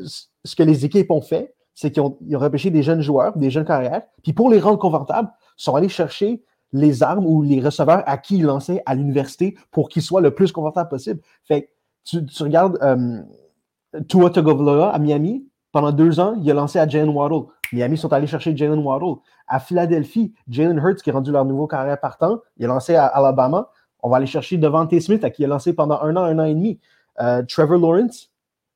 ce 0.45 0.57
que 0.57 0.63
les 0.63 0.85
équipes 0.85 1.11
ont 1.11 1.23
fait, 1.23 1.55
c'est 1.75 1.91
qu'ils 1.91 2.03
ont, 2.03 2.19
ils 2.27 2.37
ont 2.37 2.41
repêché 2.41 2.71
des 2.71 2.83
jeunes 2.83 3.01
joueurs, 3.01 3.37
des 3.37 3.51
jeunes 3.51 3.65
carrières, 3.65 4.03
puis 4.23 4.35
pour 4.35 4.51
les 4.51 4.61
rendre 4.61 4.79
confortables, 4.79 5.31
ils 5.59 5.63
sont 5.63 5.75
allés 5.75 5.89
chercher 5.89 6.43
les 6.75 7.03
armes 7.03 7.27
ou 7.27 7.43
les 7.43 7.61
receveurs 7.61 8.03
à 8.07 8.19
qui 8.19 8.37
ils 8.39 8.45
lançaient 8.45 8.83
à 8.85 8.95
l'université 8.95 9.57
pour 9.71 9.89
qu'ils 9.89 10.03
soient 10.03 10.21
le 10.21 10.35
plus 10.35 10.53
confortable 10.53 10.91
possible. 10.91 11.21
Fait 11.45 11.71
tu, 12.05 12.25
tu 12.27 12.43
regardes 12.43 12.79
euh, 12.83 13.23
Tua 14.09 14.31
Tagovailoa 14.31 14.91
à 14.91 14.99
Miami, 14.99 15.47
pendant 15.73 15.93
deux 15.93 16.21
ans, 16.21 16.35
il 16.41 16.51
a 16.51 16.55
lancé 16.55 16.79
à 16.79 16.87
Jalen 16.87 17.11
Waddle. 17.11 17.47
Miami 17.73 17.97
sont 17.97 18.13
allés 18.13 18.27
chercher 18.27 18.57
Jalen 18.57 18.79
Waddle. 18.79 19.21
À 19.49 19.59
Philadelphie, 19.59 20.35
Jalen 20.49 20.79
Hurts, 20.79 21.03
qui 21.03 21.11
a 21.11 21.15
rendu 21.15 21.33
leur 21.33 21.45
nouveau 21.45 21.67
carrière 21.67 21.99
partant, 21.99 22.41
il 22.59 22.65
a 22.67 22.69
lancé 22.69 22.95
à 22.95 23.07
Alabama. 23.07 23.71
On 24.03 24.11
va 24.11 24.19
aller 24.19 24.27
chercher 24.27 24.59
Devante 24.59 24.99
Smith, 25.01 25.25
à 25.25 25.31
qui 25.31 25.43
il 25.43 25.47
a 25.47 25.49
lancé 25.49 25.73
pendant 25.73 26.01
un 26.01 26.17
an, 26.17 26.25
un 26.25 26.39
an 26.39 26.45
et 26.45 26.55
demi. 26.55 26.79
Euh, 27.21 27.43
Trevor 27.49 27.79
Lawrence, 27.79 28.31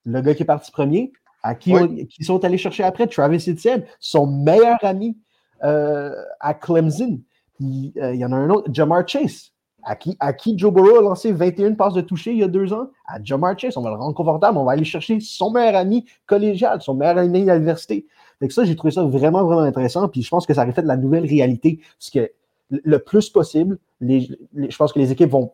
le 0.05 0.21
gars 0.21 0.35
qui 0.35 0.43
est 0.43 0.47
parti 0.47 0.71
premier, 0.71 1.13
à 1.43 1.55
qui, 1.55 1.75
qui 2.07 2.25
sont 2.25 2.45
allés 2.45 2.59
chercher 2.59 2.85
après. 2.85 3.07
Travis 3.07 3.45
Etienne, 3.49 3.85
son 3.99 4.27
meilleur 4.27 4.79
ami 4.83 5.19
euh, 5.65 6.15
à 6.41 6.55
Clemson. 6.55 7.21
Il, 7.61 7.93
euh, 7.99 8.15
il, 8.15 8.21
y 8.21 8.25
en 8.25 8.33
a 8.33 8.37
un 8.37 8.51
autre, 8.51 8.71
Jamar 8.73 9.07
Chase, 9.07 9.53
à 9.87 10.33
qui, 10.33 10.59
Joe 10.59 10.73
Burrow 10.73 10.99
a 10.99 11.03
lancé 11.03 11.31
21 11.31 11.75
passes 11.75 11.95
de 11.95 12.01
toucher 12.01 12.33
il 12.33 12.39
y 12.39 12.43
a 12.43 12.49
deux 12.49 12.73
ans? 12.73 12.89
À 13.07 13.23
Jamar 13.23 13.57
Chase. 13.57 13.77
On 13.77 13.83
va 13.83 13.91
le 13.91 13.97
rendre 13.97 14.15
confortable. 14.15 14.59
On 14.59 14.65
va 14.65 14.73
aller 14.73 14.85
chercher 14.85 15.21
son 15.21 15.53
meilleur 15.53 15.77
ami 15.77 16.05
collégial, 16.27 16.83
son 16.83 16.95
meilleur 16.95 17.19
ami 17.19 17.49
à 17.49 17.55
l'université. 17.55 18.05
Donc 18.41 18.51
ça, 18.51 18.65
j'ai 18.65 18.75
trouvé 18.75 18.91
ça 18.91 19.05
vraiment, 19.05 19.45
vraiment 19.45 19.61
intéressant. 19.61 20.09
Puis 20.09 20.23
je 20.23 20.29
pense 20.29 20.45
que 20.45 20.55
ça 20.55 20.65
reflète 20.65 20.87
la 20.87 20.97
nouvelle 20.97 21.25
réalité. 21.25 21.81
Parce 21.99 22.11
que 22.11 22.33
le 22.69 22.99
plus 22.99 23.31
possible, 23.31 23.79
je 24.01 24.77
pense 24.77 24.93
que 24.93 24.99
les 24.99 25.13
équipes 25.13 25.31
vont 25.31 25.53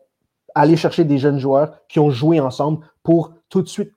aller 0.55 0.77
chercher 0.77 1.03
des 1.03 1.19
jeunes 1.19 1.37
joueurs 1.37 1.77
qui 1.87 1.99
ont 1.99 2.09
joué 2.09 2.39
ensemble 2.39 2.83
pour 3.03 3.33
tout 3.49 3.61
de 3.61 3.69
suite 3.69 3.91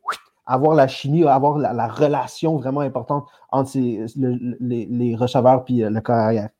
avoir 0.45 0.75
la 0.75 0.87
chimie, 0.87 1.25
avoir 1.25 1.57
la, 1.57 1.89
relation 1.89 2.57
vraiment 2.57 2.81
importante 2.81 3.27
entre 3.51 3.71
les, 3.75 5.17
receveurs 5.17 5.65
et 5.69 5.85
euh, 5.85 5.91
le 5.91 6.01
carrière. 6.01 6.51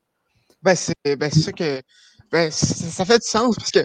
Ben, 0.63 0.75
c'est 0.75 0.95
ben, 1.15 1.29
ça 1.29 1.51
que 1.51 1.81
ben, 2.31 2.51
ça, 2.51 3.05
fait 3.05 3.19
du 3.19 3.27
sens 3.27 3.55
parce 3.55 3.71
que 3.71 3.79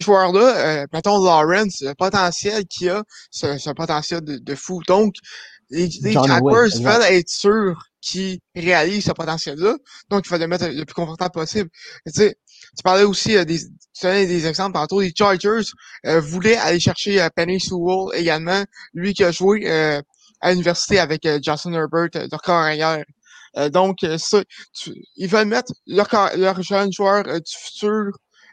ce 0.00 0.04
joueur-là, 0.04 0.56
euh, 0.56 0.86
mettons 0.92 1.22
Lawrence, 1.22 1.80
le 1.80 1.94
potentiel 1.94 2.66
qu'il 2.66 2.90
a, 2.90 3.02
c'est 3.30 3.66
un 3.66 3.74
potentiel 3.74 4.20
de, 4.22 4.54
fou. 4.54 4.80
Donc, 4.86 5.14
les, 5.70 5.88
les 6.02 6.12
Jaguars 6.12 6.68
veulent 6.80 7.02
être 7.12 7.28
sûrs 7.28 7.88
qu'ils 8.00 8.38
réalisent 8.54 9.06
ce 9.06 9.12
potentiel-là. 9.12 9.76
Donc, 10.10 10.22
il 10.24 10.28
faut 10.28 10.38
le 10.38 10.46
mettre 10.46 10.66
le 10.66 10.84
plus 10.84 10.94
confortable 10.94 11.32
possible. 11.32 11.68
Tu 12.06 12.12
sais, 12.12 12.36
tu 12.76 12.82
parlais 12.82 13.04
aussi 13.04 13.36
euh, 13.36 13.44
des, 13.44 13.58
tu 13.58 14.06
donnais 14.06 14.26
des 14.26 14.46
exemples 14.46 14.74
tantôt. 14.74 15.00
Les 15.00 15.12
Chargers 15.16 15.70
euh, 16.06 16.20
voulaient 16.20 16.56
aller 16.56 16.80
chercher 16.80 17.20
euh, 17.20 17.28
Penny 17.34 17.60
Sewell 17.60 18.14
également, 18.14 18.64
lui 18.94 19.14
qui 19.14 19.24
a 19.24 19.32
joué 19.32 19.68
euh, 19.68 20.00
à 20.40 20.50
l'université 20.50 20.98
avec 20.98 21.26
Justin 21.44 21.72
Herbert, 21.72 22.08
leur 22.30 22.42
carrière. 22.42 22.98
Euh, 22.98 23.02
donc, 23.70 24.04
euh, 24.04 24.18
ça, 24.18 24.42
ils 25.16 25.28
veulent 25.28 25.48
mettre 25.48 25.72
leur, 25.86 26.08
leur 26.36 26.62
jeune 26.62 26.92
joueur 26.92 27.26
euh, 27.26 27.38
du 27.38 27.52
futur 27.56 28.10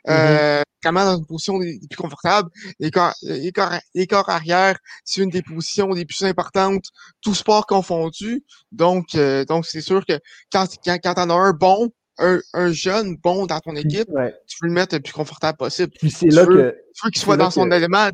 mm-hmm. 0.07 0.63
vraiment 0.83 1.05
dans 1.05 1.17
une 1.17 1.25
position 1.25 1.59
les, 1.59 1.79
plus 1.89 1.97
confortable. 1.97 2.49
Les 2.79 2.91
corps, 2.91 3.13
les 3.23 3.51
corps, 3.51 3.73
les 3.93 4.07
corps 4.07 4.29
arrière, 4.29 4.77
c'est 5.03 5.21
une 5.21 5.29
des 5.29 5.41
positions 5.41 5.89
les 5.89 6.05
plus 6.05 6.23
importantes, 6.23 6.85
tout 7.21 7.35
sport 7.35 7.65
confondu. 7.65 8.43
Donc, 8.71 9.15
donc 9.47 9.65
c'est 9.65 9.81
sûr 9.81 10.05
que 10.05 10.19
quand, 10.51 10.67
quand, 10.83 10.97
quand 11.03 11.13
t'en 11.15 11.29
as 11.29 11.33
un 11.33 11.51
bon, 11.51 11.89
un, 12.17 12.39
un, 12.53 12.71
jeune 12.71 13.17
bon 13.17 13.45
dans 13.45 13.59
ton 13.59 13.75
équipe, 13.75 14.07
tu 14.47 14.57
veux 14.61 14.67
le 14.67 14.73
mettre 14.73 14.95
le 14.95 15.01
plus 15.01 15.13
confortable 15.13 15.57
possible. 15.57 15.91
Puis 15.99 16.11
c'est 16.11 16.27
là 16.27 16.45
veux, 16.45 16.55
que. 16.55 16.77
Tu 16.93 17.05
veux 17.05 17.11
qu'il 17.11 17.21
soit 17.21 17.37
dans 17.37 17.51
son 17.51 17.71
élément 17.71 18.09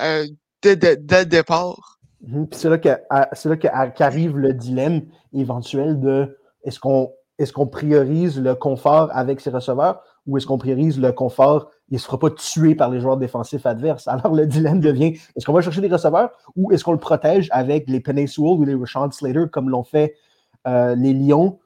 euh, 0.00 0.26
dès, 0.62 0.76
dès, 0.76 0.96
dès, 0.96 1.20
le 1.20 1.26
départ. 1.26 1.93
Mhm. 2.26 2.46
c'est 2.52 2.68
là 2.68 3.56
qu'arrive 3.90 4.36
le 4.36 4.54
dilemme 4.54 5.02
éventuel 5.32 6.00
de 6.00 6.38
est-ce 6.62 6.80
qu'on 6.80 7.12
qu'on 7.52 7.66
priorise 7.66 8.40
le 8.40 8.54
confort 8.54 9.10
avec 9.12 9.40
ses 9.40 9.50
receveurs 9.50 10.00
ou 10.26 10.38
est-ce 10.38 10.46
qu'on 10.46 10.56
priorise 10.58 11.00
le 11.00 11.12
confort 11.12 11.70
il 11.90 11.94
ne 11.94 11.98
se 11.98 12.06
fera 12.06 12.18
pas 12.18 12.30
tuer 12.30 12.74
par 12.74 12.90
les 12.90 13.00
joueurs 13.00 13.18
défensifs 13.18 13.66
adverses? 13.66 14.08
Alors 14.08 14.32
le 14.32 14.46
dilemme 14.46 14.80
devient 14.80 15.18
est-ce 15.36 15.44
qu'on 15.44 15.52
va 15.52 15.60
chercher 15.60 15.80
des 15.80 15.88
receveurs 15.88 16.30
ou 16.56 16.72
est-ce 16.72 16.84
qu'on 16.84 16.92
le 16.92 16.98
protège 16.98 17.48
avec 17.52 17.88
les 17.88 18.26
Sewell 18.26 18.58
ou 18.58 18.64
les 18.64 18.74
Rashawn 18.74 19.12
Slater 19.12 19.46
comme 19.50 19.68
l'ont 19.68 19.84
fait 19.84 20.14
euh, 20.66 20.94
les 20.94 21.12
Lions 21.12 21.58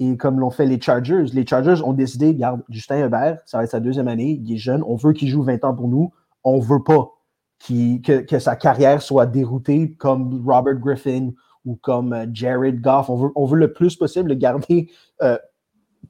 et 0.00 0.16
comme 0.16 0.38
l'ont 0.40 0.50
fait 0.50 0.66
les 0.66 0.80
Chargers? 0.80 1.24
Les 1.34 1.46
Chargers 1.46 1.82
ont 1.84 1.92
décidé, 1.92 2.34
garde, 2.34 2.62
Justin 2.68 3.04
Hubert, 3.04 3.40
ça 3.44 3.58
va 3.58 3.64
être 3.64 3.70
sa 3.70 3.80
deuxième 3.80 4.08
année, 4.08 4.40
il 4.42 4.54
est 4.54 4.58
jeune, 4.58 4.82
on 4.86 4.94
veut 4.96 5.12
qu'il 5.12 5.28
joue 5.28 5.42
20 5.42 5.64
ans 5.64 5.74
pour 5.74 5.88
nous, 5.88 6.12
on 6.44 6.60
veut 6.60 6.82
pas 6.82 7.17
que, 7.58 8.20
que, 8.20 8.38
sa 8.38 8.56
carrière 8.56 9.02
soit 9.02 9.26
déroutée 9.26 9.92
comme 9.92 10.42
Robert 10.46 10.76
Griffin 10.76 11.30
ou 11.64 11.76
comme 11.76 12.12
euh, 12.12 12.26
Jared 12.32 12.80
Goff. 12.80 13.10
On 13.10 13.16
veut, 13.16 13.30
on 13.34 13.46
veut 13.46 13.58
le 13.58 13.72
plus 13.72 13.96
possible 13.96 14.30
le 14.30 14.34
garder 14.36 14.90
euh, 15.22 15.38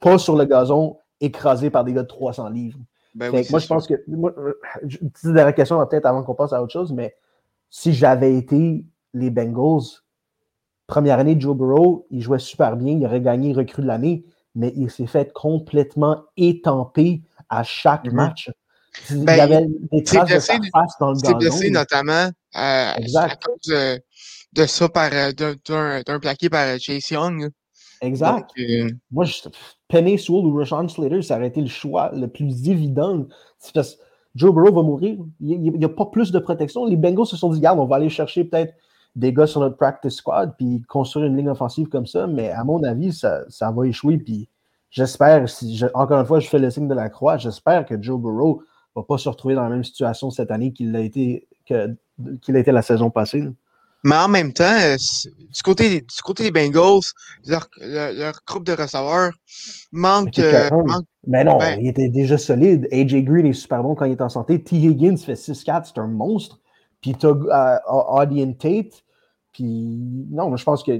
pas 0.00 0.18
sur 0.18 0.36
le 0.36 0.44
gazon 0.44 0.98
écrasé 1.20 1.70
par 1.70 1.84
des 1.84 1.92
gars 1.92 2.02
de 2.02 2.08
300 2.08 2.50
livres. 2.50 2.78
Ben 3.14 3.32
moi, 3.50 3.58
je 3.58 3.66
pense 3.66 3.86
que. 3.86 3.94
Moi, 4.06 4.32
petite 4.82 5.32
dernière 5.32 5.54
question 5.54 5.78
en 5.78 5.86
tête 5.86 6.06
avant 6.06 6.22
qu'on 6.22 6.34
passe 6.34 6.52
à 6.52 6.62
autre 6.62 6.72
chose, 6.72 6.92
mais 6.92 7.16
si 7.70 7.92
j'avais 7.92 8.36
été 8.36 8.84
les 9.14 9.30
Bengals, 9.30 10.02
première 10.86 11.18
année 11.18 11.34
de 11.34 11.40
Joe 11.40 11.56
Burrow, 11.56 12.06
il 12.10 12.22
jouait 12.22 12.38
super 12.38 12.76
bien, 12.76 12.92
il 12.92 13.04
aurait 13.04 13.20
gagné 13.20 13.52
recrue 13.52 13.82
de 13.82 13.88
l'année, 13.88 14.24
mais 14.54 14.72
il 14.76 14.90
s'est 14.90 15.06
fait 15.06 15.32
complètement 15.32 16.24
étamper 16.36 17.22
à 17.48 17.62
chaque 17.62 18.12
match. 18.12 18.50
Il 19.10 19.22
y 19.22 19.24
ben, 19.24 19.40
avait 19.40 19.66
des 19.92 20.02
traces 20.02 20.30
de 20.30 20.38
sa 20.38 20.54
face 20.54 20.92
dans 21.00 21.12
le 21.12 21.20
gazon. 21.20 21.32
Il 21.32 21.38
blessé 21.38 21.70
notamment 21.70 22.30
euh, 22.56 22.92
à 23.16 23.36
cause 23.36 23.60
de, 23.68 24.00
de 24.52 24.66
ça 24.66 24.88
par 24.88 25.10
euh, 25.12 25.32
d'un 25.32 26.20
plaqué 26.20 26.48
par 26.48 26.78
Chase 26.78 27.10
Young. 27.10 27.50
Exact. 28.00 28.50
Euh, 28.58 28.90
moi, 29.10 29.24
je, 29.24 29.48
Penny 29.88 30.18
Sewell 30.18 30.46
ou 30.46 30.56
Rashawn 30.56 30.88
Slater, 30.88 31.22
ça 31.22 31.36
aurait 31.36 31.48
été 31.48 31.60
le 31.60 31.68
choix 31.68 32.10
le 32.14 32.28
plus 32.28 32.68
évident. 32.68 33.26
Parce 33.74 33.94
que 33.96 34.02
Joe 34.34 34.54
Burrow 34.54 34.72
va 34.72 34.82
mourir. 34.82 35.18
Il 35.40 35.60
n'y 35.60 35.84
a, 35.84 35.88
pas 35.88 36.06
plus 36.06 36.30
de 36.30 36.38
protection. 36.38 36.84
Les 36.86 36.96
Bengals 36.96 37.26
se 37.26 37.36
sont 37.36 37.50
dit, 37.50 37.60
garde, 37.60 37.78
on 37.78 37.86
va 37.86 37.96
aller 37.96 38.08
chercher 38.08 38.44
peut-être 38.44 38.74
des 39.16 39.32
gars 39.32 39.46
sur 39.46 39.60
notre 39.60 39.76
practice 39.76 40.14
squad 40.14 40.54
puis 40.56 40.82
construire 40.82 41.26
une 41.26 41.36
ligne 41.36 41.48
offensive 41.48 41.88
comme 41.88 42.06
ça. 42.06 42.26
Mais 42.26 42.50
à 42.50 42.62
mon 42.62 42.82
avis, 42.84 43.12
ça, 43.12 43.42
ça 43.48 43.70
va 43.72 43.86
échouer. 43.86 44.18
Puis 44.18 44.48
j'espère, 44.90 45.48
si 45.48 45.82
encore 45.94 46.20
une 46.20 46.26
fois, 46.26 46.40
je 46.40 46.48
fais 46.48 46.58
le 46.58 46.70
signe 46.70 46.88
de 46.88 46.94
la 46.94 47.08
croix, 47.08 47.36
j'espère 47.36 47.84
que 47.84 48.00
Joe 48.00 48.20
Burrow 48.20 48.62
ne 48.96 49.00
va 49.00 49.06
pas 49.06 49.18
se 49.18 49.28
retrouver 49.28 49.54
dans 49.54 49.62
la 49.62 49.70
même 49.70 49.84
situation 49.84 50.30
cette 50.30 50.50
année 50.50 50.72
qu'il 50.72 50.94
a 50.96 51.00
été, 51.00 51.48
qu'il 51.66 52.56
a 52.56 52.58
été 52.58 52.72
la 52.72 52.82
saison 52.82 53.10
passée. 53.10 53.44
Mais 54.04 54.16
en 54.16 54.28
même 54.28 54.52
temps, 54.52 54.64
euh, 54.64 54.96
du 55.26 55.62
côté, 55.62 56.00
du 56.00 56.22
côté 56.22 56.44
des 56.44 56.50
Bengals, 56.52 57.00
leur, 57.46 57.68
leur, 57.80 58.40
groupe 58.46 58.64
de 58.64 58.72
receveurs 58.72 59.32
manque. 59.90 60.38
Euh, 60.38 60.70
mais 61.26 61.42
non, 61.42 61.58
ben 61.58 61.80
il 61.80 61.88
était 61.88 62.08
déjà 62.08 62.38
solide. 62.38 62.86
AJ 62.92 63.24
Green 63.24 63.46
est 63.46 63.52
super 63.52 63.82
bon 63.82 63.94
quand 63.96 64.04
il 64.04 64.12
est 64.12 64.22
en 64.22 64.28
santé. 64.28 64.62
T. 64.62 64.76
Higgins 64.76 65.16
fait 65.16 65.34
6-4, 65.34 65.86
c'est 65.86 65.98
un 65.98 66.06
monstre. 66.06 66.60
Puis 67.00 67.14
tu 67.14 67.26
as 67.26 67.30
euh, 67.30 68.52
Tate. 68.58 69.02
Puis 69.52 70.26
non, 70.30 70.56
je 70.56 70.64
pense 70.64 70.84
que 70.84 70.92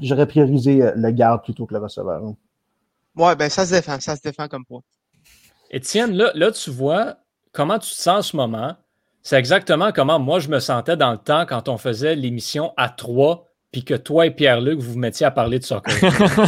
j'aurais 0.00 0.26
priorisé 0.26 0.92
le 0.94 1.10
garde 1.10 1.42
plutôt 1.42 1.66
que 1.66 1.74
le 1.74 1.80
receveur. 1.80 2.24
Hein. 2.24 2.36
Ouais, 3.16 3.34
ben 3.34 3.48
ça 3.48 3.66
se 3.66 3.72
défend, 3.72 3.98
ça 3.98 4.14
se 4.14 4.22
défend 4.22 4.46
comme 4.46 4.64
point. 4.64 4.82
Étienne, 5.70 6.14
là, 6.14 6.30
là, 6.34 6.50
tu 6.50 6.70
vois 6.70 7.16
comment 7.52 7.78
tu 7.78 7.90
te 7.90 7.96
sens 7.96 8.08
en 8.18 8.22
ce 8.22 8.36
moment. 8.36 8.76
C'est 9.22 9.36
exactement 9.36 9.92
comment 9.92 10.18
moi 10.18 10.38
je 10.38 10.48
me 10.48 10.60
sentais 10.60 10.96
dans 10.96 11.10
le 11.10 11.18
temps 11.18 11.44
quand 11.46 11.68
on 11.68 11.76
faisait 11.76 12.14
l'émission 12.14 12.72
à 12.76 12.88
trois, 12.88 13.48
puis 13.72 13.84
que 13.84 13.94
toi 13.94 14.24
et 14.24 14.30
Pierre-Luc, 14.30 14.78
vous 14.78 14.92
vous 14.92 14.98
mettiez 14.98 15.26
à 15.26 15.30
parler 15.30 15.58
de 15.58 15.64
soccer. 15.64 15.92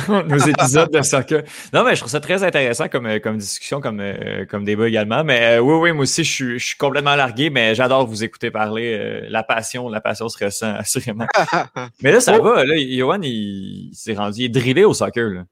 Nos 0.26 0.38
épisodes 0.38 0.90
de 0.90 1.02
soccer. 1.02 1.42
Non, 1.74 1.84
mais 1.84 1.94
je 1.94 2.00
trouve 2.00 2.10
ça 2.10 2.20
très 2.20 2.42
intéressant 2.42 2.88
comme, 2.88 3.04
euh, 3.04 3.18
comme 3.18 3.36
discussion, 3.36 3.82
comme, 3.82 4.00
euh, 4.00 4.46
comme 4.46 4.64
débat 4.64 4.88
également. 4.88 5.22
Mais 5.22 5.58
euh, 5.58 5.60
oui, 5.60 5.74
oui, 5.74 5.92
moi 5.92 6.04
aussi, 6.04 6.24
je 6.24 6.32
suis, 6.32 6.58
je 6.58 6.64
suis 6.64 6.76
complètement 6.78 7.16
largué, 7.16 7.50
mais 7.50 7.74
j'adore 7.74 8.06
vous 8.06 8.24
écouter 8.24 8.50
parler. 8.50 9.26
la 9.28 9.42
passion, 9.42 9.90
la 9.90 10.00
passion 10.00 10.30
se 10.30 10.42
ressent 10.42 10.74
assurément. 10.78 11.26
mais 12.02 12.12
là, 12.12 12.20
ça 12.20 12.38
oh! 12.40 12.42
va. 12.42 12.64
Là, 12.64 12.74
Johan, 12.78 13.20
il, 13.22 13.90
s'est 13.92 14.14
rendu, 14.14 14.40
il 14.40 14.44
est 14.46 14.48
drillé 14.48 14.86
au 14.86 14.94
soccer. 14.94 15.28
Là. 15.28 15.42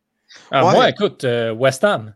Ah, 0.50 0.62
Moi, 0.62 0.88
écoute, 0.88 1.26
West 1.58 1.84
Ham. 1.84 2.14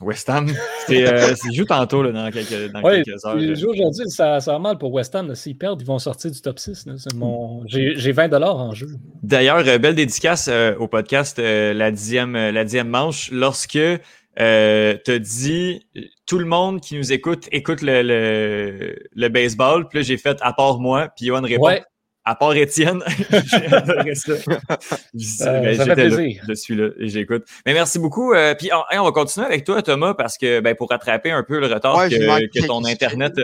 West 0.00 0.28
Ham, 0.28 0.48
c'est 0.86 1.06
euh, 1.06 1.34
joue 1.52 1.64
tantôt 1.64 2.02
là, 2.02 2.12
dans 2.12 2.30
quelques, 2.30 2.70
dans 2.72 2.82
ouais, 2.82 3.02
quelques 3.02 3.24
heures. 3.24 3.36
aujourd'hui, 3.36 4.08
ça, 4.08 4.40
ça 4.40 4.52
va 4.52 4.58
mal 4.58 4.78
pour 4.78 4.92
West 4.92 5.14
Ham. 5.14 5.34
S'ils 5.34 5.56
perdent, 5.56 5.80
ils 5.80 5.86
vont 5.86 5.98
sortir 5.98 6.30
du 6.30 6.40
top 6.40 6.58
6. 6.58 6.86
Mon... 7.14 7.62
J'ai 7.66 8.12
20 8.12 8.32
en 8.34 8.72
jeu. 8.72 8.88
D'ailleurs, 9.22 9.66
euh, 9.66 9.78
belle 9.78 9.94
dédicace 9.94 10.48
euh, 10.48 10.74
au 10.76 10.88
podcast 10.88 11.38
euh, 11.38 11.72
la, 11.72 11.90
dixième, 11.90 12.34
la 12.34 12.64
dixième 12.64 12.88
manche. 12.88 13.30
Lorsque 13.30 13.78
euh, 14.38 14.98
t'as 15.02 15.18
dit 15.18 15.86
tout 16.26 16.38
le 16.38 16.44
monde 16.44 16.80
qui 16.80 16.96
nous 16.96 17.12
écoute 17.12 17.48
écoute 17.52 17.80
le, 17.80 18.02
le, 18.02 18.98
le 19.14 19.28
baseball. 19.28 19.88
Puis 19.88 20.00
là, 20.00 20.02
j'ai 20.02 20.18
fait 20.18 20.36
à 20.42 20.52
part 20.52 20.78
moi. 20.78 21.08
Puis 21.16 21.26
Yohan 21.26 21.42
répond 21.42 21.66
ouais 21.66 21.82
à 22.26 22.34
part 22.34 22.54
Étienne, 22.56 23.02
ça. 24.14 24.32
Euh, 25.46 25.60
ben, 25.60 25.76
ça 25.76 25.84
fait 25.84 25.94
plaisir. 25.94 26.42
je 26.46 26.54
suis 26.54 26.74
là 26.74 26.88
et 26.98 27.08
j'écoute. 27.08 27.44
Mais 27.64 27.72
merci 27.72 27.98
beaucoup. 27.98 28.34
Euh, 28.34 28.54
puis 28.54 28.70
on, 28.92 29.04
va 29.04 29.12
continuer 29.12 29.46
avec 29.46 29.64
toi, 29.64 29.82
Thomas, 29.82 30.14
parce 30.14 30.36
que 30.36 30.60
ben, 30.60 30.74
pour 30.74 30.90
rattraper 30.90 31.30
un 31.30 31.42
peu 31.42 31.58
le 31.58 31.66
retard 31.66 32.08
que, 32.08 32.66
ton 32.66 32.84
Internet 32.84 33.34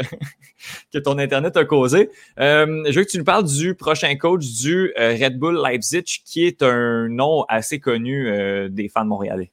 que 0.93 0.99
ton 0.99 1.19
Internet 1.19 1.57
a 1.57 1.65
causé. 1.65 2.11
Euh, 2.39 2.85
je 2.89 2.99
veux 2.99 3.05
que 3.05 3.11
tu 3.11 3.19
nous 3.19 3.25
parles 3.25 3.45
du 3.45 3.75
prochain 3.75 4.15
coach 4.17 4.45
du 4.45 4.93
Red 4.97 5.39
Bull 5.39 5.61
Leipzig, 5.63 6.23
qui 6.25 6.45
est 6.45 6.63
un 6.63 7.09
nom 7.09 7.45
assez 7.49 7.79
connu 7.79 8.69
des 8.69 8.89
fans 8.89 9.05
montréalais. 9.05 9.51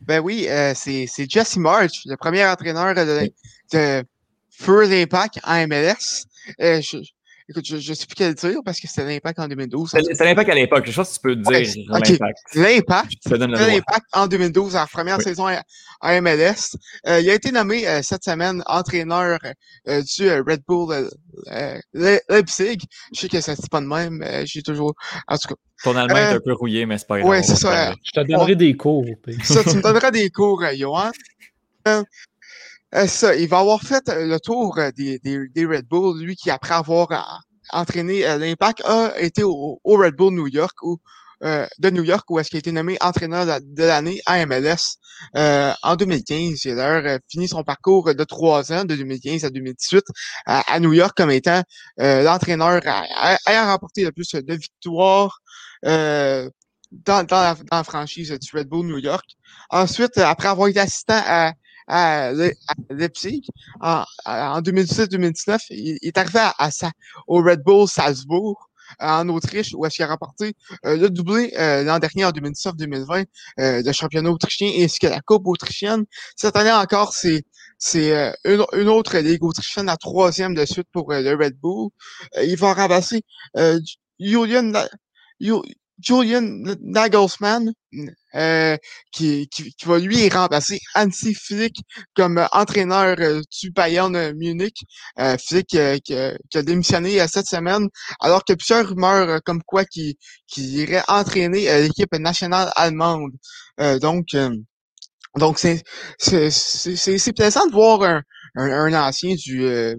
Ben 0.00 0.20
oui, 0.20 0.46
c'est 0.74 1.28
Jesse 1.28 1.56
March, 1.56 2.02
le 2.06 2.16
premier 2.16 2.46
entraîneur 2.46 2.94
de, 2.94 3.30
de 3.72 4.04
Feu 4.50 4.90
Impact 4.90 5.40
en 5.44 5.66
MLS. 5.66 6.26
Je, 6.58 7.02
Écoute, 7.50 7.64
je 7.64 7.76
ne 7.76 7.94
sais 7.94 8.04
plus 8.04 8.14
quel 8.14 8.34
dire 8.34 8.58
parce 8.62 8.78
que 8.78 8.86
c'était 8.86 9.06
l'impact 9.06 9.38
en 9.38 9.48
2012. 9.48 9.90
C'était 9.90 10.24
l'impact 10.24 10.50
à 10.50 10.54
l'époque. 10.54 10.84
Je 10.86 10.94
pense 10.94 11.08
que 11.08 11.14
tu 11.14 11.20
peux 11.20 11.36
dire 11.36 11.84
l'impact. 11.88 12.36
L'impact. 12.54 13.30
L'impact 13.30 14.06
en 14.12 14.26
2012, 14.26 14.76
en 14.76 14.86
première 14.86 15.18
saison 15.22 15.46
à, 15.46 16.20
MLS. 16.20 16.76
Euh, 17.06 17.20
il 17.20 17.30
a 17.30 17.34
été 17.34 17.50
nommé 17.50 17.88
euh, 17.88 18.00
cette 18.02 18.22
semaine 18.22 18.62
entraîneur 18.66 19.38
euh, 19.88 20.02
du 20.02 20.30
Red 20.30 20.62
Bull 20.68 21.08
Leipzig. 21.94 22.80
Je 23.14 23.20
sais 23.20 23.28
que 23.28 23.40
ça 23.40 23.52
ne 23.52 23.56
dit 23.56 23.68
pas 23.70 23.80
de 23.80 23.86
même. 23.86 24.22
J'ai 24.44 24.60
toujours. 24.60 24.94
En 25.26 25.38
tout 25.38 25.48
cas. 25.48 25.54
Ton 25.84 25.96
allemand 25.96 26.16
est 26.16 26.34
un 26.34 26.40
peu 26.40 26.52
rouillé, 26.52 26.84
mais 26.84 26.98
c'est 26.98 27.06
pas 27.06 27.20
grave. 27.20 27.30
Oui, 27.30 27.42
c'est 27.42 27.56
ça. 27.56 27.94
Je 28.04 28.20
te 28.20 28.26
donnerai 28.26 28.56
des 28.56 28.76
cours. 28.76 29.06
ça, 29.42 29.64
tu 29.64 29.76
me 29.76 29.82
donneras 29.82 30.10
des 30.10 30.28
cours, 30.28 30.62
Johan. 30.74 31.12
Euh, 32.94 33.06
ça, 33.06 33.34
il 33.34 33.48
va 33.48 33.58
avoir 33.58 33.82
fait 33.82 34.08
euh, 34.08 34.26
le 34.26 34.40
tour 34.40 34.78
euh, 34.78 34.90
des, 34.92 35.18
des, 35.18 35.66
Red 35.66 35.86
Bull, 35.86 36.22
lui 36.22 36.36
qui, 36.36 36.50
après 36.50 36.74
avoir 36.74 37.42
entraîné 37.70 38.22
l'Impact, 38.38 38.82
a 38.86 39.20
été 39.20 39.42
au, 39.42 39.78
Red 39.84 40.14
Bull 40.16 40.32
New 40.34 40.46
York 40.46 40.74
ou 40.82 40.98
de 41.40 41.90
New 41.90 42.02
York 42.02 42.28
où 42.30 42.40
est-ce 42.40 42.48
qu'il 42.48 42.56
a 42.56 42.58
été 42.58 42.72
nommé 42.72 42.96
entraîneur 43.00 43.46
de, 43.46 43.84
l'année 43.84 44.20
à 44.26 44.44
MLS 44.44 44.96
en 45.34 45.94
2015. 45.96 46.64
Il 46.64 46.72
a 46.72 46.74
d'ailleurs 46.74 47.18
fini 47.30 47.46
son 47.46 47.62
parcours 47.62 48.12
de 48.12 48.24
trois 48.24 48.72
ans, 48.72 48.84
de 48.84 48.96
2015 48.96 49.44
à 49.44 49.50
2018, 49.50 50.04
à, 50.46 50.80
New 50.80 50.94
York 50.94 51.12
comme 51.16 51.30
étant 51.30 51.62
l'entraîneur 51.98 52.80
ayant 53.46 53.66
remporté 53.66 54.04
le 54.04 54.10
plus 54.10 54.32
de 54.32 54.54
victoires 54.54 55.38
dans, 55.84 56.50
dans, 56.90 57.24
la, 57.30 57.54
dans 57.54 57.76
la 57.76 57.84
franchise 57.84 58.30
du 58.30 58.56
Red 58.56 58.66
Bull 58.66 58.86
New 58.86 58.98
York. 58.98 59.26
Ensuite, 59.70 60.16
après 60.18 60.48
avoir 60.48 60.68
été 60.68 60.80
assistant 60.80 61.22
à 61.24 61.52
à, 61.88 62.32
Leipzig 62.90 63.42
en, 63.80 64.04
en 64.24 64.60
2017-2019. 64.60 65.58
Il, 65.70 65.98
est 66.02 66.18
arrivé 66.18 66.38
à, 66.38 66.70
au 67.26 67.42
Red 67.42 67.62
Bull 67.62 67.88
Salzbourg 67.88 68.68
en 69.00 69.28
Autriche, 69.28 69.74
où 69.74 69.84
est-ce 69.84 69.96
qu'il 69.96 70.04
a 70.04 70.08
remporté 70.08 70.54
euh, 70.86 70.96
le 70.96 71.10
doublé 71.10 71.52
euh, 71.58 71.84
l'an 71.84 71.98
dernier 71.98 72.24
en 72.24 72.30
2019-2020, 72.30 73.26
euh, 73.60 73.92
championnat 73.92 74.30
autrichien 74.30 74.70
ainsi 74.78 74.98
que 74.98 75.06
la 75.06 75.20
Coupe 75.20 75.46
autrichienne. 75.46 76.04
Cette 76.36 76.56
année 76.56 76.72
encore, 76.72 77.12
c'est 77.12 77.42
c'est 77.78 78.12
euh, 78.12 78.32
une, 78.44 78.64
une, 78.72 78.88
autre 78.88 79.16
ligue 79.18 79.44
autrichienne, 79.44 79.86
la 79.86 79.96
troisième 79.96 80.54
de 80.54 80.64
suite 80.64 80.88
pour 80.92 81.12
le 81.12 81.34
Red 81.34 81.56
Bull. 81.60 81.90
il 82.42 82.56
va 82.56 82.74
remplacer 82.74 83.22
Julian, 84.18 84.72
Julian 86.00 86.42
Nagelsmann, 86.80 87.72
euh, 88.34 88.76
qui, 89.10 89.48
qui, 89.48 89.72
qui, 89.72 89.86
va 89.86 89.98
lui 89.98 90.28
remplacer 90.28 90.78
Hansi 90.94 91.34
Flick 91.34 91.76
comme 92.14 92.46
entraîneur 92.52 93.16
euh, 93.18 93.40
du 93.60 93.70
Bayern 93.70 94.32
Munich. 94.34 94.76
Euh, 95.18 95.36
Flick 95.38 95.74
euh, 95.74 95.98
qui, 96.04 96.14
qui, 96.50 96.58
a 96.58 96.62
démissionné 96.62 97.26
cette 97.26 97.46
semaine, 97.46 97.88
alors 98.20 98.44
que 98.44 98.52
plusieurs 98.52 98.88
rumeurs 98.88 99.40
comme 99.44 99.62
quoi 99.64 99.84
qui, 99.84 100.18
qui 100.46 100.62
irait 100.82 101.02
entraîner 101.08 101.82
l'équipe 101.82 102.14
nationale 102.14 102.70
allemande. 102.76 103.32
donc, 104.00 104.26
donc 105.36 105.58
c'est 105.58 105.82
c'est 106.18 107.32
plaisant 107.32 107.66
de 107.66 107.72
voir 107.72 108.02
un, 108.02 108.22
un, 108.56 108.92
un 108.92 109.08
ancien 109.08 109.34
du 109.34 109.96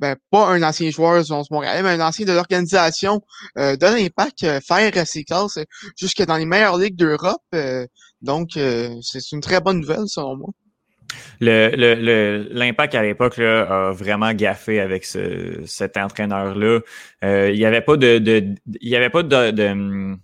ben, 0.00 0.16
pas 0.30 0.48
un 0.48 0.62
ancien 0.62 0.90
joueur 0.90 1.22
du 1.22 1.30
11 1.30 1.50
Montréal, 1.50 1.82
mais 1.84 1.90
un 1.90 2.00
ancien 2.00 2.24
de 2.24 2.32
l'organisation 2.32 3.20
euh, 3.58 3.76
de 3.76 3.86
l'Impact 3.86 4.44
euh, 4.44 4.60
faire 4.60 5.06
ses 5.06 5.24
classes 5.24 5.58
jusque 5.98 6.22
dans 6.24 6.36
les 6.36 6.46
meilleures 6.46 6.78
ligues 6.78 6.96
d'Europe. 6.96 7.42
Euh, 7.54 7.86
donc, 8.22 8.50
c'est 8.54 9.32
une 9.32 9.40
très 9.40 9.60
bonne 9.60 9.80
nouvelle, 9.80 10.06
selon 10.06 10.36
moi. 10.36 10.50
L'impact 11.40 12.94
à 12.94 13.02
l'époque 13.02 13.38
a 13.38 13.92
vraiment 13.92 14.32
gaffé 14.34 14.80
avec 14.80 15.04
ce, 15.04 15.62
cet 15.66 15.96
entraîneur-là. 15.96 16.80
Euh, 17.24 17.50
il 17.50 17.58
n'y 17.58 17.64
avait 17.64 17.80
pas 17.80 17.96
de, 17.96 18.18
de, 18.18 18.54
il 18.80 18.88
y 18.88 18.96
avait 18.96 19.10
pas 19.10 19.22
de, 19.22 19.50
de, 19.50 20.16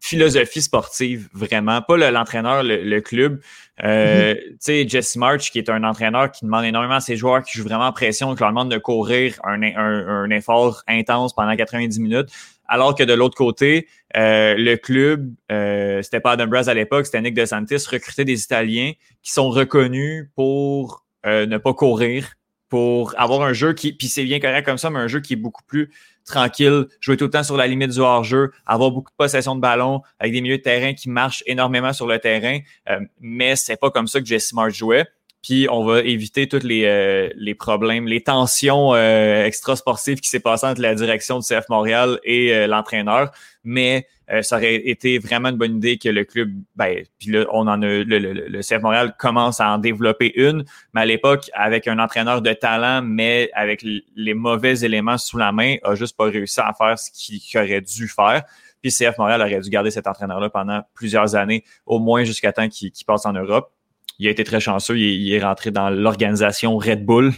philosophie 0.00 0.62
sportive 0.62 1.28
vraiment, 1.32 1.82
pas 1.82 1.96
l'entraîneur, 2.10 2.62
le, 2.62 3.00
club. 3.00 3.40
Euh, 3.82 4.34
mm-hmm. 4.34 4.38
Tu 4.38 4.56
sais, 4.60 4.88
Jesse 4.88 5.16
March, 5.16 5.50
qui 5.50 5.58
est 5.58 5.68
un 5.68 5.82
entraîneur 5.84 6.30
qui 6.30 6.44
demande 6.44 6.64
énormément 6.64 6.94
à 6.94 7.00
ses 7.00 7.16
joueurs, 7.16 7.42
qui 7.42 7.58
joue 7.58 7.64
vraiment 7.64 7.86
en 7.86 7.92
pression, 7.92 8.34
qui 8.34 8.40
leur 8.40 8.50
demande 8.50 8.70
de 8.70 8.78
courir 8.78 9.40
un, 9.44 9.62
un, 9.62 9.76
un 9.76 10.30
effort 10.30 10.82
intense 10.86 11.34
pendant 11.34 11.56
90 11.56 11.98
minutes. 12.00 12.28
Alors 12.66 12.94
que 12.94 13.02
de 13.02 13.12
l'autre 13.12 13.36
côté, 13.36 13.88
euh, 14.16 14.54
le 14.56 14.76
club, 14.76 15.32
euh, 15.52 16.00
c'était 16.02 16.20
pas 16.20 16.32
Adam 16.32 16.46
Braz 16.46 16.68
à 16.68 16.74
l'époque, 16.74 17.06
c'était 17.06 17.20
Nick 17.20 17.34
DeSantis, 17.34 17.86
recrutait 17.90 18.24
des 18.24 18.42
Italiens 18.42 18.92
qui 19.22 19.32
sont 19.32 19.50
reconnus 19.50 20.28
pour 20.34 21.04
euh, 21.26 21.46
ne 21.46 21.58
pas 21.58 21.74
courir, 21.74 22.34
pour 22.68 23.14
avoir 23.18 23.42
un 23.42 23.52
jeu 23.52 23.74
qui, 23.74 23.92
puis 23.92 24.08
c'est 24.08 24.24
bien 24.24 24.40
correct 24.40 24.64
comme 24.64 24.78
ça, 24.78 24.88
mais 24.88 24.98
un 24.98 25.08
jeu 25.08 25.20
qui 25.20 25.34
est 25.34 25.36
beaucoup 25.36 25.62
plus 25.66 25.90
tranquille, 26.24 26.86
jouer 27.00 27.16
tout 27.16 27.24
le 27.24 27.30
temps 27.30 27.42
sur 27.42 27.56
la 27.56 27.66
limite 27.66 27.90
du 27.90 28.00
hors-jeu, 28.00 28.52
avoir 28.66 28.90
beaucoup 28.90 29.10
de 29.10 29.16
possession 29.16 29.54
de 29.54 29.60
ballon, 29.60 30.02
avec 30.18 30.32
des 30.32 30.40
milieux 30.40 30.58
de 30.58 30.62
terrain 30.62 30.94
qui 30.94 31.08
marchent 31.08 31.42
énormément 31.46 31.92
sur 31.92 32.06
le 32.06 32.18
terrain. 32.18 32.58
Euh, 32.88 33.00
mais 33.20 33.56
c'est 33.56 33.76
pas 33.76 33.90
comme 33.90 34.06
ça 34.06 34.20
que 34.20 34.26
Jesse 34.26 34.52
March 34.52 34.74
jouait. 34.74 35.06
Puis 35.44 35.68
on 35.70 35.84
va 35.84 36.00
éviter 36.00 36.48
tous 36.48 36.64
les, 36.64 36.86
euh, 36.86 37.28
les 37.36 37.54
problèmes, 37.54 38.08
les 38.08 38.22
tensions 38.22 38.94
euh, 38.94 39.44
extra-sportives 39.44 40.20
qui 40.20 40.30
s'est 40.30 40.40
passées 40.40 40.66
entre 40.66 40.80
la 40.80 40.94
direction 40.94 41.38
du 41.38 41.46
CF 41.46 41.68
Montréal 41.68 42.18
et 42.24 42.54
euh, 42.54 42.66
l'entraîneur. 42.66 43.30
Mais 43.62 44.06
euh, 44.32 44.40
ça 44.40 44.56
aurait 44.56 44.76
été 44.76 45.18
vraiment 45.18 45.50
une 45.50 45.58
bonne 45.58 45.76
idée 45.76 45.98
que 45.98 46.08
le 46.08 46.24
club, 46.24 46.50
ben, 46.76 47.04
puis 47.18 47.30
là, 47.30 47.44
on 47.52 47.68
en 47.68 47.82
a, 47.82 47.86
le, 47.86 48.04
le, 48.04 48.32
le, 48.32 48.60
CF 48.62 48.80
Montréal 48.80 49.14
commence 49.18 49.60
à 49.60 49.68
en 49.68 49.76
développer 49.76 50.32
une, 50.34 50.64
mais 50.94 51.02
à 51.02 51.06
l'époque, 51.06 51.50
avec 51.52 51.88
un 51.88 51.98
entraîneur 51.98 52.40
de 52.40 52.54
talent, 52.54 53.02
mais 53.02 53.50
avec 53.52 53.84
les 54.16 54.34
mauvais 54.34 54.82
éléments 54.82 55.18
sous 55.18 55.36
la 55.36 55.52
main, 55.52 55.76
a 55.82 55.94
juste 55.94 56.16
pas 56.16 56.24
réussi 56.24 56.60
à 56.60 56.72
faire 56.72 56.98
ce 56.98 57.10
qu'il 57.12 57.38
aurait 57.60 57.82
dû 57.82 58.08
faire. 58.08 58.44
Puis 58.80 58.90
CF 58.90 59.18
Montréal 59.18 59.42
aurait 59.42 59.60
dû 59.60 59.68
garder 59.68 59.90
cet 59.90 60.06
entraîneur-là 60.06 60.48
pendant 60.48 60.80
plusieurs 60.94 61.34
années, 61.34 61.64
au 61.84 61.98
moins 61.98 62.24
jusqu'à 62.24 62.52
temps 62.52 62.68
qu'il 62.70 62.92
passe 63.06 63.26
en 63.26 63.34
Europe 63.34 63.70
il 64.18 64.28
a 64.28 64.30
été 64.30 64.44
très 64.44 64.60
chanceux. 64.60 64.98
Il, 64.98 65.32
est 65.32 65.42
rentré 65.42 65.70
dans 65.70 65.90
l'organisation 65.90 66.76
Red 66.76 67.04
Bull 67.04 67.32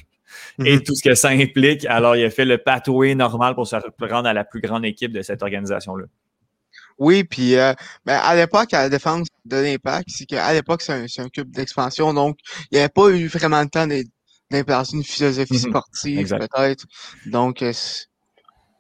et 0.64 0.77
mhm. 0.77 0.83
tout 0.83 0.95
ce 0.95 1.03
que 1.03 1.14
ça 1.14 1.29
implique. 1.31 1.85
Alors, 1.87 2.16
il 2.16 2.24
a 2.24 2.31
fait 2.31 2.45
le 2.45 2.59
pathway 2.59 3.14
normal 3.14 3.55
pour 3.55 3.66
se 3.66 3.77
rendre 4.01 4.29
à 4.29 4.33
la 4.33 4.45
plus 4.45 4.61
grande 4.61 4.85
équipe 4.85 5.12
de 5.12 5.22
cette 5.22 5.43
organisation-là. 5.43 6.07
Oui, 6.99 7.24
puis 7.24 7.57
euh, 7.57 7.74
ben, 8.07 8.18
à 8.22 8.35
l'époque, 8.35 8.72
à 8.72 8.83
la 8.83 8.89
défense 8.89 9.29
de 9.45 9.57
l'Impact, 9.57 10.09
c'est 10.11 10.24
qu'à 10.24 10.53
l'époque, 10.55 10.81
c'est 10.81 10.93
un, 10.93 11.24
un, 11.24 11.29
club 11.29 11.51
d'expansion, 11.51 12.14
donc 12.14 12.39
il 12.70 12.77
n'y 12.77 12.79
avait 12.79 12.89
pas 12.89 13.09
eu 13.11 13.27
vraiment 13.27 13.61
le 13.61 13.68
temps 13.68 13.87
d'implanter 14.51 14.97
une 14.97 15.05
philosophie 15.05 15.55
mhm. 15.55 15.70
sportive, 15.70 16.29
peut-être. 16.29 16.87
Donc, 17.27 17.61
euh, 17.62 17.72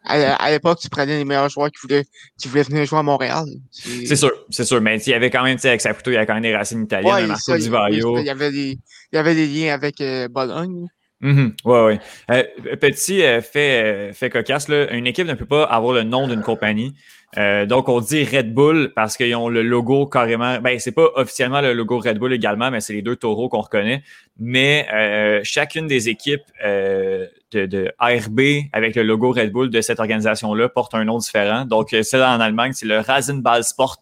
à, 0.06 0.50
l'époque, 0.50 0.78
tu 0.80 0.88
prenais 0.88 1.18
les 1.18 1.24
meilleurs 1.24 1.48
joueurs 1.48 1.70
qui 1.70 1.78
voulaient, 1.82 2.04
qui 2.38 2.48
voulaient 2.48 2.62
venir 2.62 2.84
jouer 2.84 2.98
à 2.98 3.02
Montréal. 3.02 3.44
C'est 3.70 4.16
sûr, 4.16 4.32
c'est 4.50 4.64
sûr. 4.64 4.80
Mais 4.80 4.98
il 4.98 5.10
y 5.10 5.14
avait 5.14 5.30
quand 5.30 5.42
même, 5.42 5.58
avec 5.62 5.80
Saputo, 5.80 6.10
il 6.10 6.14
y 6.14 6.16
avait 6.16 6.26
quand 6.26 6.34
même 6.34 6.42
des 6.42 6.56
racines 6.56 6.84
italiennes, 6.84 7.12
ouais, 7.12 7.26
Marco 7.26 7.56
Di 7.56 7.70
Il 7.92 8.24
y 8.24 8.30
avait 8.30 8.52
des, 8.52 8.78
il 9.12 9.16
y 9.16 9.18
avait 9.18 9.34
des 9.34 9.46
liens 9.46 9.74
avec 9.74 10.00
euh, 10.00 10.28
Bologne. 10.28 10.86
Mm 11.20 11.48
Ouais, 11.64 11.84
ouais. 11.84 12.00
Euh, 12.30 12.44
petit 12.76 13.22
euh, 13.22 13.40
fait, 13.40 14.12
fait 14.12 14.30
cocasse, 14.30 14.68
là, 14.68 14.92
une 14.92 15.06
équipe 15.06 15.26
ne 15.26 15.34
peut 15.34 15.46
pas 15.46 15.64
avoir 15.64 15.94
le 15.94 16.02
nom 16.02 16.28
d'une 16.28 16.42
compagnie. 16.42 16.94
Euh, 17.38 17.66
donc, 17.66 17.88
on 17.88 18.00
dit 18.00 18.24
Red 18.24 18.54
Bull 18.54 18.92
parce 18.94 19.16
qu'ils 19.16 19.34
ont 19.34 19.48
le 19.48 19.62
logo 19.62 20.06
carrément. 20.06 20.58
Ben, 20.60 20.78
c'est 20.78 20.92
pas 20.92 21.08
officiellement 21.16 21.60
le 21.60 21.72
logo 21.74 21.98
Red 21.98 22.18
Bull 22.18 22.32
également, 22.32 22.70
mais 22.70 22.80
c'est 22.80 22.92
les 22.92 23.02
deux 23.02 23.16
taureaux 23.16 23.48
qu'on 23.48 23.60
reconnaît. 23.60 24.02
Mais 24.38 24.86
euh, 24.92 25.40
chacune 25.42 25.86
des 25.86 26.08
équipes 26.08 26.44
euh, 26.64 27.26
de, 27.50 27.66
de, 27.66 27.92
ARB 27.98 28.40
avec 28.72 28.94
le 28.94 29.02
logo 29.02 29.32
Red 29.32 29.52
Bull 29.52 29.70
de 29.70 29.80
cette 29.80 30.00
organisation-là 30.00 30.68
porte 30.68 30.94
un 30.94 31.04
nom 31.04 31.18
différent. 31.18 31.64
Donc, 31.64 31.94
celle 32.02 32.22
en 32.22 32.40
Allemagne, 32.40 32.72
c'est 32.72 32.86
le 32.86 33.00
Rasenball 33.00 33.64
Sport. 33.64 34.00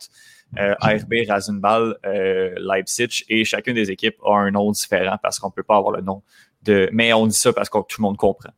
ARB, 0.57 1.13
Rasenball, 1.27 1.97
Leipzig, 2.05 3.25
et 3.29 3.45
chacune 3.45 3.75
des 3.75 3.91
équipes 3.91 4.15
a 4.25 4.37
un 4.37 4.53
nom 4.53 4.71
différent 4.71 5.17
parce 5.21 5.41
qu'on 5.41 5.51
peut 5.51 5.65
pas 5.65 5.77
avoir 5.77 5.93
le 5.93 6.01
nom 6.01 6.23
de. 6.63 6.89
Mais 6.93 7.13
on 7.13 7.27
dit 7.27 7.37
ça 7.37 7.53
parce 7.53 7.69
que 7.69 7.79
tout 7.79 8.01
le 8.01 8.03
monde 8.03 8.17
comprend 8.17 8.53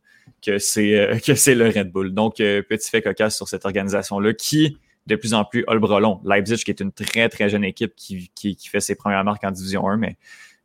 que 0.45 0.59
c'est 0.59 0.95
euh, 0.95 1.19
que 1.25 1.35
c'est 1.35 1.55
le 1.55 1.67
Red 1.67 1.91
Bull. 1.91 2.13
Donc, 2.13 2.39
euh, 2.39 2.61
petit 2.61 2.89
fait 2.89 3.01
cocasse 3.01 3.35
sur 3.35 3.47
cette 3.47 3.65
organisation-là 3.65 4.33
qui, 4.33 4.77
de 5.05 5.15
plus 5.15 5.33
en 5.33 5.45
plus, 5.45 5.63
a 5.67 5.73
le 5.73 5.79
brelon. 5.79 6.21
Leipzig, 6.23 6.57
qui 6.57 6.71
est 6.71 6.79
une 6.79 6.91
très, 6.91 7.29
très 7.29 7.49
jeune 7.49 7.63
équipe 7.63 7.93
qui, 7.95 8.31
qui, 8.35 8.55
qui 8.55 8.69
fait 8.69 8.79
ses 8.79 8.95
premières 8.95 9.23
marques 9.23 9.43
en 9.43 9.51
Division 9.51 9.87
1, 9.87 9.97
mais... 9.97 10.17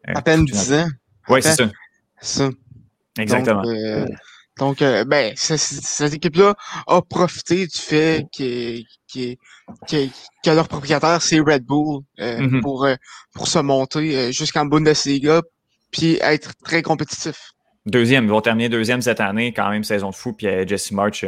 Euh, 0.08 0.12
à 0.14 0.22
peine 0.22 0.44
10 0.44 0.72
ans. 0.72 0.88
Oui, 1.28 1.42
c'est 1.42 1.54
ça. 1.54 1.70
Ça. 2.20 2.50
Exactement. 3.18 3.62
Donc, 4.58 4.80
ben, 4.80 5.32
cette 5.36 6.12
équipe-là 6.12 6.54
a 6.86 7.00
profité 7.00 7.66
du 7.66 7.78
fait 7.78 8.26
que, 8.36 8.80
que, 9.12 9.34
que, 9.88 10.08
que 10.44 10.50
leur 10.50 10.68
propriétaire, 10.68 11.22
c'est 11.22 11.40
Red 11.40 11.64
Bull, 11.64 12.02
mm-hmm. 12.18 12.60
pour, 12.60 12.86
pour 13.32 13.48
se 13.48 13.60
monter 13.60 14.30
jusqu'en 14.32 14.66
Bundesliga, 14.66 15.40
puis 15.90 16.18
être 16.20 16.52
très 16.64 16.82
compétitif. 16.82 17.51
Deuxième, 17.84 18.24
ils 18.24 18.30
vont 18.30 18.40
terminer 18.40 18.68
deuxième 18.68 19.02
cette 19.02 19.18
année, 19.18 19.52
quand 19.52 19.68
même 19.68 19.82
saison 19.82 20.10
de 20.10 20.14
fou. 20.14 20.32
Puis 20.32 20.46
euh, 20.46 20.64
Jesse 20.64 20.92
March 20.92 21.24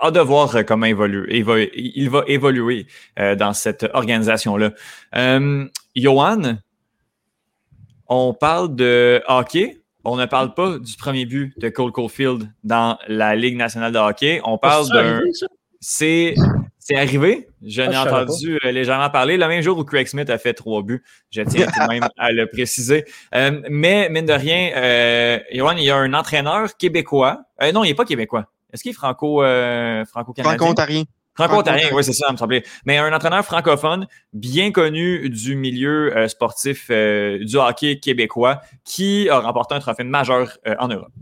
a 0.00 0.10
de 0.10 0.18
voir 0.20 0.54
euh, 0.56 0.62
comment 0.64 0.86
évoluer. 0.86 1.38
Il 1.38 1.44
va, 1.44 1.60
il 1.60 2.10
va 2.10 2.24
évoluer 2.26 2.86
euh, 3.20 3.36
dans 3.36 3.52
cette 3.52 3.86
organisation-là. 3.92 4.72
Euh, 5.14 5.64
Johan, 5.94 6.56
on 8.08 8.34
parle 8.34 8.74
de 8.74 9.22
hockey. 9.28 9.78
On 10.04 10.16
ne 10.16 10.26
parle 10.26 10.54
pas 10.54 10.78
du 10.80 10.96
premier 10.96 11.24
but 11.24 11.56
de 11.60 11.68
Cole 11.68 11.92
Caulfield 11.92 12.50
dans 12.64 12.98
la 13.06 13.36
Ligue 13.36 13.56
nationale 13.56 13.92
de 13.92 13.98
hockey. 13.98 14.40
On 14.44 14.58
parle 14.58 14.88
d'un. 14.88 15.20
C'est 15.78 16.34
c'est 16.84 16.96
arrivé? 16.96 17.48
Je 17.64 17.80
n'ai 17.82 17.94
ah, 17.94 18.02
entendu 18.02 18.58
euh, 18.64 18.72
légèrement 18.72 19.08
parler. 19.08 19.36
Le 19.36 19.46
même 19.46 19.62
jour 19.62 19.78
où 19.78 19.84
Craig 19.84 20.08
Smith 20.08 20.28
a 20.30 20.38
fait 20.38 20.52
trois 20.52 20.82
buts. 20.82 21.04
Je 21.30 21.42
tiens 21.42 21.66
tout 21.66 21.88
même 21.88 22.08
à 22.18 22.32
le 22.32 22.46
préciser. 22.46 23.04
Euh, 23.34 23.60
mais, 23.70 24.08
mine 24.08 24.26
de 24.26 24.32
rien, 24.32 24.72
euh, 24.74 25.38
il 25.52 25.58
y 25.84 25.90
a 25.90 25.96
un 25.96 26.12
entraîneur 26.12 26.76
québécois. 26.76 27.42
Euh, 27.62 27.70
non, 27.70 27.84
il 27.84 27.88
n'est 27.88 27.94
pas 27.94 28.04
québécois. 28.04 28.46
Est-ce 28.72 28.82
qu'il 28.82 28.90
est 28.90 28.94
franco, 28.94 29.42
franco-canadien? 30.06 30.56
Franco-ontarien. 30.56 31.04
Franco-ontarien, 31.34 31.88
oui, 31.92 32.02
c'est 32.02 32.12
ça, 32.12 32.26
il 32.28 32.32
me 32.32 32.38
semblait. 32.38 32.64
Mais 32.84 32.98
un 32.98 33.12
entraîneur 33.12 33.44
francophone 33.44 34.06
bien 34.32 34.72
connu 34.72 35.30
du 35.30 35.54
milieu 35.54 36.12
sportif 36.26 36.90
du 36.90 37.56
hockey 37.56 38.00
québécois 38.00 38.60
qui 38.84 39.28
a 39.28 39.38
remporté 39.38 39.74
un 39.74 39.80
trophée 39.80 40.04
majeur 40.04 40.58
en 40.78 40.88
Europe. 40.88 41.12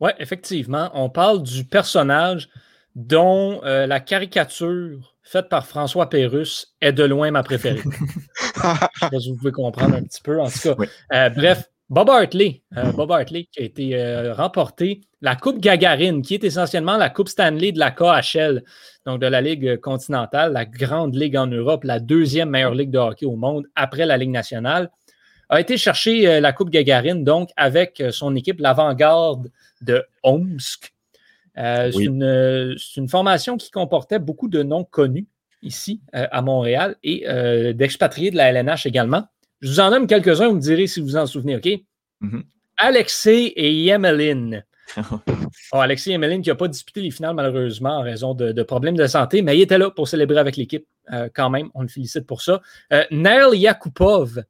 Oui, 0.00 0.10
effectivement. 0.18 0.90
On 0.94 1.10
parle 1.10 1.42
du 1.42 1.64
personnage 1.64 2.48
dont 2.96 3.60
euh, 3.64 3.86
la 3.86 4.00
caricature 4.00 5.14
faite 5.22 5.48
par 5.48 5.66
François 5.66 6.08
Pérusse 6.08 6.74
est 6.80 6.92
de 6.92 7.04
loin 7.04 7.30
ma 7.30 7.42
préférée. 7.42 7.82
Je 7.84 7.88
ne 7.88 8.74
sais 8.74 9.10
pas 9.10 9.20
si 9.20 9.30
vous 9.30 9.36
pouvez 9.36 9.52
comprendre 9.52 9.94
un 9.94 10.02
petit 10.02 10.22
peu. 10.22 10.40
En 10.40 10.48
tout 10.48 10.58
cas, 10.58 10.74
euh, 11.12 11.28
bref, 11.30 11.70
Bob 11.88 12.10
Hartley, 12.10 12.62
euh, 12.76 12.92
Bob 12.92 13.12
Hartley 13.12 13.48
qui 13.52 13.60
a 13.60 13.64
été 13.64 14.32
remporté 14.32 15.02
la 15.20 15.36
Coupe 15.36 15.60
Gagarine, 15.60 16.22
qui 16.22 16.34
est 16.34 16.44
essentiellement 16.44 16.96
la 16.96 17.10
Coupe 17.10 17.28
Stanley 17.28 17.72
de 17.72 17.78
la 17.78 17.90
KHL, 17.90 18.64
donc 19.06 19.20
de 19.20 19.26
la 19.26 19.40
Ligue 19.40 19.76
continentale, 19.78 20.52
la 20.52 20.64
grande 20.64 21.14
ligue 21.14 21.36
en 21.36 21.46
Europe, 21.46 21.84
la 21.84 22.00
deuxième 22.00 22.50
meilleure 22.50 22.74
ligue 22.74 22.90
de 22.90 22.98
hockey 22.98 23.26
au 23.26 23.36
monde 23.36 23.66
après 23.74 24.06
la 24.06 24.16
Ligue 24.16 24.30
nationale, 24.30 24.90
a 25.48 25.60
été 25.60 25.76
chercher 25.76 26.40
la 26.40 26.52
Coupe 26.52 26.70
Gagarine, 26.70 27.24
donc 27.24 27.50
avec 27.56 28.02
son 28.10 28.34
équipe, 28.36 28.60
l'avant-garde 28.60 29.50
de 29.82 30.04
Omsk, 30.22 30.92
euh, 31.58 31.90
c'est 32.78 33.00
une, 33.00 33.08
formation 33.08 33.56
qui 33.56 33.70
comportait 33.70 34.18
beaucoup 34.18 34.48
de 34.48 34.62
noms 34.62 34.84
connus 34.84 35.26
ici 35.62 36.00
euh, 36.14 36.26
à 36.30 36.42
Montréal 36.42 36.96
et 37.02 37.28
euh, 37.28 37.72
d'expatriés 37.72 38.30
de 38.30 38.36
la 38.36 38.50
LNH 38.50 38.86
également. 38.86 39.24
Je 39.60 39.68
vous 39.68 39.80
en 39.80 39.90
nomme 39.90 40.06
quelques-uns, 40.06 40.48
vous 40.48 40.56
me 40.56 40.60
direz 40.60 40.86
si 40.86 41.00
vous 41.00 41.06
vous 41.06 41.16
en 41.16 41.26
souvenez, 41.26 41.56
OK? 41.56 41.68
Mm-hmm. 42.22 42.42
Alexei 42.78 43.52
et 43.56 43.72
Yemelin. 43.72 44.62
oh, 45.12 45.76
Alexei 45.76 46.12
Yemelin 46.12 46.40
qui 46.40 46.48
n'a 46.48 46.54
pas 46.54 46.68
disputé 46.68 47.00
les 47.02 47.10
finales 47.10 47.34
malheureusement 47.34 47.98
en 47.98 48.02
raison 48.02 48.34
de, 48.34 48.62
problèmes 48.62 48.96
de 48.96 49.06
santé, 49.06 49.42
mais 49.42 49.56
il 49.56 49.60
était 49.60 49.78
là 49.78 49.90
pour 49.90 50.08
célébrer 50.08 50.38
avec 50.38 50.56
l'équipe 50.56 50.86
quand 51.34 51.50
même. 51.50 51.68
On 51.74 51.82
le 51.82 51.88
félicite 51.88 52.26
pour 52.26 52.40
ça. 52.40 52.62
Nail 53.10 53.58
Yakupov, 53.58 54.42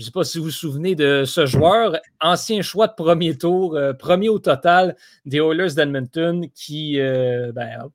je 0.00 0.04
ne 0.04 0.06
sais 0.06 0.12
pas 0.12 0.24
si 0.24 0.38
vous 0.38 0.44
vous 0.44 0.50
souvenez 0.50 0.94
de 0.94 1.24
ce 1.26 1.44
joueur, 1.44 1.94
ancien 2.22 2.62
choix 2.62 2.88
de 2.88 2.94
premier 2.94 3.36
tour, 3.36 3.76
euh, 3.76 3.92
premier 3.92 4.30
au 4.30 4.38
total 4.38 4.96
des 5.26 5.40
Oilers 5.40 5.74
d'Edmonton, 5.74 6.48
qui 6.54 6.96
n'a 6.96 7.02
euh, 7.02 7.52
ben, 7.52 7.90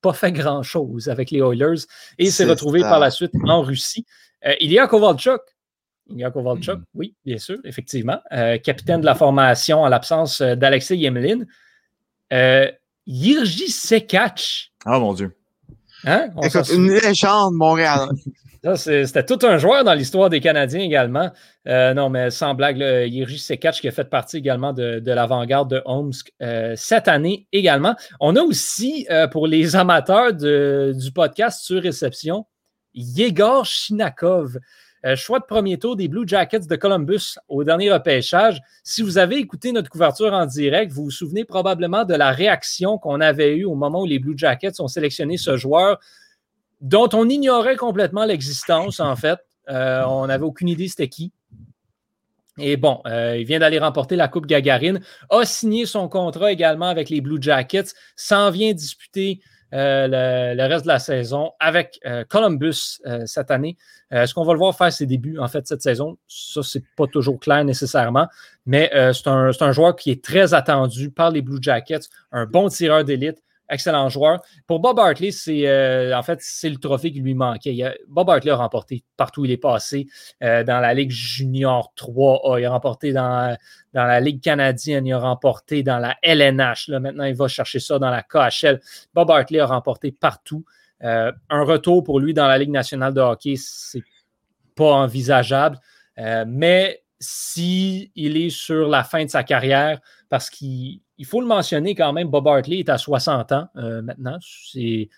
pas 0.00 0.12
fait 0.12 0.32
grand-chose 0.32 1.08
avec 1.08 1.30
les 1.30 1.38
Oilers 1.38 1.84
et 2.18 2.28
s'est 2.28 2.44
retrouvé 2.44 2.80
par 2.80 2.98
la 2.98 3.12
suite 3.12 3.30
en 3.44 3.62
Russie. 3.62 4.04
Euh, 4.46 4.54
il 4.60 4.72
y 4.72 4.80
a 4.80 4.88
Kovalchuk. 4.88 5.42
Il 6.08 6.18
y 6.18 6.24
a 6.24 6.32
Kovalchuk, 6.32 6.80
hmm. 6.80 6.84
oui, 6.94 7.14
bien 7.24 7.38
sûr, 7.38 7.58
effectivement. 7.62 8.18
capitaine 8.64 9.00
de 9.00 9.06
la 9.06 9.14
formation 9.14 9.82
en 9.82 9.88
l'absence 9.88 10.42
d'Alexei 10.42 10.96
Yemlin. 10.96 11.44
Yirji 13.06 13.70
Sekach. 13.70 14.72
Ah, 14.84 14.98
mon 14.98 15.14
Dieu. 15.14 15.36
Hein? 16.04 16.30
une 16.72 16.90
légende 16.90 17.54
Montréal. 17.54 18.08
C'était 18.74 19.24
tout 19.24 19.38
un 19.42 19.58
joueur 19.58 19.84
dans 19.84 19.94
l'histoire 19.94 20.28
des 20.28 20.40
Canadiens 20.40 20.80
également. 20.80 21.30
Euh, 21.68 21.94
non, 21.94 22.10
mais 22.10 22.30
sans 22.30 22.54
blague, 22.54 22.78
Yiri 22.78 23.38
Sekach 23.38 23.80
qui 23.80 23.86
a 23.86 23.92
fait 23.92 24.08
partie 24.08 24.38
également 24.38 24.72
de, 24.72 25.00
l'avant-garde 25.04 25.70
de 25.70 25.82
Omsk 25.84 26.32
euh, 26.42 26.74
cette 26.76 27.06
année 27.06 27.46
également. 27.52 27.94
On 28.18 28.34
a 28.34 28.40
aussi, 28.40 29.06
euh, 29.10 29.28
pour 29.28 29.46
les 29.46 29.76
amateurs 29.76 30.32
du 30.32 31.12
podcast 31.12 31.64
sur 31.64 31.80
réception, 31.80 32.46
Yegor 32.94 33.66
Shinakov. 33.66 34.58
choix 35.14 35.38
de 35.38 35.44
premier 35.44 35.78
tour 35.78 35.94
des 35.94 36.08
Blue 36.08 36.26
Jackets 36.26 36.66
de 36.66 36.76
Columbus 36.76 37.38
au 37.48 37.62
dernier 37.62 37.92
repêchage. 37.92 38.60
Si 38.82 39.02
vous 39.02 39.18
avez 39.18 39.36
écouté 39.36 39.70
notre 39.70 39.90
couverture 39.90 40.32
en 40.32 40.46
direct, 40.46 40.90
vous 40.90 41.04
vous 41.04 41.10
souvenez 41.10 41.44
probablement 41.44 42.04
de 42.04 42.14
la 42.14 42.32
réaction 42.32 42.98
qu'on 42.98 43.20
avait 43.20 43.54
eue 43.54 43.64
au 43.64 43.76
moment 43.76 44.00
où 44.02 44.06
les 44.06 44.18
Blue 44.18 44.36
Jackets 44.36 44.80
ont 44.80 44.88
sélectionné 44.88 45.36
ce 45.36 45.56
joueur 45.56 46.00
dont 46.80 47.08
on 47.12 47.28
ignorait 47.28 47.76
complètement 47.76 48.24
l'existence, 48.24 49.00
en 49.00 49.16
fait. 49.16 49.38
Euh, 49.68 50.04
on 50.04 50.26
n'avait 50.26 50.44
aucune 50.44 50.68
idée 50.68 50.88
c'était 50.88 51.08
qui. 51.08 51.32
Et 52.58 52.76
bon, 52.76 53.00
euh, 53.06 53.36
il 53.36 53.44
vient 53.44 53.58
d'aller 53.58 53.78
remporter 53.78 54.16
la 54.16 54.28
Coupe 54.28 54.46
Gagarine, 54.46 55.00
a 55.28 55.44
signé 55.44 55.84
son 55.84 56.08
contrat 56.08 56.52
également 56.52 56.86
avec 56.88 57.10
les 57.10 57.20
Blue 57.20 57.38
Jackets, 57.40 57.92
s'en 58.14 58.50
vient 58.50 58.72
disputer 58.72 59.40
euh, 59.74 60.54
le, 60.54 60.66
reste 60.66 60.84
de 60.84 60.88
la 60.88 60.98
saison 60.98 61.52
avec 61.60 62.00
Columbus 62.30 63.02
cette 63.26 63.50
année. 63.50 63.76
Est-ce 64.10 64.32
qu'on 64.32 64.44
va 64.44 64.54
le 64.54 64.58
voir 64.58 64.74
faire 64.74 64.90
ses 64.90 65.04
débuts 65.04 65.38
en 65.38 65.48
fait 65.48 65.66
cette 65.66 65.82
saison? 65.82 66.16
Ça, 66.28 66.62
c'est 66.62 66.84
pas 66.96 67.06
toujours 67.06 67.38
clair 67.40 67.62
nécessairement, 67.62 68.28
mais 68.64 68.90
c'est 69.12 69.26
un, 69.26 69.50
un, 69.60 69.72
joueur 69.72 69.94
qui 69.94 70.10
est 70.10 70.24
très 70.24 70.54
attendu 70.54 71.10
par 71.10 71.30
les 71.30 71.42
Blue 71.42 71.58
Jackets, 71.60 72.08
un 72.32 72.46
bon 72.46 72.68
tireur 72.68 73.04
d'élite, 73.04 73.42
excellent 73.68 74.08
joueur. 74.08 74.42
Pour 74.66 74.80
Bob 74.80 74.98
Hartley, 74.98 75.30
c'est 75.30 75.66
euh, 75.66 76.16
en 76.16 76.22
fait 76.22 76.38
c'est 76.40 76.68
le 76.68 76.76
trophée 76.76 77.12
qui 77.12 77.20
lui 77.20 77.34
manquait. 77.34 77.76
Bob 78.08 78.30
Hartley 78.30 78.50
a 78.50 78.56
remporté 78.56 79.04
partout 79.16 79.42
où 79.42 79.44
il 79.44 79.50
est 79.50 79.56
passé. 79.56 80.06
Euh, 80.42 80.64
dans 80.64 80.80
la 80.80 80.94
Ligue 80.94 81.10
Junior 81.10 81.92
3A, 81.96 82.60
il 82.60 82.64
a 82.64 82.70
remporté 82.70 83.12
dans, 83.12 83.56
la 83.92 84.20
Ligue 84.20 84.42
canadienne, 84.42 85.06
il 85.06 85.12
a 85.12 85.18
remporté 85.18 85.82
dans 85.82 85.98
la 85.98 86.16
LNH. 86.22 86.88
Là, 86.88 87.00
maintenant, 87.00 87.24
il 87.24 87.34
va 87.34 87.48
chercher 87.48 87.80
ça 87.80 87.98
dans 87.98 88.10
la 88.10 88.22
KHL. 88.22 88.80
Bob 89.14 89.30
Hartley 89.30 89.60
a 89.60 89.66
remporté 89.66 90.12
partout. 90.12 90.64
Euh, 91.02 91.32
un 91.50 91.62
retour 91.64 92.04
pour 92.04 92.20
lui 92.20 92.34
dans 92.34 92.46
la 92.46 92.58
Ligue 92.58 92.70
nationale 92.70 93.12
de 93.12 93.20
hockey, 93.20 93.54
c'est 93.56 94.02
pas 94.74 94.92
envisageable. 94.92 95.78
mais 96.46 97.02
s'il 97.18 98.10
est 98.16 98.50
sur 98.50 98.88
la 98.88 99.02
fin 99.02 99.24
de 99.24 99.30
sa 99.30 99.42
carrière, 99.42 100.00
parce 100.28 100.50
qu'il 100.50 101.00
faut 101.24 101.40
le 101.40 101.46
mentionner 101.46 101.94
quand 101.94 102.12
même, 102.12 102.28
Bob 102.28 102.46
Hartley 102.46 102.80
est 102.80 102.88
à 102.88 102.98
60 102.98 103.52
ans 103.52 103.68
euh, 103.76 104.02
maintenant. 104.02 104.38
il 104.74 105.08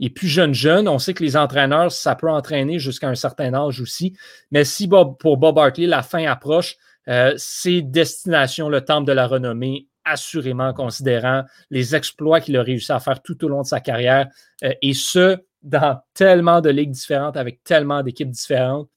est 0.00 0.10
plus 0.10 0.28
jeune 0.28 0.54
jeune. 0.54 0.88
On 0.88 0.98
sait 0.98 1.14
que 1.14 1.22
les 1.22 1.36
entraîneurs, 1.36 1.92
ça 1.92 2.16
peut 2.16 2.30
entraîner 2.30 2.78
jusqu'à 2.78 3.08
un 3.08 3.14
certain 3.14 3.54
âge 3.54 3.80
aussi. 3.80 4.16
Mais 4.50 4.64
si 4.64 4.88
pour 4.88 5.36
Bob 5.36 5.58
Hartley, 5.58 5.86
la 5.86 6.02
fin 6.02 6.26
approche, 6.26 6.76
euh, 7.08 7.34
c'est 7.36 7.82
destination 7.82 8.68
le 8.68 8.80
temple 8.80 9.06
de 9.06 9.12
la 9.12 9.26
renommée, 9.26 9.86
assurément 10.04 10.72
considérant 10.72 11.44
les 11.70 11.94
exploits 11.94 12.40
qu'il 12.40 12.56
a 12.56 12.62
réussi 12.62 12.92
à 12.92 13.00
faire 13.00 13.22
tout 13.22 13.44
au 13.44 13.48
long 13.48 13.62
de 13.62 13.66
sa 13.66 13.80
carrière. 13.80 14.28
Euh, 14.64 14.72
et 14.82 14.94
ce, 14.94 15.38
dans 15.62 16.00
tellement 16.14 16.60
de 16.60 16.70
ligues 16.70 16.90
différentes, 16.90 17.36
avec 17.36 17.62
tellement 17.62 18.02
d'équipes 18.02 18.30
différentes. 18.30 18.88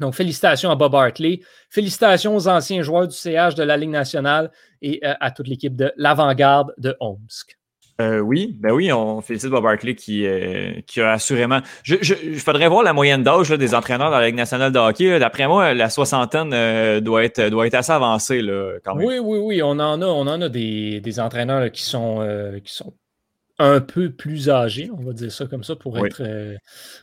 Donc, 0.00 0.14
félicitations 0.14 0.70
à 0.70 0.74
Bob 0.74 0.94
Hartley. 0.94 1.40
Félicitations 1.70 2.36
aux 2.36 2.48
anciens 2.48 2.82
joueurs 2.82 3.08
du 3.08 3.14
CH 3.14 3.54
de 3.54 3.62
la 3.62 3.76
Ligue 3.76 3.90
nationale 3.90 4.50
et 4.82 5.00
euh, 5.04 5.14
à 5.20 5.30
toute 5.30 5.48
l'équipe 5.48 5.76
de 5.76 5.92
l'avant-garde 5.96 6.74
de 6.78 6.96
Omsk. 7.00 7.56
Euh, 8.00 8.20
oui, 8.20 8.56
ben 8.60 8.70
oui, 8.70 8.92
on 8.92 9.20
félicite 9.20 9.50
Bob 9.50 9.66
Hartley 9.66 9.96
qui, 9.96 10.24
euh, 10.24 10.80
qui 10.86 11.00
a 11.00 11.12
assurément. 11.12 11.60
Je, 11.82 11.96
je, 12.00 12.14
faudrait 12.38 12.68
voir 12.68 12.84
la 12.84 12.92
moyenne 12.92 13.24
d'âge 13.24 13.50
des 13.50 13.74
entraîneurs 13.74 14.12
dans 14.12 14.20
la 14.20 14.26
Ligue 14.26 14.36
nationale 14.36 14.70
de 14.70 14.78
hockey. 14.78 15.18
D'après 15.18 15.48
moi, 15.48 15.74
la 15.74 15.90
soixantaine 15.90 17.00
doit, 17.00 17.24
être, 17.24 17.48
doit 17.48 17.66
être 17.66 17.74
assez 17.74 17.90
avancée 17.90 18.40
là, 18.40 18.74
quand 18.84 18.94
même. 18.94 19.04
Oui, 19.04 19.18
oui, 19.18 19.38
oui. 19.42 19.62
On 19.64 19.70
en 19.70 20.00
a, 20.00 20.06
on 20.06 20.28
en 20.28 20.40
a 20.40 20.48
des, 20.48 21.00
des 21.00 21.18
entraîneurs 21.18 21.72
qui, 21.72 21.82
sont, 21.82 22.24
qui 22.64 22.72
sont 22.72 22.94
un 23.58 23.80
peu 23.80 24.10
plus 24.10 24.48
âgé, 24.48 24.88
on 24.92 25.02
va 25.02 25.12
dire 25.12 25.32
ça 25.32 25.46
comme 25.46 25.64
ça 25.64 25.74
pour, 25.74 25.98
être, 26.06 26.22
euh, 26.22 26.56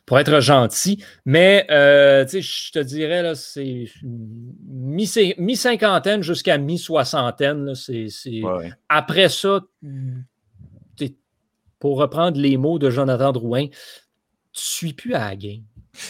pour 0.06 0.18
être 0.20 0.40
gentil. 0.40 1.04
Mais 1.26 1.68
euh, 1.70 2.26
je 2.28 2.72
te 2.72 2.80
dirais, 2.80 3.22
là, 3.22 3.36
c'est 3.36 3.88
mi-cinquantaine 4.04 6.22
jusqu'à 6.22 6.58
mi-soixantaine. 6.58 7.76
C'est, 7.76 8.08
Après 8.88 9.28
ça, 9.30 9.60
pour 11.80 11.98
reprendre 11.98 12.40
les 12.40 12.58
mots 12.58 12.80
de 12.80 12.90
Jonathan 12.90 13.34
Drouin, 13.34 13.68
tu 13.68 13.72
ne 13.72 13.76
suis 14.54 14.94
plus 14.94 15.14
à 15.14 15.30
la 15.30 15.36
game. 15.36 15.64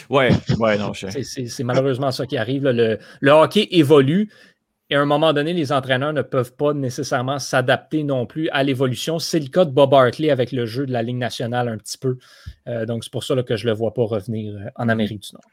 Ouais, 0.09 0.31
ouais, 0.59 0.77
non, 0.77 0.93
je... 0.93 1.07
c'est, 1.47 1.63
malheureusement 1.63 2.11
ça 2.11 2.25
qui 2.25 2.37
arrive. 2.37 2.63
Le, 2.63 2.99
le, 3.19 3.31
hockey 3.31 3.67
évolue. 3.71 4.31
Et 4.91 4.95
à 4.95 5.01
un 5.01 5.05
moment 5.05 5.33
donné, 5.33 5.53
les 5.53 5.71
entraîneurs 5.71 6.13
ne 6.13 6.21
peuvent 6.21 6.55
pas 6.55 6.73
nécessairement 6.73 7.39
s'adapter 7.39 8.03
non 8.03 8.27
plus 8.27 8.49
à 8.49 8.63
l'évolution. 8.63 9.17
C'est 9.17 9.39
le 9.39 9.47
cas 9.47 9.65
de 9.65 9.71
Bob 9.71 9.93
Hartley 9.93 10.29
avec 10.29 10.51
le 10.51 10.67
jeu 10.67 10.85
de 10.85 10.91
la 10.91 11.01
Ligue 11.01 11.17
nationale 11.17 11.69
un 11.69 11.77
petit 11.77 11.97
peu. 11.97 12.19
Euh, 12.67 12.85
donc, 12.85 13.03
c'est 13.03 13.11
pour 13.11 13.23
ça 13.23 13.41
que 13.41 13.55
je 13.55 13.65
ne 13.65 13.71
le 13.71 13.77
vois 13.77 13.95
pas 13.95 14.03
revenir 14.03 14.53
euh, 14.53 14.69
en 14.75 14.87
Amérique 14.87 15.21
du 15.21 15.29
Nord. 15.33 15.43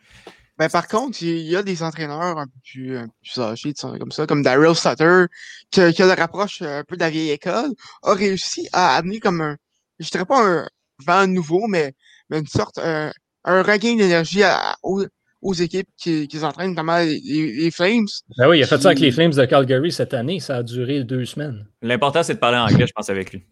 Ben, 0.59 0.69
par 0.69 0.87
contre, 0.87 1.23
il 1.23 1.41
y 1.41 1.57
a 1.57 1.63
des 1.63 1.83
entraîneurs 1.83 2.37
un 2.37 2.47
peu 2.47 2.61
plus, 2.63 2.99
âgés, 3.39 3.73
comme 3.99 4.13
ça, 4.13 4.27
comme 4.27 4.43
Daryl 4.43 4.75
Sutter, 4.75 5.25
qui, 5.71 5.93
qui, 5.95 6.03
a 6.03 6.07
la 6.07 6.15
rapproche 6.15 6.61
euh, 6.61 6.81
un 6.81 6.85
peu 6.85 6.97
de 6.97 7.01
la 7.01 7.09
vieille 7.09 7.31
école, 7.31 7.71
a 8.03 8.13
réussi 8.13 8.69
à 8.75 8.97
amener 8.97 9.19
comme 9.19 9.41
un, 9.41 9.57
je 9.99 10.11
dirais 10.11 10.27
pas 10.27 10.47
un 10.47 10.69
vent 11.07 11.27
nouveau, 11.27 11.67
mais, 11.69 11.95
une 12.31 12.47
sorte, 12.47 12.79
un 12.79 13.63
regain 13.63 13.97
d'énergie 13.97 14.43
au, 14.83 15.03
aux 15.43 15.55
équipes 15.55 15.89
qui, 15.97 16.29
qui 16.29 16.39
s'entraînent, 16.39 16.71
notamment 16.71 16.99
les, 16.99 17.71
Flames. 17.71 18.07
Ben 18.39 18.49
oui, 18.49 18.61
il 18.61 18.63
a 18.63 18.67
fait 18.67 18.81
ça 18.81 18.89
avec 18.89 19.01
les 19.01 19.11
Flames 19.11 19.33
de 19.33 19.45
Calgary 19.45 19.93
cette 19.93 20.15
année. 20.15 20.41
Ça 20.41 20.59
a 20.59 20.63
duré 20.63 21.03
deux 21.05 21.25
semaines. 21.25 21.67
L'important, 21.83 22.23
c'est 22.23 22.35
de 22.35 22.39
parler 22.39 22.59
anglais, 22.59 22.87
je 22.87 22.93
pense, 22.93 23.11
avec 23.11 23.33
lui. 23.33 23.43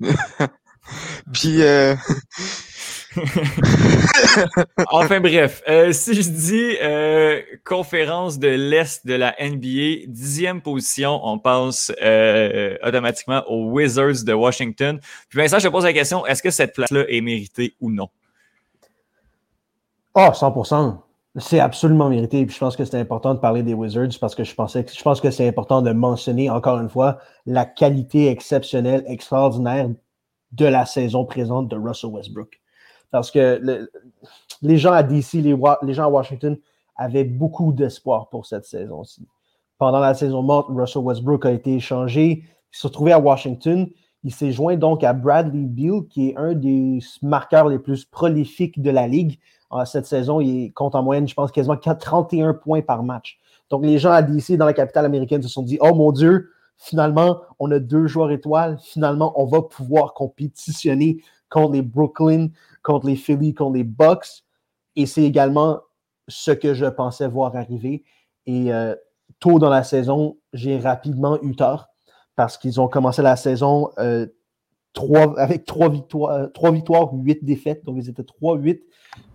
Puis. 1.32 1.62
Euh... 1.62 1.94
enfin 4.90 5.20
bref, 5.20 5.62
euh, 5.68 5.92
si 5.92 6.14
je 6.14 6.30
dis 6.30 6.76
euh, 6.82 7.42
conférence 7.64 8.38
de 8.38 8.48
l'Est 8.48 9.06
de 9.06 9.12
la 9.12 9.34
NBA, 9.38 10.06
dixième 10.06 10.62
position, 10.62 11.20
on 11.22 11.38
passe 11.38 11.92
euh, 12.02 12.76
automatiquement 12.82 13.44
aux 13.48 13.70
Wizards 13.70 14.24
de 14.24 14.32
Washington. 14.32 14.98
Puis 15.28 15.38
Vincent, 15.38 15.58
je 15.58 15.68
te 15.68 15.72
pose 15.72 15.84
la 15.84 15.92
question, 15.92 16.24
est-ce 16.26 16.42
que 16.42 16.50
cette 16.50 16.72
place-là 16.74 17.04
est 17.08 17.20
méritée 17.20 17.74
ou 17.80 17.90
non? 17.90 18.08
Ah, 20.14 20.30
oh, 20.30 20.34
100% 20.34 20.98
C'est 21.38 21.60
absolument 21.60 22.10
mérité. 22.10 22.44
Puis 22.44 22.54
je 22.54 22.60
pense 22.60 22.76
que 22.76 22.84
c'est 22.84 22.98
important 22.98 23.34
de 23.34 23.38
parler 23.38 23.62
des 23.62 23.74
Wizards 23.74 24.18
parce 24.20 24.34
que 24.34 24.44
je, 24.44 24.54
pense 24.54 25.20
que 25.20 25.30
c'est 25.30 25.48
important 25.48 25.80
de 25.80 25.92
mentionner 25.92 26.50
encore 26.50 26.78
une 26.78 26.90
fois 26.90 27.18
la 27.46 27.64
qualité 27.64 28.28
exceptionnelle, 28.28 29.04
extraordinaire 29.06 29.88
de 30.52 30.66
la 30.66 30.84
saison 30.84 31.24
présente 31.24 31.68
de 31.68 31.76
Russell 31.76 32.10
Westbrook. 32.10 32.60
Parce 33.10 33.30
que 33.30 33.88
les 34.60 34.78
gens 34.78 34.92
à 34.92 35.02
DC, 35.02 35.34
les, 35.34 35.56
les 35.82 35.94
gens 35.94 36.04
à 36.04 36.08
Washington 36.08 36.58
avaient 36.96 37.24
beaucoup 37.24 37.72
d'espoir 37.72 38.28
pour 38.28 38.44
cette 38.44 38.66
saison-ci. 38.66 39.26
Pendant 39.78 40.00
la 40.00 40.14
saison 40.14 40.42
morte, 40.42 40.68
Russell 40.70 41.02
Westbrook 41.02 41.46
a 41.46 41.50
été 41.50 41.74
échangé. 41.74 42.44
Il 42.44 42.76
s'est 42.76 42.88
retrouvé 42.88 43.12
à 43.12 43.18
Washington. 43.18 43.88
Il 44.24 44.32
s'est 44.32 44.52
joint 44.52 44.76
donc 44.76 45.02
à 45.02 45.12
Bradley 45.12 45.64
Beal, 45.64 46.06
qui 46.08 46.28
est 46.28 46.36
un 46.36 46.52
des 46.52 47.00
marqueurs 47.22 47.68
les 47.68 47.78
plus 47.78 48.04
prolifiques 48.04 48.80
de 48.80 48.90
la 48.90 49.08
ligue 49.08 49.38
cette 49.84 50.06
saison, 50.06 50.40
il 50.40 50.72
compte 50.72 50.94
en 50.94 51.02
moyenne, 51.02 51.26
je 51.26 51.34
pense, 51.34 51.50
quasiment 51.52 51.76
31 51.76 52.54
points 52.54 52.82
par 52.82 53.02
match. 53.02 53.38
Donc, 53.70 53.84
les 53.84 53.98
gens 53.98 54.12
à 54.12 54.22
DC, 54.22 54.56
dans 54.56 54.66
la 54.66 54.74
capitale 54.74 55.04
américaine, 55.04 55.42
se 55.42 55.48
sont 55.48 55.62
dit 55.62 55.78
Oh 55.80 55.94
mon 55.94 56.12
Dieu, 56.12 56.50
finalement, 56.76 57.40
on 57.58 57.70
a 57.70 57.78
deux 57.78 58.06
joueurs 58.06 58.30
étoiles. 58.30 58.78
Finalement, 58.82 59.32
on 59.40 59.46
va 59.46 59.62
pouvoir 59.62 60.14
compétitionner 60.14 61.22
contre 61.48 61.72
les 61.72 61.82
Brooklyn, 61.82 62.48
contre 62.82 63.06
les 63.06 63.16
Philly, 63.16 63.54
contre 63.54 63.74
les 63.74 63.84
Bucks. 63.84 64.44
Et 64.96 65.06
c'est 65.06 65.22
également 65.22 65.80
ce 66.28 66.50
que 66.50 66.74
je 66.74 66.86
pensais 66.86 67.28
voir 67.28 67.56
arriver. 67.56 68.04
Et 68.46 68.72
euh, 68.72 68.94
tôt 69.40 69.58
dans 69.58 69.70
la 69.70 69.84
saison, 69.84 70.36
j'ai 70.52 70.78
rapidement 70.78 71.40
eu 71.42 71.54
tort 71.54 71.88
parce 72.36 72.58
qu'ils 72.58 72.80
ont 72.80 72.88
commencé 72.88 73.22
la 73.22 73.36
saison 73.36 73.90
euh, 73.98 74.26
avec 75.36 75.64
trois 75.64 75.88
victoires, 75.88 76.30
euh, 76.30 76.46
trois 76.48 76.70
victoires, 76.70 77.12
huit 77.12 77.44
défaites. 77.44 77.84
Donc, 77.84 77.96
ils 77.98 78.08
étaient 78.08 78.22
3-8. 78.22 78.80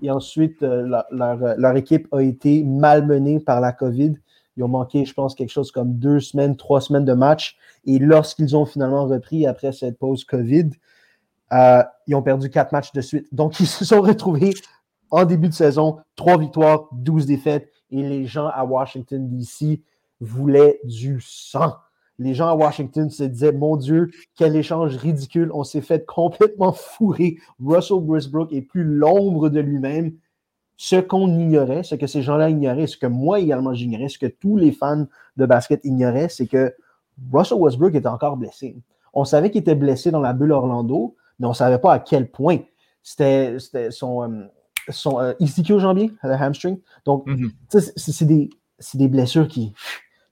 Et 0.01 0.11
ensuite, 0.11 0.63
euh, 0.63 1.01
leur, 1.11 1.75
équipe 1.75 2.07
a 2.13 2.21
été 2.21 2.63
malmenée 2.63 3.39
par 3.39 3.61
la 3.61 3.71
COVID. 3.71 4.13
Ils 4.55 4.63
ont 4.63 4.67
manqué, 4.67 5.05
je 5.05 5.13
pense, 5.13 5.35
quelque 5.35 5.51
chose 5.51 5.71
comme 5.71 5.93
deux 5.93 6.19
semaines, 6.19 6.55
trois 6.55 6.81
semaines 6.81 7.05
de 7.05 7.13
match. 7.13 7.57
Et 7.85 7.99
lorsqu'ils 7.99 8.55
ont 8.55 8.65
finalement 8.65 9.05
repris 9.05 9.45
après 9.45 9.71
cette 9.71 9.97
pause 9.99 10.23
COVID, 10.23 10.69
euh, 11.53 11.83
ils 12.07 12.15
ont 12.15 12.23
perdu 12.23 12.49
quatre 12.49 12.71
matchs 12.71 12.91
de 12.91 13.01
suite. 13.01 13.27
Donc, 13.31 13.59
ils 13.59 13.67
se 13.67 13.85
sont 13.85 14.01
retrouvés 14.01 14.53
en 15.09 15.25
début 15.25 15.47
de 15.47 15.53
saison, 15.53 15.97
trois 16.15 16.37
victoires, 16.37 16.87
douze 16.91 17.25
défaites. 17.25 17.69
Et 17.91 18.01
les 18.01 18.25
gens 18.25 18.47
à 18.47 18.65
Washington, 18.65 19.29
D.C. 19.29 19.81
voulaient 20.19 20.79
du 20.83 21.21
sang 21.21 21.73
les 22.19 22.33
gens 22.33 22.47
à 22.47 22.55
Washington 22.55 23.09
se 23.09 23.23
disaient 23.23 23.51
Mon 23.51 23.75
Dieu, 23.77 24.09
quel 24.35 24.55
échange 24.55 24.95
ridicule. 24.97 25.51
On 25.53 25.63
s'est 25.63 25.81
fait 25.81 26.05
complètement 26.05 26.71
fourrer. 26.73 27.37
Russell 27.63 27.97
Westbrook 27.97 28.51
est 28.53 28.61
plus 28.61 28.83
l'ombre 28.83 29.49
de 29.49 29.59
lui-même. 29.59 30.13
ce 30.77 30.95
qu'on 30.97 31.27
ignorait, 31.27 31.83
ce 31.83 31.95
que 31.95 32.05
ces 32.07 32.21
gens-là 32.21 32.49
ignoraient, 32.49 32.87
ce 32.87 32.97
que 32.97 33.07
moi 33.07 33.39
également 33.39 33.73
j'ignorais, 33.73 34.09
ce 34.09 34.19
que 34.19 34.27
tous 34.27 34.57
les 34.57 34.71
fans 34.71 35.07
de 35.37 35.45
basket 35.45 35.81
ignoraient, 35.83 36.29
c'est 36.29 36.47
que 36.47 36.73
Russell 37.33 37.57
Westbrook 37.59 37.95
était 37.95 38.07
encore 38.07 38.37
blessé. 38.37 38.75
On 39.13 39.25
savait 39.25 39.49
qu'il 39.49 39.61
était 39.61 39.73
blessé 39.75 40.11
dans 40.11 40.19
la 40.19 40.33
bulle 40.33 40.51
Orlando, 40.51 41.15
mais 41.39 41.47
on 41.47 41.51
ne 41.51 41.55
savait 41.55 41.79
pas 41.79 41.93
à 41.93 41.99
quel 41.99 42.29
point. 42.29 42.59
C'était 43.01 43.57
son, 43.89 44.23
euh, 44.23 44.45
son 44.89 45.19
euh, 45.19 45.33
jambier, 45.79 46.11
le 46.23 46.33
hamstring. 46.33 46.77
Donc, 47.05 47.25
Mhm. 47.25 47.51
c'est 47.69 48.25
des, 48.25 48.49
des 48.93 49.07
blessures 49.07 49.47
qui. 49.47 49.73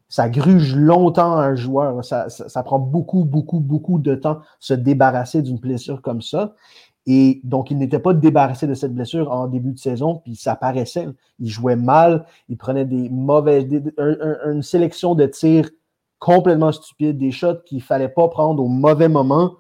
Ça 0.07 0.29
gruge 0.29 0.75
longtemps 0.75 1.33
un 1.33 1.55
joueur. 1.55 2.03
Ça, 2.05 2.29
ça, 2.29 2.63
prend 2.63 2.79
beaucoup, 2.79 3.25
beaucoup, 3.25 3.59
beaucoup 3.59 3.99
de 3.99 4.15
temps 4.15 4.39
se 4.59 4.73
débarrasser 4.73 5.41
d'une 5.41 5.57
blessure 5.57 6.01
comme 6.01 6.21
ça. 6.21 6.55
Et 7.07 7.41
donc, 7.43 7.69
il 7.69 7.77
n'était 7.77 7.99
pas 7.99 8.13
débarrassé 8.13 8.65
de 8.65 8.73
cette 8.73 8.93
blessure 8.93 9.31
en 9.31 9.47
début 9.47 9.73
de 9.73 9.77
saison, 9.77 10.21
puis 10.23 10.35
ça 10.35 10.55
paraissait. 10.55 11.07
Il 11.39 11.49
jouait 11.49 11.75
mal, 11.75 12.25
il 12.49 12.57
prenait 12.57 12.85
des 12.85 13.09
mauvaises. 13.09 13.65
une 13.97 14.63
sélection 14.63 15.13
de 15.13 15.25
tirs 15.27 15.69
complètement 16.17 16.71
stupides, 16.71 17.17
des 17.17 17.31
shots 17.31 17.61
qu'il 17.65 17.77
ne 17.77 17.83
fallait 17.83 18.09
pas 18.09 18.27
prendre 18.27 18.63
au 18.63 18.67
mauvais 18.67 19.09
moment. 19.09 19.57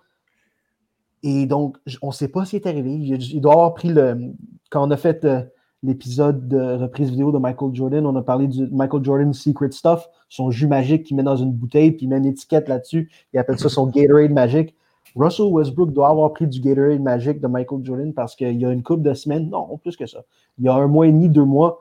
Et 1.21 1.45
donc, 1.45 1.77
on 2.01 2.07
ne 2.07 2.11
sait 2.11 2.27
pas 2.27 2.45
ce 2.45 2.51
qui 2.51 2.55
est 2.55 2.67
arrivé. 2.67 2.91
Il, 2.91 3.21
il 3.21 3.41
doit 3.41 3.53
avoir 3.53 3.73
pris 3.73 3.89
le. 3.89 4.33
Quand 4.71 4.87
on 4.87 4.91
a 4.91 4.97
fait 4.97 5.23
euh, 5.25 5.41
l'épisode 5.85 6.47
de 6.47 6.59
reprise 6.77 7.09
vidéo 7.09 7.31
de 7.31 7.37
Michael 7.37 7.73
Jordan, 7.73 8.05
on 8.05 8.15
a 8.15 8.21
parlé 8.21 8.47
du 8.47 8.67
Michael 8.71 9.03
Jordan 9.03 9.33
Secret 9.33 9.71
Stuff, 9.71 10.07
son 10.29 10.51
jus 10.51 10.67
magique 10.67 11.03
qu'il 11.03 11.15
met 11.17 11.23
dans 11.23 11.35
une 11.35 11.51
bouteille, 11.51 11.91
puis 11.91 12.05
il 12.05 12.09
met 12.09 12.17
une 12.17 12.25
étiquette 12.25 12.67
là-dessus. 12.67 13.11
Il 13.33 13.39
appelle 13.39 13.59
ça 13.59 13.69
son 13.69 13.87
Gatorade 13.87 14.31
magique. 14.31 14.75
Russell 15.15 15.45
Westbrook 15.51 15.93
doit 15.93 16.09
avoir 16.09 16.33
pris 16.33 16.47
du 16.47 16.59
Gatorade 16.59 17.01
magique 17.01 17.39
de 17.39 17.47
Michael 17.47 17.85
Jordan 17.85 18.13
parce 18.13 18.35
qu'il 18.35 18.59
y 18.59 18.65
a 18.65 18.71
une 18.71 18.83
couple 18.83 19.03
de 19.03 19.13
semaines, 19.13 19.49
non, 19.49 19.77
plus 19.77 19.95
que 19.95 20.05
ça. 20.05 20.19
Il 20.57 20.65
y 20.65 20.67
a 20.67 20.73
un 20.75 20.87
mois 20.87 21.07
et 21.07 21.11
demi, 21.11 21.29
deux 21.29 21.45
mois, 21.45 21.79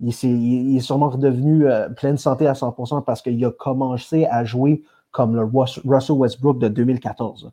il, 0.00 0.12
s'est- 0.12 0.28
il- 0.28 0.76
est 0.76 0.80
sûrement 0.80 1.10
redevenu 1.10 1.66
euh, 1.66 1.88
plein 1.90 2.12
de 2.12 2.18
santé 2.18 2.46
à 2.46 2.54
100% 2.54 3.02
parce 3.04 3.20
qu'il 3.20 3.44
a 3.44 3.50
commencé 3.50 4.24
à 4.26 4.44
jouer 4.44 4.82
comme 5.10 5.34
le 5.34 5.42
Rus- 5.44 5.80
Russell 5.86 6.16
Westbrook 6.16 6.58
de 6.58 6.68
2014. 6.68 7.50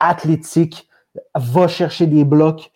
Athlétique, 0.00 0.88
va 1.34 1.66
chercher 1.66 2.06
des 2.06 2.24
blocs. 2.26 2.70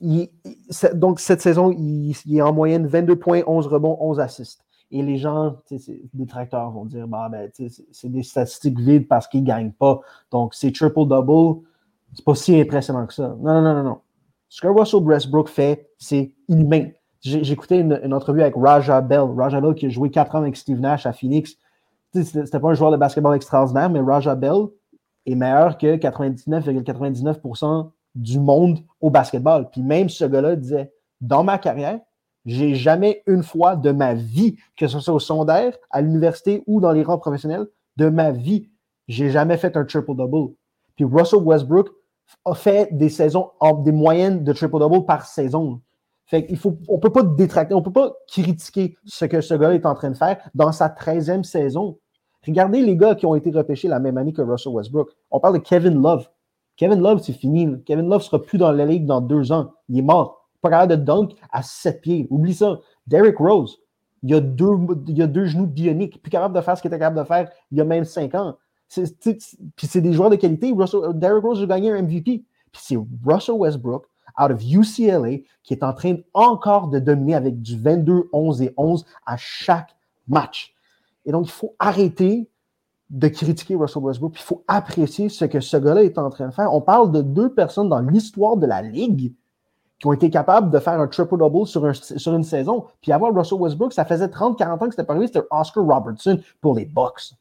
Donc, 0.00 1.20
cette 1.20 1.40
saison, 1.40 1.72
il, 1.72 2.14
est 2.30 2.42
en 2.42 2.52
moyenne 2.52 2.86
22 2.86 3.16
points, 3.16 3.42
11 3.46 3.66
rebonds, 3.66 3.96
11 4.00 4.20
assists. 4.20 4.62
Et 4.90 5.02
les 5.02 5.16
gens, 5.16 5.56
les 5.70 6.08
détracteurs 6.14 6.70
vont 6.70 6.84
dire 6.84 7.08
bah, 7.08 7.28
ben, 7.30 7.50
c'est- 7.52 8.08
des 8.08 8.22
statistiques 8.22 8.78
vides 8.78 9.08
parce 9.08 9.26
qu'ils 9.26 9.42
ne 9.42 9.46
gagnent 9.46 9.72
pas. 9.72 10.00
Donc, 10.30 10.54
c'est 10.54 10.70
triple-double. 10.72 11.62
C'est 12.14 12.24
pas 12.24 12.34
si 12.34 12.60
impressionnant 12.60 13.06
que 13.06 13.14
ça. 13.14 13.36
Non, 13.40 13.60
non, 13.62 13.74
non, 13.74 13.82
non. 13.82 13.98
Ce 14.48 14.60
que 14.60 14.68
Russell 14.68 15.02
Westbrook 15.02 15.48
fait, 15.48 15.90
c'est 15.98 16.32
inhumain. 16.48 16.90
Écouté 17.24 17.78
une, 17.78 18.00
une 18.04 18.14
entrevue 18.14 18.42
avec 18.42 18.54
Raja 18.56 19.00
Bell. 19.00 19.28
Raja 19.36 19.60
Bell 19.60 19.74
qui 19.74 19.86
a 19.86 19.88
joué 19.88 20.10
4 20.10 20.36
ans 20.36 20.38
avec 20.38 20.56
Steve 20.56 20.78
Nash 20.78 21.04
à 21.06 21.12
Phoenix. 21.12 21.56
C'était 22.14 22.60
pas 22.60 22.68
un 22.68 22.74
joueur 22.74 22.92
de 22.92 22.96
basketball 22.96 23.34
extraordinaire, 23.34 23.90
mais 23.90 24.00
Raja 24.00 24.36
Bell 24.36 24.66
est 25.26 25.34
meilleur 25.34 25.76
que 25.76 25.96
99,99% 25.96 27.90
du 28.16 28.40
monde 28.40 28.80
au 29.00 29.10
basketball. 29.10 29.70
Puis 29.70 29.82
même 29.82 30.08
ce 30.08 30.24
gars-là 30.24 30.56
disait 30.56 30.92
Dans 31.20 31.44
ma 31.44 31.58
carrière, 31.58 32.00
j'ai 32.44 32.74
jamais 32.74 33.22
une 33.26 33.42
fois 33.42 33.76
de 33.76 33.92
ma 33.92 34.14
vie, 34.14 34.56
que 34.76 34.88
ce 34.88 34.98
soit 35.00 35.14
au 35.14 35.18
secondaire, 35.18 35.76
à 35.90 36.00
l'université 36.00 36.62
ou 36.66 36.80
dans 36.80 36.92
les 36.92 37.02
rangs 37.02 37.18
professionnels, 37.18 37.66
de 37.96 38.08
ma 38.08 38.30
vie, 38.30 38.68
j'ai 39.08 39.30
jamais 39.30 39.56
fait 39.56 39.76
un 39.76 39.84
triple-double. 39.84 40.54
Puis 40.96 41.04
Russell 41.04 41.42
Westbrook 41.42 41.90
a 42.44 42.54
fait 42.54 42.88
des 42.92 43.08
saisons, 43.08 43.50
des 43.84 43.92
moyennes 43.92 44.44
de 44.44 44.52
triple-double 44.52 45.06
par 45.06 45.26
saison. 45.26 45.80
Fait 46.26 46.44
qu'il 46.44 46.56
faut, 46.56 46.76
on 46.88 46.98
peut 46.98 47.12
pas 47.12 47.22
détracter, 47.22 47.74
on 47.74 47.82
peut 47.82 47.92
pas 47.92 48.12
critiquer 48.26 48.96
ce 49.04 49.24
que 49.26 49.40
ce 49.40 49.54
gars 49.54 49.74
est 49.74 49.86
en 49.86 49.94
train 49.94 50.10
de 50.10 50.16
faire 50.16 50.38
dans 50.54 50.72
sa 50.72 50.88
13e 50.88 51.44
saison. 51.44 51.98
Regardez 52.44 52.80
les 52.80 52.96
gars 52.96 53.14
qui 53.14 53.26
ont 53.26 53.34
été 53.34 53.50
repêchés 53.50 53.88
la 53.88 54.00
même 54.00 54.18
année 54.18 54.32
que 54.32 54.42
Russell 54.42 54.72
Westbrook. 54.72 55.10
On 55.30 55.40
parle 55.40 55.54
de 55.54 55.58
Kevin 55.62 56.00
Love. 56.00 56.28
Kevin 56.76 57.00
Love, 57.00 57.20
c'est 57.22 57.32
fini. 57.32 57.82
Kevin 57.84 58.08
Love 58.08 58.22
sera 58.22 58.40
plus 58.40 58.58
dans 58.58 58.70
la 58.70 58.84
ligue 58.84 59.06
dans 59.06 59.20
deux 59.20 59.52
ans. 59.52 59.72
Il 59.88 59.98
est 59.98 60.02
mort. 60.02 60.48
Pas 60.60 60.70
capable 60.70 60.96
de 60.96 61.04
dunk 61.04 61.34
à 61.50 61.62
sept 61.62 62.00
pieds. 62.02 62.26
Oublie 62.30 62.54
ça. 62.54 62.80
Derrick 63.06 63.38
Rose, 63.38 63.78
il 64.22 64.34
a 64.34 64.40
deux, 64.40 64.76
il 65.08 65.22
a 65.22 65.26
deux 65.26 65.46
genoux 65.46 65.66
bioniques. 65.66 66.22
Plus 66.22 66.30
capable 66.30 66.54
de 66.54 66.60
faire 66.60 66.76
ce 66.76 66.82
qu'il 66.82 66.88
était 66.88 66.98
capable 66.98 67.18
de 67.18 67.24
faire 67.24 67.50
il 67.70 67.78
y 67.78 67.80
a 67.80 67.84
même 67.84 68.04
cinq 68.04 68.34
ans. 68.34 68.56
Puis 68.88 69.86
c'est 69.86 70.00
des 70.00 70.12
joueurs 70.12 70.30
de 70.30 70.36
qualité. 70.36 70.72
Russell, 70.76 71.00
Derrick 71.14 71.44
Rose 71.44 71.62
a 71.62 71.66
gagné 71.66 71.90
un 71.92 72.02
MVP. 72.02 72.44
Puis 72.72 72.82
c'est 72.82 72.98
Russell 73.24 73.56
Westbrook, 73.56 74.06
out 74.38 74.50
of 74.50 74.62
UCLA, 74.62 75.38
qui 75.62 75.72
est 75.72 75.82
en 75.82 75.92
train 75.92 76.16
encore 76.34 76.88
de 76.88 76.98
dominer 76.98 77.34
avec 77.34 77.60
du 77.62 77.78
22, 77.78 78.28
11 78.32 78.62
et 78.62 78.74
11 78.76 79.04
à 79.24 79.36
chaque 79.36 79.96
match. 80.28 80.74
Et 81.24 81.32
donc, 81.32 81.46
il 81.46 81.52
faut 81.52 81.74
arrêter 81.78 82.48
de 83.10 83.28
critiquer 83.28 83.76
Russell 83.76 84.02
Westbrook, 84.02 84.32
il 84.36 84.42
faut 84.42 84.64
apprécier 84.66 85.28
ce 85.28 85.44
que 85.44 85.60
ce 85.60 85.76
gars-là 85.76 86.02
est 86.02 86.18
en 86.18 86.28
train 86.30 86.48
de 86.48 86.52
faire. 86.54 86.72
On 86.74 86.80
parle 86.80 87.12
de 87.12 87.22
deux 87.22 87.52
personnes 87.52 87.88
dans 87.88 88.00
l'histoire 88.00 88.56
de 88.56 88.66
la 88.66 88.82
Ligue 88.82 89.32
qui 89.98 90.06
ont 90.06 90.12
été 90.12 90.28
capables 90.28 90.70
de 90.70 90.78
faire 90.78 91.00
un 91.00 91.06
triple-double 91.06 91.66
sur, 91.66 91.84
un- 91.86 91.94
sur 91.94 92.34
une 92.34 92.42
saison. 92.44 92.84
Puis 93.00 93.12
avoir 93.12 93.32
Russell 93.34 93.58
Westbrook, 93.58 93.92
ça 93.92 94.04
faisait 94.04 94.26
30-40 94.26 94.72
ans 94.72 94.78
que 94.78 94.90
c'était 94.90 95.04
pas 95.04 95.18
c'était 95.20 95.42
Oscar 95.50 95.84
Robertson 95.84 96.40
pour 96.60 96.74
les 96.74 96.84
Bucks. 96.84 97.32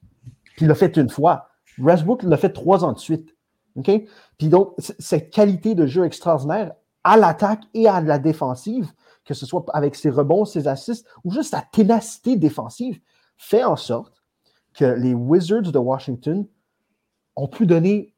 Puis 0.56 0.66
il 0.66 0.68
l'a 0.68 0.76
fait 0.76 0.96
une 0.98 1.10
fois. 1.10 1.48
Westbrook 1.80 2.24
l'a 2.24 2.38
fait 2.38 2.54
trois 2.54 2.86
ans 2.86 2.94
de 2.94 3.00
suite. 3.00 3.36
Puis 4.38 4.48
donc, 4.48 4.74
cette 4.78 5.32
qualité 5.32 5.76
de 5.76 5.86
jeu 5.86 6.06
extraordinaire 6.06 6.74
à 7.04 7.18
l'attaque 7.18 7.64
et 7.74 7.88
à 7.90 8.00
la 8.00 8.20
défensive, 8.20 8.92
que 9.26 9.34
ce 9.34 9.46
soit 9.46 9.66
avec 9.74 9.96
ses 9.96 10.10
rebonds, 10.10 10.46
ses 10.46 10.68
assists 10.68 11.06
ou 11.26 11.32
juste 11.32 11.52
sa 11.52 11.62
ténacité 11.72 12.38
défensive, 12.38 13.00
fait 13.36 13.64
en 13.66 13.76
sorte 13.76 14.14
que 14.76 14.86
les 14.86 15.14
Wizards 15.14 15.72
de 15.72 15.80
Washington 15.80 16.46
ont 17.36 17.48
pu 17.48 17.66
donner, 17.66 18.14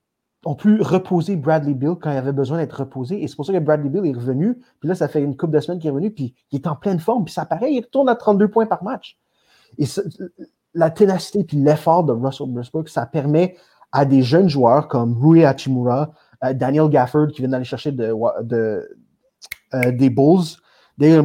ont 0.45 0.55
pu 0.55 0.81
reposer 0.81 1.35
Bradley 1.35 1.73
Bill 1.73 1.95
quand 2.01 2.11
il 2.11 2.17
avait 2.17 2.33
besoin 2.33 2.57
d'être 2.57 2.79
reposé. 2.79 3.21
Et 3.23 3.27
c'est 3.27 3.35
pour 3.35 3.45
ça 3.45 3.53
que 3.53 3.59
Bradley 3.59 3.89
Bill 3.89 4.05
est 4.05 4.17
revenu. 4.17 4.59
Puis 4.79 4.89
là, 4.89 4.95
ça 4.95 5.07
fait 5.07 5.21
une 5.21 5.37
couple 5.37 5.53
de 5.53 5.59
semaines 5.59 5.79
qu'il 5.79 5.87
est 5.87 5.91
revenu, 5.91 6.11
puis 6.11 6.35
il 6.51 6.59
est 6.59 6.67
en 6.67 6.75
pleine 6.75 6.99
forme. 6.99 7.25
Puis 7.25 7.33
ça 7.33 7.45
paraît, 7.45 7.71
il 7.71 7.81
retourne 7.81 8.09
à 8.09 8.15
32 8.15 8.49
points 8.49 8.65
par 8.65 8.83
match. 8.83 9.17
Et 9.77 9.85
la 10.73 10.89
ténacité 10.89 11.43
puis 11.43 11.57
l'effort 11.57 12.03
de 12.03 12.13
Russell 12.13 12.49
Westbrook, 12.49 12.89
ça 12.89 13.05
permet 13.05 13.55
à 13.91 14.05
des 14.05 14.21
jeunes 14.21 14.49
joueurs 14.49 14.87
comme 14.87 15.17
Rui 15.17 15.45
Hachimura, 15.45 16.11
euh, 16.43 16.53
Daniel 16.53 16.89
Gafford 16.89 17.27
qui 17.27 17.41
vient 17.41 17.49
d'aller 17.49 17.65
chercher 17.65 17.95
euh, 17.99 18.81
des 19.91 20.09
Bulls, 20.09 20.57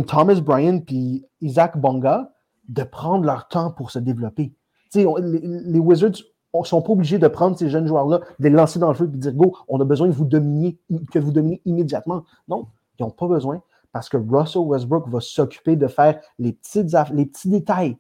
Thomas 0.07 0.41
Bryan 0.41 0.81
puis 0.81 1.25
Isaac 1.41 1.79
Bonga 1.79 2.33
de 2.69 2.83
prendre 2.83 3.25
leur 3.25 3.49
temps 3.49 3.71
pour 3.71 3.91
se 3.91 3.99
développer. 3.99 4.55
Les, 4.95 5.41
les 5.43 5.79
Wizards 5.79 6.23
ne 6.61 6.65
sont 6.65 6.83
pas 6.83 6.93
obligés 6.93 7.19
de 7.19 7.29
prendre 7.29 7.57
ces 7.57 7.69
jeunes 7.69 7.87
joueurs-là, 7.87 8.21
de 8.39 8.45
les 8.45 8.51
lancer 8.51 8.79
dans 8.79 8.89
le 8.89 8.95
feu 8.95 9.05
et 9.05 9.09
de 9.09 9.17
dire 9.17 9.33
Go, 9.33 9.57
on 9.69 9.81
a 9.81 9.85
besoin 9.85 10.09
de 10.09 10.13
vous 10.13 10.25
dominer, 10.25 10.79
que 11.11 11.19
vous 11.19 11.33
dominiez 11.33 11.63
immédiatement. 11.65 12.25
Non, 12.49 12.67
ils 12.99 13.03
n'ont 13.03 13.11
pas 13.11 13.27
besoin 13.27 13.63
parce 13.93 14.09
que 14.09 14.17
Russell 14.17 14.63
Westbrook 14.63 15.09
va 15.09 15.21
s'occuper 15.21 15.77
de 15.77 15.87
faire 15.87 16.21
les, 16.39 16.53
petits 16.53 17.49
détails. 17.49 17.99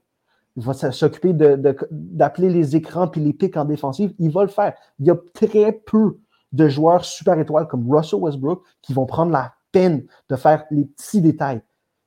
Il 0.57 0.63
va 0.63 0.73
s'occuper 0.75 1.35
d'appeler 1.35 2.51
les 2.51 2.77
écrans 2.77 3.09
puis 3.09 3.21
les 3.21 3.33
pics 3.33 3.57
en 3.57 3.65
défensive. 3.65 4.15
Il 4.19 4.31
va 4.31 4.43
le 4.43 4.49
faire. 4.49 4.75
Il 4.99 5.07
y 5.07 5.11
a 5.11 5.17
très 5.35 5.73
peu 5.73 6.19
de 6.53 6.69
joueurs 6.69 7.05
super 7.05 7.39
étoiles 7.39 7.69
comme 7.69 7.91
Russell 7.91 8.21
Westbrook 8.21 8.63
qui 8.81 8.93
vont 8.93 9.07
prendre 9.07 9.33
la 9.33 9.55
peine 9.71 10.05
de 10.29 10.37
faire 10.37 10.65
les 10.71 10.85
petits 10.85 11.21
détails 11.21 11.63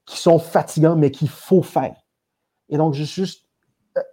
qui 0.05 0.17
sont 0.19 0.37
fatigants, 0.37 0.95
mais 0.95 1.09
qu'il 1.09 1.29
faut 1.29 1.63
faire. 1.63 1.95
Et 2.69 2.77
donc, 2.77 2.93
je 2.93 3.03
suis 3.03 3.23
juste 3.23 3.44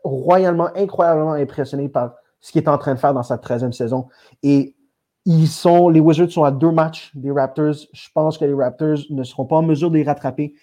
royalement, 0.04 0.68
incroyablement 0.76 1.32
impressionné 1.32 1.88
par 1.88 2.14
ce 2.40 2.52
qu'il 2.52 2.62
est 2.62 2.68
en 2.68 2.78
train 2.78 2.94
de 2.94 2.98
faire 2.98 3.14
dans 3.14 3.22
sa 3.22 3.36
13e 3.36 3.72
saison. 3.72 4.08
Et 4.42 4.74
ils 5.24 5.48
sont, 5.48 5.88
les 5.88 6.00
Wizards 6.00 6.30
sont 6.30 6.44
à 6.44 6.50
deux 6.50 6.72
matchs 6.72 7.12
des 7.14 7.30
Raptors. 7.30 7.74
Je 7.92 8.08
pense 8.12 8.38
que 8.38 8.44
les 8.44 8.54
Raptors 8.54 8.98
ne 9.10 9.22
seront 9.22 9.44
pas 9.44 9.56
en 9.56 9.62
mesure 9.62 9.90
de 9.90 9.96
les 9.96 10.02
rattraper. 10.02 10.54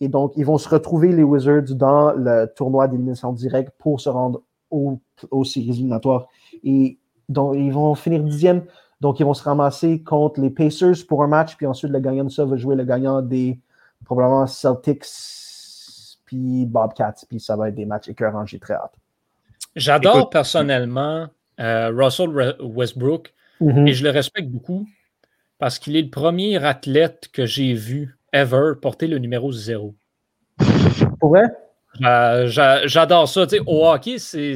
Et 0.00 0.08
donc, 0.08 0.32
ils 0.36 0.44
vont 0.44 0.58
se 0.58 0.68
retrouver, 0.68 1.12
les 1.12 1.22
Wizards, 1.22 1.74
dans 1.74 2.12
le 2.12 2.46
tournoi 2.54 2.88
d'élimination 2.88 3.32
directe 3.32 3.72
pour 3.78 4.00
se 4.00 4.08
rendre 4.08 4.42
aux, 4.70 5.00
aux 5.30 5.44
séries 5.44 5.70
éliminatoires. 5.70 6.26
Et 6.64 6.98
donc, 7.28 7.54
ils 7.56 7.72
vont 7.72 7.94
finir 7.94 8.22
dixième. 8.22 8.64
Donc, 9.00 9.20
ils 9.20 9.24
vont 9.24 9.34
se 9.34 9.44
ramasser 9.44 10.02
contre 10.02 10.40
les 10.40 10.50
Pacers 10.50 11.06
pour 11.08 11.22
un 11.22 11.28
match. 11.28 11.56
Puis 11.56 11.66
ensuite, 11.66 11.92
le 11.92 12.00
gagnant 12.00 12.24
de 12.24 12.30
ça 12.30 12.44
va 12.44 12.56
jouer 12.56 12.74
le 12.74 12.84
gagnant 12.84 13.22
des 13.22 13.60
probablement 14.04 14.46
Celtics 14.46 15.04
puis 16.28 16.66
Bobcats. 16.66 17.14
Puis 17.28 17.40
ça 17.40 17.56
va 17.56 17.70
être 17.70 17.74
des 17.74 17.86
matchs 17.86 18.08
écœurants. 18.08 18.44
J'ai 18.46 18.58
très 18.58 18.74
hâte. 18.74 18.92
J'adore 19.74 20.14
personnellement 20.30 21.28
euh, 21.58 21.90
Russell 21.94 22.54
Westbrook 22.60 23.32
et 23.88 23.92
je 23.92 24.04
le 24.04 24.10
respecte 24.10 24.48
beaucoup 24.48 24.86
parce 25.58 25.78
qu'il 25.80 25.96
est 25.96 26.02
le 26.02 26.10
premier 26.10 26.62
athlète 26.64 27.28
que 27.32 27.46
j'ai 27.46 27.72
vu 27.74 28.16
ever 28.32 28.74
porter 28.80 29.06
le 29.08 29.18
numéro 29.18 29.50
0. 29.50 29.94
Pour 31.18 31.30
vrai? 31.30 31.44
Euh, 32.04 32.46
j'a- 32.46 32.86
J'adore 32.86 33.28
ça. 33.28 33.46
Tu 33.46 33.56
sais, 33.56 33.62
au 33.66 33.84
hockey, 33.88 34.18
c'est, 34.18 34.54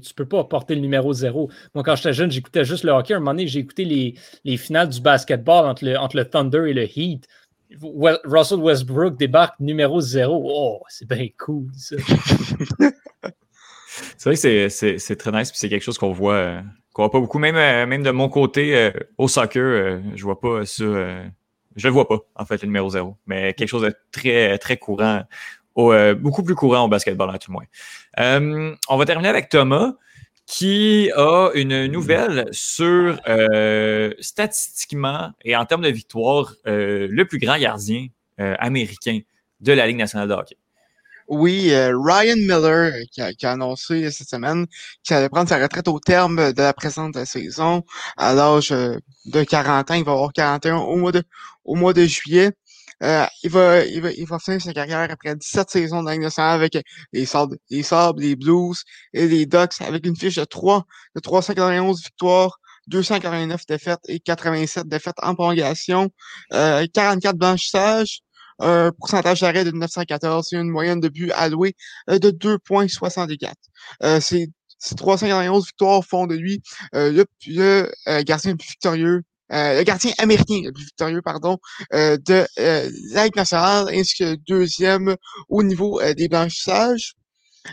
tu 0.00 0.14
peux 0.14 0.26
pas 0.26 0.44
porter 0.44 0.74
le 0.74 0.80
numéro 0.82 1.12
0. 1.14 1.48
Moi, 1.74 1.82
quand 1.84 1.96
j'étais 1.96 2.12
jeune, 2.12 2.30
j'écoutais 2.30 2.64
juste 2.64 2.84
le 2.84 2.92
hockey. 2.92 3.14
À 3.14 3.16
un 3.16 3.20
moment 3.20 3.30
donné, 3.32 3.46
j'ai 3.46 3.60
écouté 3.60 3.84
les, 3.84 4.14
les 4.44 4.56
finales 4.58 4.88
du 4.90 5.00
basketball 5.00 5.66
entre 5.66 5.84
le, 5.84 5.96
entre 5.96 6.16
le 6.16 6.24
Thunder 6.26 6.64
et 6.68 6.74
le 6.74 6.84
Heat. 6.84 7.26
Russell 8.24 8.58
Westbrook 8.58 9.16
débarque 9.16 9.58
numéro 9.60 10.00
zéro. 10.00 10.42
Oh, 10.44 10.82
c'est 10.88 11.08
bien 11.08 11.28
cool, 11.38 11.66
ça. 11.76 11.96
c'est 14.16 14.24
vrai 14.24 14.36
que 14.36 14.68
c'est 14.68 15.16
très 15.16 15.32
nice, 15.32 15.50
puis 15.50 15.58
c'est 15.58 15.68
quelque 15.68 15.82
chose 15.82 15.98
qu'on 15.98 16.12
voit, 16.12 16.34
euh, 16.34 16.60
qu'on 16.92 17.02
voit 17.02 17.10
pas 17.10 17.20
beaucoup. 17.20 17.38
Même, 17.38 17.56
euh, 17.56 17.86
même 17.86 18.02
de 18.02 18.10
mon 18.10 18.28
côté, 18.28 18.76
euh, 18.76 18.90
au 19.18 19.28
soccer, 19.28 20.00
je 20.14 20.22
vois 20.22 20.40
pas 20.40 20.64
ça. 20.64 20.84
je 20.84 21.88
le 21.88 21.92
vois 21.92 22.08
pas, 22.08 22.18
en 22.36 22.44
fait, 22.44 22.62
le 22.62 22.66
numéro 22.66 22.90
zéro. 22.90 23.16
Mais 23.26 23.54
quelque 23.54 23.68
chose 23.68 23.82
de 23.82 23.94
très, 24.12 24.58
très 24.58 24.76
courant. 24.76 25.22
beaucoup 25.76 26.42
plus 26.42 26.54
courant 26.54 26.84
au 26.84 26.88
basketball, 26.88 27.30
à 27.34 27.38
tout 27.38 27.50
le 27.50 27.54
moins. 27.54 28.76
on 28.88 28.96
va 28.96 29.04
terminer 29.04 29.28
avec 29.28 29.48
Thomas 29.48 29.94
qui 30.46 31.10
a 31.16 31.50
une 31.54 31.86
nouvelle 31.86 32.48
sur 32.52 33.18
statistiquement 34.20 35.30
et 35.44 35.56
en 35.56 35.64
termes 35.64 35.82
de 35.82 35.88
victoire, 35.88 36.54
le 36.64 37.24
plus 37.24 37.38
grand 37.38 37.58
gardien 37.58 38.08
américain 38.38 39.20
de 39.60 39.72
la 39.72 39.86
Ligue 39.86 39.96
nationale 39.96 40.28
de 40.28 40.34
hockey. 40.34 40.56
Oui, 41.28 41.70
euh, 41.72 41.96
Ryan 41.98 42.36
Miller 42.36 42.92
euh, 42.92 43.02
qui 43.10 43.22
a, 43.22 43.32
qui 43.32 43.46
a, 43.46 43.52
annoncé 43.52 44.10
cette 44.10 44.28
semaine 44.28 44.66
qu'il 45.02 45.16
allait 45.16 45.30
prendre 45.30 45.48
sa 45.48 45.58
retraite 45.58 45.88
au 45.88 45.98
terme 45.98 46.52
de 46.52 46.62
la 46.62 46.74
présente 46.74 47.22
saison. 47.24 47.82
À 48.18 48.34
l'âge 48.34 48.72
euh, 48.72 48.98
de 49.24 49.42
40 49.42 49.90
ans, 49.90 49.94
il 49.94 50.04
va 50.04 50.12
avoir 50.12 50.32
41 50.34 50.76
au 50.76 50.96
mois 50.96 51.12
de, 51.12 51.22
au 51.64 51.76
mois 51.76 51.94
de 51.94 52.04
juillet. 52.04 52.52
Euh, 53.04 53.26
il, 53.42 53.50
va, 53.50 53.84
il, 53.84 54.00
va, 54.00 54.10
il 54.12 54.26
va 54.26 54.38
finir 54.38 54.62
sa 54.62 54.72
carrière 54.72 55.10
après 55.10 55.36
17 55.36 55.70
saisons 55.70 56.02
dans 56.02 56.10
avec 56.10 56.78
les 57.12 57.26
Sabres, 57.26 57.54
les 57.70 57.82
Sabres, 57.82 58.20
les 58.20 58.36
Blues 58.36 58.82
et 59.12 59.28
les 59.28 59.46
Ducks 59.46 59.80
avec 59.80 60.06
une 60.06 60.16
fiche 60.16 60.36
de 60.36 60.44
3, 60.44 60.84
de 61.14 61.20
391 61.20 62.02
victoires, 62.02 62.58
289 62.88 63.66
défaites 63.66 64.00
et 64.08 64.20
87 64.20 64.88
défaites 64.88 65.16
en 65.22 65.34
prolongation, 65.34 66.10
euh, 66.52 66.86
44 66.92 67.36
blanchissages, 67.36 68.20
un 68.58 68.90
pourcentage 68.98 69.40
d'arrêt 69.40 69.64
de 69.64 69.70
914 69.72 70.52
et 70.52 70.56
une 70.56 70.70
moyenne 70.70 71.00
de 71.00 71.08
but 71.08 71.30
alloué 71.32 71.74
euh, 72.10 72.18
de 72.18 72.30
2,64. 72.30 73.52
Euh, 74.02 74.20
ces, 74.20 74.48
391 74.96 75.66
victoires 75.66 76.04
font 76.04 76.26
de 76.26 76.34
lui 76.34 76.62
euh, 76.94 77.10
le, 77.10 77.24
le 77.46 77.90
euh, 78.08 78.22
gardien 78.22 78.52
le 78.52 78.56
plus 78.56 78.68
victorieux 78.68 79.22
le 79.54 79.82
gardien 79.82 80.12
américain 80.18 80.60
le 80.64 80.72
plus 80.72 80.84
victorieux, 80.84 81.22
pardon, 81.22 81.58
euh, 81.92 82.16
de 82.16 82.46
euh, 82.58 82.90
la 83.12 83.28
nationale, 83.28 83.88
ainsi 83.92 84.16
que 84.16 84.36
deuxième 84.46 85.16
au 85.48 85.62
niveau 85.62 86.00
des 86.16 86.28
blanchissages. 86.28 87.14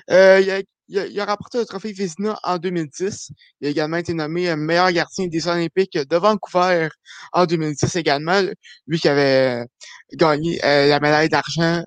il, 0.09 0.13
a, 0.13 0.61
il, 0.87 1.15
le 1.15 1.63
trophée 1.65 1.91
Vizina 1.93 2.37
en 2.43 2.57
2010. 2.57 3.31
Il 3.61 3.67
a 3.67 3.69
également 3.71 3.97
été 3.97 4.13
nommé 4.13 4.55
meilleur 4.55 4.91
gardien 4.91 5.27
des 5.27 5.47
Olympiques 5.47 5.97
de 5.97 6.17
Vancouver 6.17 6.89
en 7.33 7.45
2010 7.45 7.95
également. 7.95 8.41
Lui 8.87 8.99
qui 8.99 9.07
avait 9.07 9.65
gagné 10.13 10.59
la 10.61 10.99
médaille 10.99 11.29
d'argent 11.29 11.83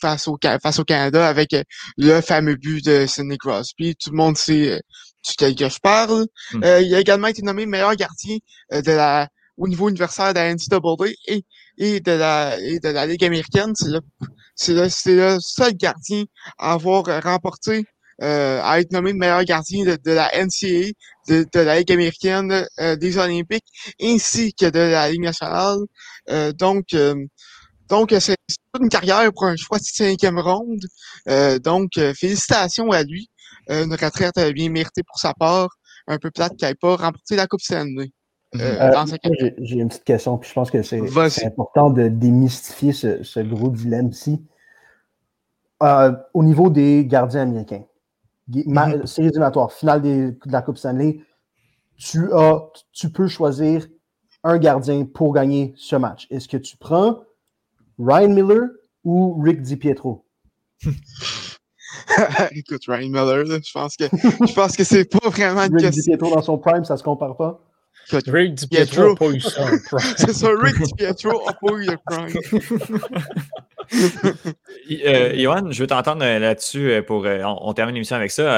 face 0.00 0.28
au, 0.28 0.38
face 0.62 0.78
au 0.78 0.84
Canada 0.84 1.28
avec 1.28 1.56
le 1.96 2.20
fameux 2.20 2.56
but 2.56 2.84
de 2.84 3.06
Sidney 3.06 3.38
Crosby. 3.38 3.96
Tout 3.96 4.10
le 4.10 4.16
monde 4.16 4.36
sait 4.36 4.80
duquel 5.26 5.54
que 5.54 5.68
je 5.68 5.78
parle. 5.80 6.26
Hmm. 6.52 6.64
Euh, 6.64 6.80
il 6.80 6.94
a 6.94 7.00
également 7.00 7.28
été 7.28 7.42
nommé 7.42 7.66
meilleur 7.66 7.94
gardien 7.96 8.38
euh, 8.72 8.82
de 8.82 8.92
la 8.92 9.28
au 9.56 9.66
niveau 9.66 9.88
universel 9.88 10.34
de 10.34 10.38
la 10.38 10.54
NCAA 10.54 11.10
et, 11.26 11.44
et 11.78 12.00
de 12.00 12.12
la 12.12 12.58
et 12.60 12.78
de 12.78 12.88
la 12.88 13.06
Ligue 13.06 13.24
américaine. 13.24 13.72
C'est 13.74 13.90
le, 13.90 14.00
c'est 14.54 14.74
le, 14.74 14.88
c'est 14.88 15.14
le 15.14 15.38
seul 15.40 15.74
gardien 15.74 16.24
à 16.58 16.72
avoir 16.72 17.04
remporté 17.22 17.84
euh, 18.20 18.60
à 18.64 18.80
être 18.80 18.90
nommé 18.90 19.12
meilleur 19.12 19.44
gardien 19.44 19.84
de, 19.84 19.96
de 20.04 20.10
la 20.10 20.28
NCAA, 20.34 20.90
de, 21.28 21.46
de, 21.52 21.60
la 21.60 21.78
Ligue 21.78 21.92
américaine, 21.92 22.66
euh, 22.80 22.96
des 22.96 23.16
Olympiques, 23.16 23.66
ainsi 24.02 24.52
que 24.54 24.66
de 24.66 24.78
la 24.80 25.08
Ligue 25.08 25.22
nationale. 25.22 25.78
Euh, 26.28 26.52
donc, 26.52 26.86
donc 27.88 28.14
c'est 28.18 28.36
une 28.80 28.88
carrière 28.88 29.30
pour 29.32 29.44
un 29.44 29.54
choix 29.56 29.78
de 29.78 29.84
cinquième 29.84 30.40
ronde. 30.40 30.80
donc, 31.62 31.90
félicitations 31.94 32.90
à 32.90 33.04
lui. 33.04 33.30
Euh, 33.70 33.84
une 33.84 33.92
retraite 33.92 34.38
bien 34.54 34.70
méritée 34.70 35.02
pour 35.02 35.18
sa 35.18 35.34
part, 35.34 35.68
un 36.06 36.18
peu 36.18 36.30
plate 36.30 36.56
qu'elle 36.56 36.70
n'ait 36.70 36.74
pas 36.74 36.96
remporté 36.96 37.36
la 37.36 37.46
Coupe 37.46 37.60
Stanley. 37.60 38.10
Euh, 38.54 38.80
euh, 38.80 39.50
j'ai 39.58 39.76
une 39.76 39.88
petite 39.88 40.04
question, 40.04 40.38
puis 40.38 40.48
je 40.48 40.54
pense 40.54 40.70
que 40.70 40.82
c'est 40.82 41.44
important 41.44 41.90
de 41.90 42.08
démystifier 42.08 42.92
ce, 42.92 43.40
gros 43.40 43.68
dilemme-ci. 43.68 44.42
au 45.82 46.42
niveau 46.42 46.70
des 46.70 47.04
gardiens 47.04 47.42
américains, 47.42 47.84
mm 48.48 49.04
série 49.06 49.30
finale 49.78 50.02
de 50.02 50.36
la 50.46 50.62
Coupe 50.62 50.78
Stanley, 50.78 51.20
tu, 51.98 52.32
as, 52.32 52.62
tu 52.92 53.10
peux 53.10 53.28
choisir 53.28 53.86
un 54.44 54.56
gardien 54.56 55.04
pour 55.04 55.34
gagner 55.34 55.74
ce 55.76 55.96
match. 55.96 56.26
Est-ce 56.30 56.48
que 56.48 56.56
tu 56.56 56.78
prends 56.78 57.20
Ryan 57.98 58.30
Miller 58.30 58.68
ou 59.04 59.38
Rick 59.42 59.60
DiPietro? 59.60 60.24
Écoute, 62.52 62.82
Ryan 62.86 63.08
Miller, 63.08 63.44
je 63.46 63.72
pense 63.72 63.96
que 63.96 64.04
je 64.04 64.52
pense 64.52 64.76
que 64.76 64.84
c'est 64.84 65.04
pas 65.04 65.28
vraiment 65.28 65.64
une 65.64 65.74
Rick 65.74 65.92
question. 65.92 66.16
Rick 66.20 66.34
dans 66.34 66.42
son 66.42 66.58
prime, 66.58 66.84
ça 66.84 66.96
se 66.96 67.02
compare 67.02 67.36
pas. 67.36 67.60
Rick 68.26 68.54
DiPietro 68.54 69.10
n'a 69.10 69.14
pas 69.14 69.26
eu 69.26 69.40
ça. 69.40 69.66
c'est 70.16 70.32
ça, 70.32 70.48
Rick 70.58 70.80
DiPietro 70.82 71.44
n'a 71.46 71.52
pas 71.52 71.72
eu 71.74 71.86
le 71.86 71.96
prime. 72.04 73.00
euh, 75.06 75.70
je 75.70 75.80
veux 75.80 75.86
t'entendre 75.86 76.24
euh, 76.24 76.38
là-dessus 76.38 76.90
euh, 76.90 77.02
pour. 77.02 77.26
Euh, 77.26 77.42
on, 77.44 77.72
termine 77.74 77.94
l'émission 77.94 78.16
avec 78.16 78.30
ça. 78.30 78.56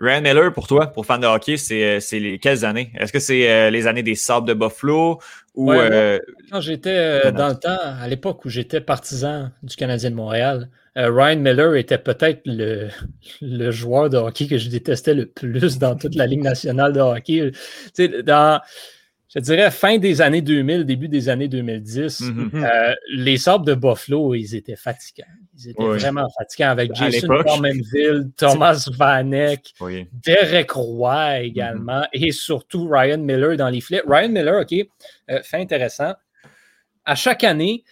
Ryan 0.00 0.20
Miller, 0.20 0.52
pour 0.52 0.66
toi, 0.66 0.86
pour 0.86 1.06
fan 1.06 1.20
de 1.20 1.26
hockey, 1.26 1.56
c'est 1.56 2.00
les 2.12 2.38
quelles 2.38 2.64
années? 2.64 2.92
Est-ce 2.98 3.12
que 3.12 3.18
c'est 3.18 3.70
les 3.70 3.86
années 3.86 4.02
des 4.02 4.14
Sables 4.14 4.46
de 4.46 4.54
Buffalo 4.54 5.18
ou. 5.54 5.72
quand 5.72 6.60
j'étais 6.60 7.32
dans 7.32 7.48
le 7.48 7.56
temps, 7.56 7.78
à 8.00 8.06
l'époque 8.08 8.44
où 8.44 8.48
j'étais 8.48 8.80
partisan 8.80 9.50
du 9.62 9.76
Canadien 9.76 10.10
de 10.10 10.16
Montréal, 10.16 10.68
euh, 10.98 11.10
Ryan 11.10 11.38
Miller 11.38 11.74
était 11.76 11.98
peut-être 11.98 12.42
le, 12.44 12.88
le, 13.40 13.70
joueur 13.70 14.10
de 14.10 14.18
hockey 14.18 14.46
que 14.46 14.58
je 14.58 14.68
détestais 14.68 15.14
le 15.14 15.26
plus 15.26 15.78
dans 15.78 15.96
toute 15.96 16.14
la 16.14 16.26
Ligue 16.26 16.42
nationale 16.42 16.92
de 16.92 17.00
hockey. 17.00 17.50
dans, 18.24 18.60
je 19.34 19.40
dirais, 19.40 19.70
fin 19.70 19.96
des 19.96 20.20
années 20.20 20.42
2000, 20.42 20.84
début 20.84 21.08
des 21.08 21.30
années 21.30 21.48
2010, 21.48 22.20
mm-hmm. 22.20 22.64
euh, 22.64 22.94
les 23.14 23.38
Sabres 23.38 23.64
de 23.64 23.74
Buffalo, 23.74 24.34
ils 24.34 24.54
étaient 24.54 24.76
fatigants. 24.76 25.24
Ils 25.56 25.70
étaient 25.70 25.82
vraiment 25.82 26.28
fatigants 26.38 26.68
avec 26.70 26.94
Jason 26.94 27.26
Cormanville, 27.26 28.30
Thomas 28.36 28.86
Vanek, 28.94 29.72
Derek 30.12 30.72
Roy 30.72 31.40
également, 31.40 32.02
mm-hmm. 32.02 32.26
et 32.26 32.32
surtout 32.32 32.86
Ryan 32.86 33.18
Miller 33.18 33.56
dans 33.56 33.70
les 33.70 33.80
flets. 33.80 34.02
Ryan 34.06 34.28
Miller, 34.28 34.60
OK, 34.60 34.74
euh, 35.30 35.42
fait 35.42 35.56
intéressant. 35.56 36.12
À 37.06 37.14
chaque 37.14 37.42
année, 37.42 37.82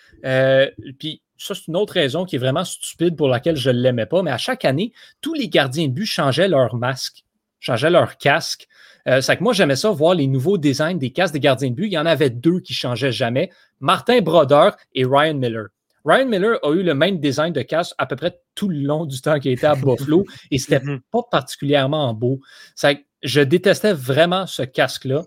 puis 0.99 1.23
ça, 1.41 1.55
c'est 1.55 1.68
une 1.68 1.76
autre 1.76 1.95
raison 1.95 2.24
qui 2.26 2.36
est 2.36 2.38
vraiment 2.38 2.64
stupide 2.64 3.16
pour 3.16 3.28
laquelle 3.28 3.57
je 3.57 3.70
ne 3.70 3.80
l'aimais 3.80 4.07
pas. 4.07 4.22
Mais 4.22 4.30
à 4.30 4.38
chaque 4.38 4.64
année, 4.64 4.93
tous 5.22 5.32
les 5.32 5.49
gardiens 5.49 5.88
de 5.88 5.93
but 5.93 6.05
changeaient 6.05 6.49
leur 6.49 6.76
masque, 6.76 7.24
changeaient 7.61 7.91
leur 7.91 8.18
casque. 8.18 8.68
Euh, 9.09 9.22
c'est 9.22 9.38
que 9.38 9.43
moi, 9.43 9.55
j'aimais 9.55 9.76
ça 9.76 9.91
voir 9.91 10.14
les 10.14 10.26
nouveaux 10.26 10.59
designs 10.59 10.99
des 10.99 11.11
casques 11.11 11.32
des 11.32 11.41
gardiens 11.41 11.70
de 11.70 11.74
but. 11.74 11.86
Il 11.86 11.93
y 11.93 11.99
en 11.99 12.05
avait 12.05 12.28
deux 12.28 12.61
qui 12.61 12.74
changeaient 12.74 13.11
jamais 13.11 13.51
Martin 13.80 14.20
Brodeur 14.20 14.76
et 14.95 15.07
Ryan 15.07 15.34
Miller. 15.34 15.68
Ryan 16.05 16.26
Miller 16.26 16.59
a 16.62 16.72
eu 16.72 16.82
le 16.82 16.95
même 16.95 17.18
design 17.18 17.55
de 17.55 17.62
casque 17.62 17.95
à 17.97 18.05
peu 18.05 18.16
près 18.16 18.38
tout 18.55 18.68
le 18.68 18.80
long 18.80 19.07
du 19.07 19.20
temps 19.22 19.38
qu'il 19.38 19.53
était 19.53 19.66
à 19.66 19.74
Buffalo 19.76 20.26
et 20.51 20.59
c'était 20.59 20.80
mhm. 20.80 21.01
pas 21.11 21.22
particulièrement 21.30 22.12
beau. 22.12 22.41
C'est 22.74 22.97
que 22.97 23.01
je 23.22 23.41
détestais 23.41 23.95
vraiment 23.95 24.47
ce 24.47 24.62
casque-là. 24.62 25.24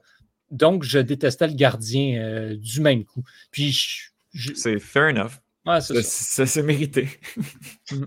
Donc, 0.52 0.84
je 0.84 1.00
détestais 1.00 1.48
le 1.48 1.54
gardien 1.54 2.22
euh, 2.22 2.56
du 2.56 2.82
même 2.82 3.04
coup. 3.04 3.24
Puis, 3.50 3.76
c'est 4.56 4.80
fair 4.80 5.10
enough. 5.10 5.43
Ouais, 5.66 5.82
ça, 5.82 6.02
ça 6.04 6.46
s'est 6.46 6.64
mérité. 6.64 7.08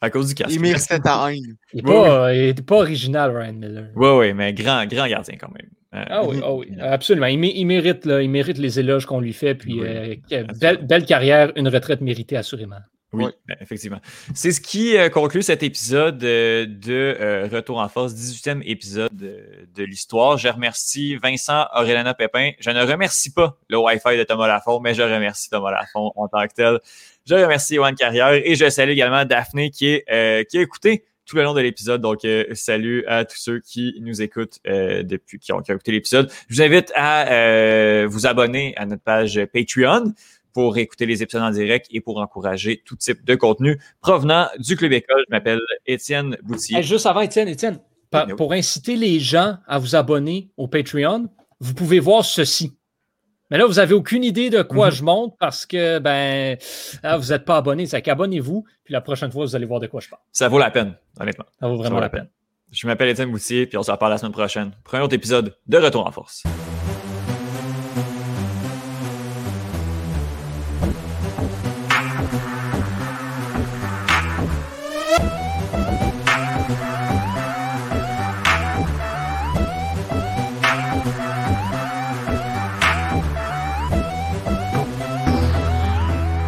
à 0.00 0.10
cause 0.10 0.28
du 0.28 0.34
casque. 0.34 0.52
Il 0.52 0.60
mérite 0.60 0.80
cette 0.80 1.06
haine. 1.06 1.56
Il 1.72 1.76
n'est 1.76 1.82
pas, 1.82 2.62
pas, 2.66 2.76
original, 2.76 3.36
Ryan 3.36 3.52
Miller. 3.52 3.90
Oui, 3.96 4.08
oui, 4.08 4.32
mais 4.32 4.52
grand, 4.52 4.86
grand 4.86 5.08
gardien 5.08 5.36
quand 5.38 5.52
même. 5.52 5.68
Euh, 5.92 6.04
ah 6.08 6.24
oui, 6.24 6.40
oh 6.44 6.60
oui, 6.60 6.72
absolument. 6.80 7.26
Il, 7.26 7.44
il, 7.44 7.64
mérite, 7.64 8.04
là, 8.06 8.22
il 8.22 8.30
mérite 8.30 8.58
les 8.58 8.78
éloges 8.78 9.06
qu'on 9.06 9.20
lui 9.20 9.32
fait. 9.32 9.56
Puis, 9.56 9.80
euh, 9.80 10.14
belle, 10.60 10.86
belle, 10.86 11.04
carrière, 11.04 11.52
une 11.56 11.68
retraite 11.68 12.00
méritée, 12.00 12.36
assurément. 12.36 12.78
Oui, 13.12 13.24
ben, 13.48 13.56
effectivement. 13.60 14.00
C'est 14.34 14.52
ce 14.52 14.60
qui 14.60 14.96
euh, 14.96 15.08
conclut 15.08 15.42
cet 15.42 15.64
épisode 15.64 16.22
euh, 16.22 16.64
de 16.64 17.16
euh, 17.20 17.48
Retour 17.50 17.78
en 17.78 17.88
force, 17.88 18.12
18e 18.12 18.62
épisode 18.64 19.10
de, 19.12 19.82
l'histoire. 19.82 20.38
Je 20.38 20.48
remercie 20.48 21.16
Vincent 21.16 21.66
Aurélana 21.74 22.14
Pépin. 22.14 22.52
Je 22.60 22.70
ne 22.70 22.80
remercie 22.84 23.32
pas 23.32 23.58
le 23.68 23.78
Wi-Fi 23.78 24.16
de 24.16 24.22
Thomas 24.22 24.46
Lafont, 24.46 24.78
mais 24.78 24.94
je 24.94 25.02
remercie 25.02 25.50
Thomas 25.50 25.72
Lafont 25.72 26.12
en 26.14 26.28
tant 26.28 26.46
que 26.46 26.54
tel. 26.54 26.78
Je 27.26 27.34
remercie 27.34 27.74
Yoann 27.74 27.96
Carrière 27.96 28.32
et 28.32 28.54
je 28.54 28.68
salue 28.70 28.90
également 28.90 29.24
Daphné 29.24 29.70
qui, 29.70 29.86
est, 29.88 30.48
qui 30.48 30.58
a 30.58 30.60
écouté 30.60 31.04
tout 31.26 31.36
le 31.36 31.42
long 31.42 31.54
de 31.54 31.60
l'épisode. 31.60 32.00
Donc, 32.00 32.20
salut 32.52 33.04
à 33.06 33.24
tous 33.24 33.38
ceux 33.38 33.60
qui 33.60 33.94
nous 34.00 34.22
écoutent 34.22 34.58
depuis, 34.64 35.38
qui 35.38 35.52
ont, 35.52 35.60
qui 35.60 35.72
ont 35.72 35.74
écouté 35.74 35.92
l'épisode. 35.92 36.30
Je 36.48 36.54
vous 36.54 36.62
invite 36.62 36.92
à 36.94 38.06
vous 38.06 38.26
abonner 38.26 38.74
à 38.76 38.86
notre 38.86 39.02
page 39.02 39.40
Patreon 39.52 40.12
pour 40.52 40.76
écouter 40.78 41.06
les 41.06 41.22
épisodes 41.22 41.42
en 41.42 41.50
direct 41.50 41.86
et 41.90 42.00
pour 42.00 42.18
encourager 42.18 42.82
tout 42.84 42.96
type 42.96 43.24
de 43.24 43.34
contenu 43.34 43.80
provenant 44.00 44.48
du 44.58 44.76
Club 44.76 44.92
École. 44.92 45.24
Je 45.28 45.34
m'appelle 45.34 45.60
Étienne 45.86 46.36
Boutier. 46.42 46.82
juste 46.82 47.06
avant, 47.06 47.20
Étienne, 47.20 47.48
Étienne, 47.48 47.78
pour 48.36 48.52
inciter 48.52 48.96
les 48.96 49.20
gens 49.20 49.56
à 49.66 49.78
vous 49.78 49.94
abonner 49.96 50.50
au 50.56 50.66
Patreon, 50.68 51.28
vous 51.60 51.74
pouvez 51.74 52.00
voir 52.00 52.24
ceci. 52.24 52.72
Mais 53.50 53.58
là, 53.58 53.66
vous 53.66 53.74
n'avez 53.74 53.94
aucune 53.94 54.22
idée 54.22 54.48
de 54.48 54.62
quoi 54.62 54.88
Mhm. 54.88 54.94
je 54.94 55.02
monte 55.04 55.34
parce 55.40 55.66
que 55.66 55.98
ben 55.98 56.56
ah, 57.02 57.16
vous 57.16 57.30
n'êtes 57.30 57.44
pas 57.44 57.56
abonné. 57.56 57.84
C'est 57.86 58.00
qu'abonnez-vous, 58.00 58.64
puis 58.84 58.92
la 58.92 59.00
prochaine 59.00 59.32
fois, 59.32 59.44
vous 59.44 59.56
allez 59.56 59.66
voir 59.66 59.80
de 59.80 59.88
quoi 59.88 60.00
je 60.00 60.08
parle. 60.08 60.22
Ça 60.30 60.48
vaut 60.48 60.58
la 60.60 60.70
peine, 60.70 60.94
honnêtement. 61.18 61.46
Ça 61.58 61.66
vaut 61.66 61.76
vraiment 61.76 61.96
vaut 61.96 62.00
la 62.00 62.06
la 62.06 62.10
peine. 62.10 62.28
Je 62.70 62.86
m'appelle 62.86 63.08
Étienne 63.08 63.30
Boutier, 63.32 63.66
puis 63.66 63.76
on 63.76 63.82
se 63.82 63.90
reparle 63.90 64.12
la 64.12 64.18
semaine 64.18 64.30
prochaine 64.32 64.70
pour 64.84 64.94
un 64.94 65.00
autre 65.02 65.14
épisode 65.14 65.56
de 65.66 65.76
Retour 65.78 66.06
en 66.06 66.12
force. 66.12 66.44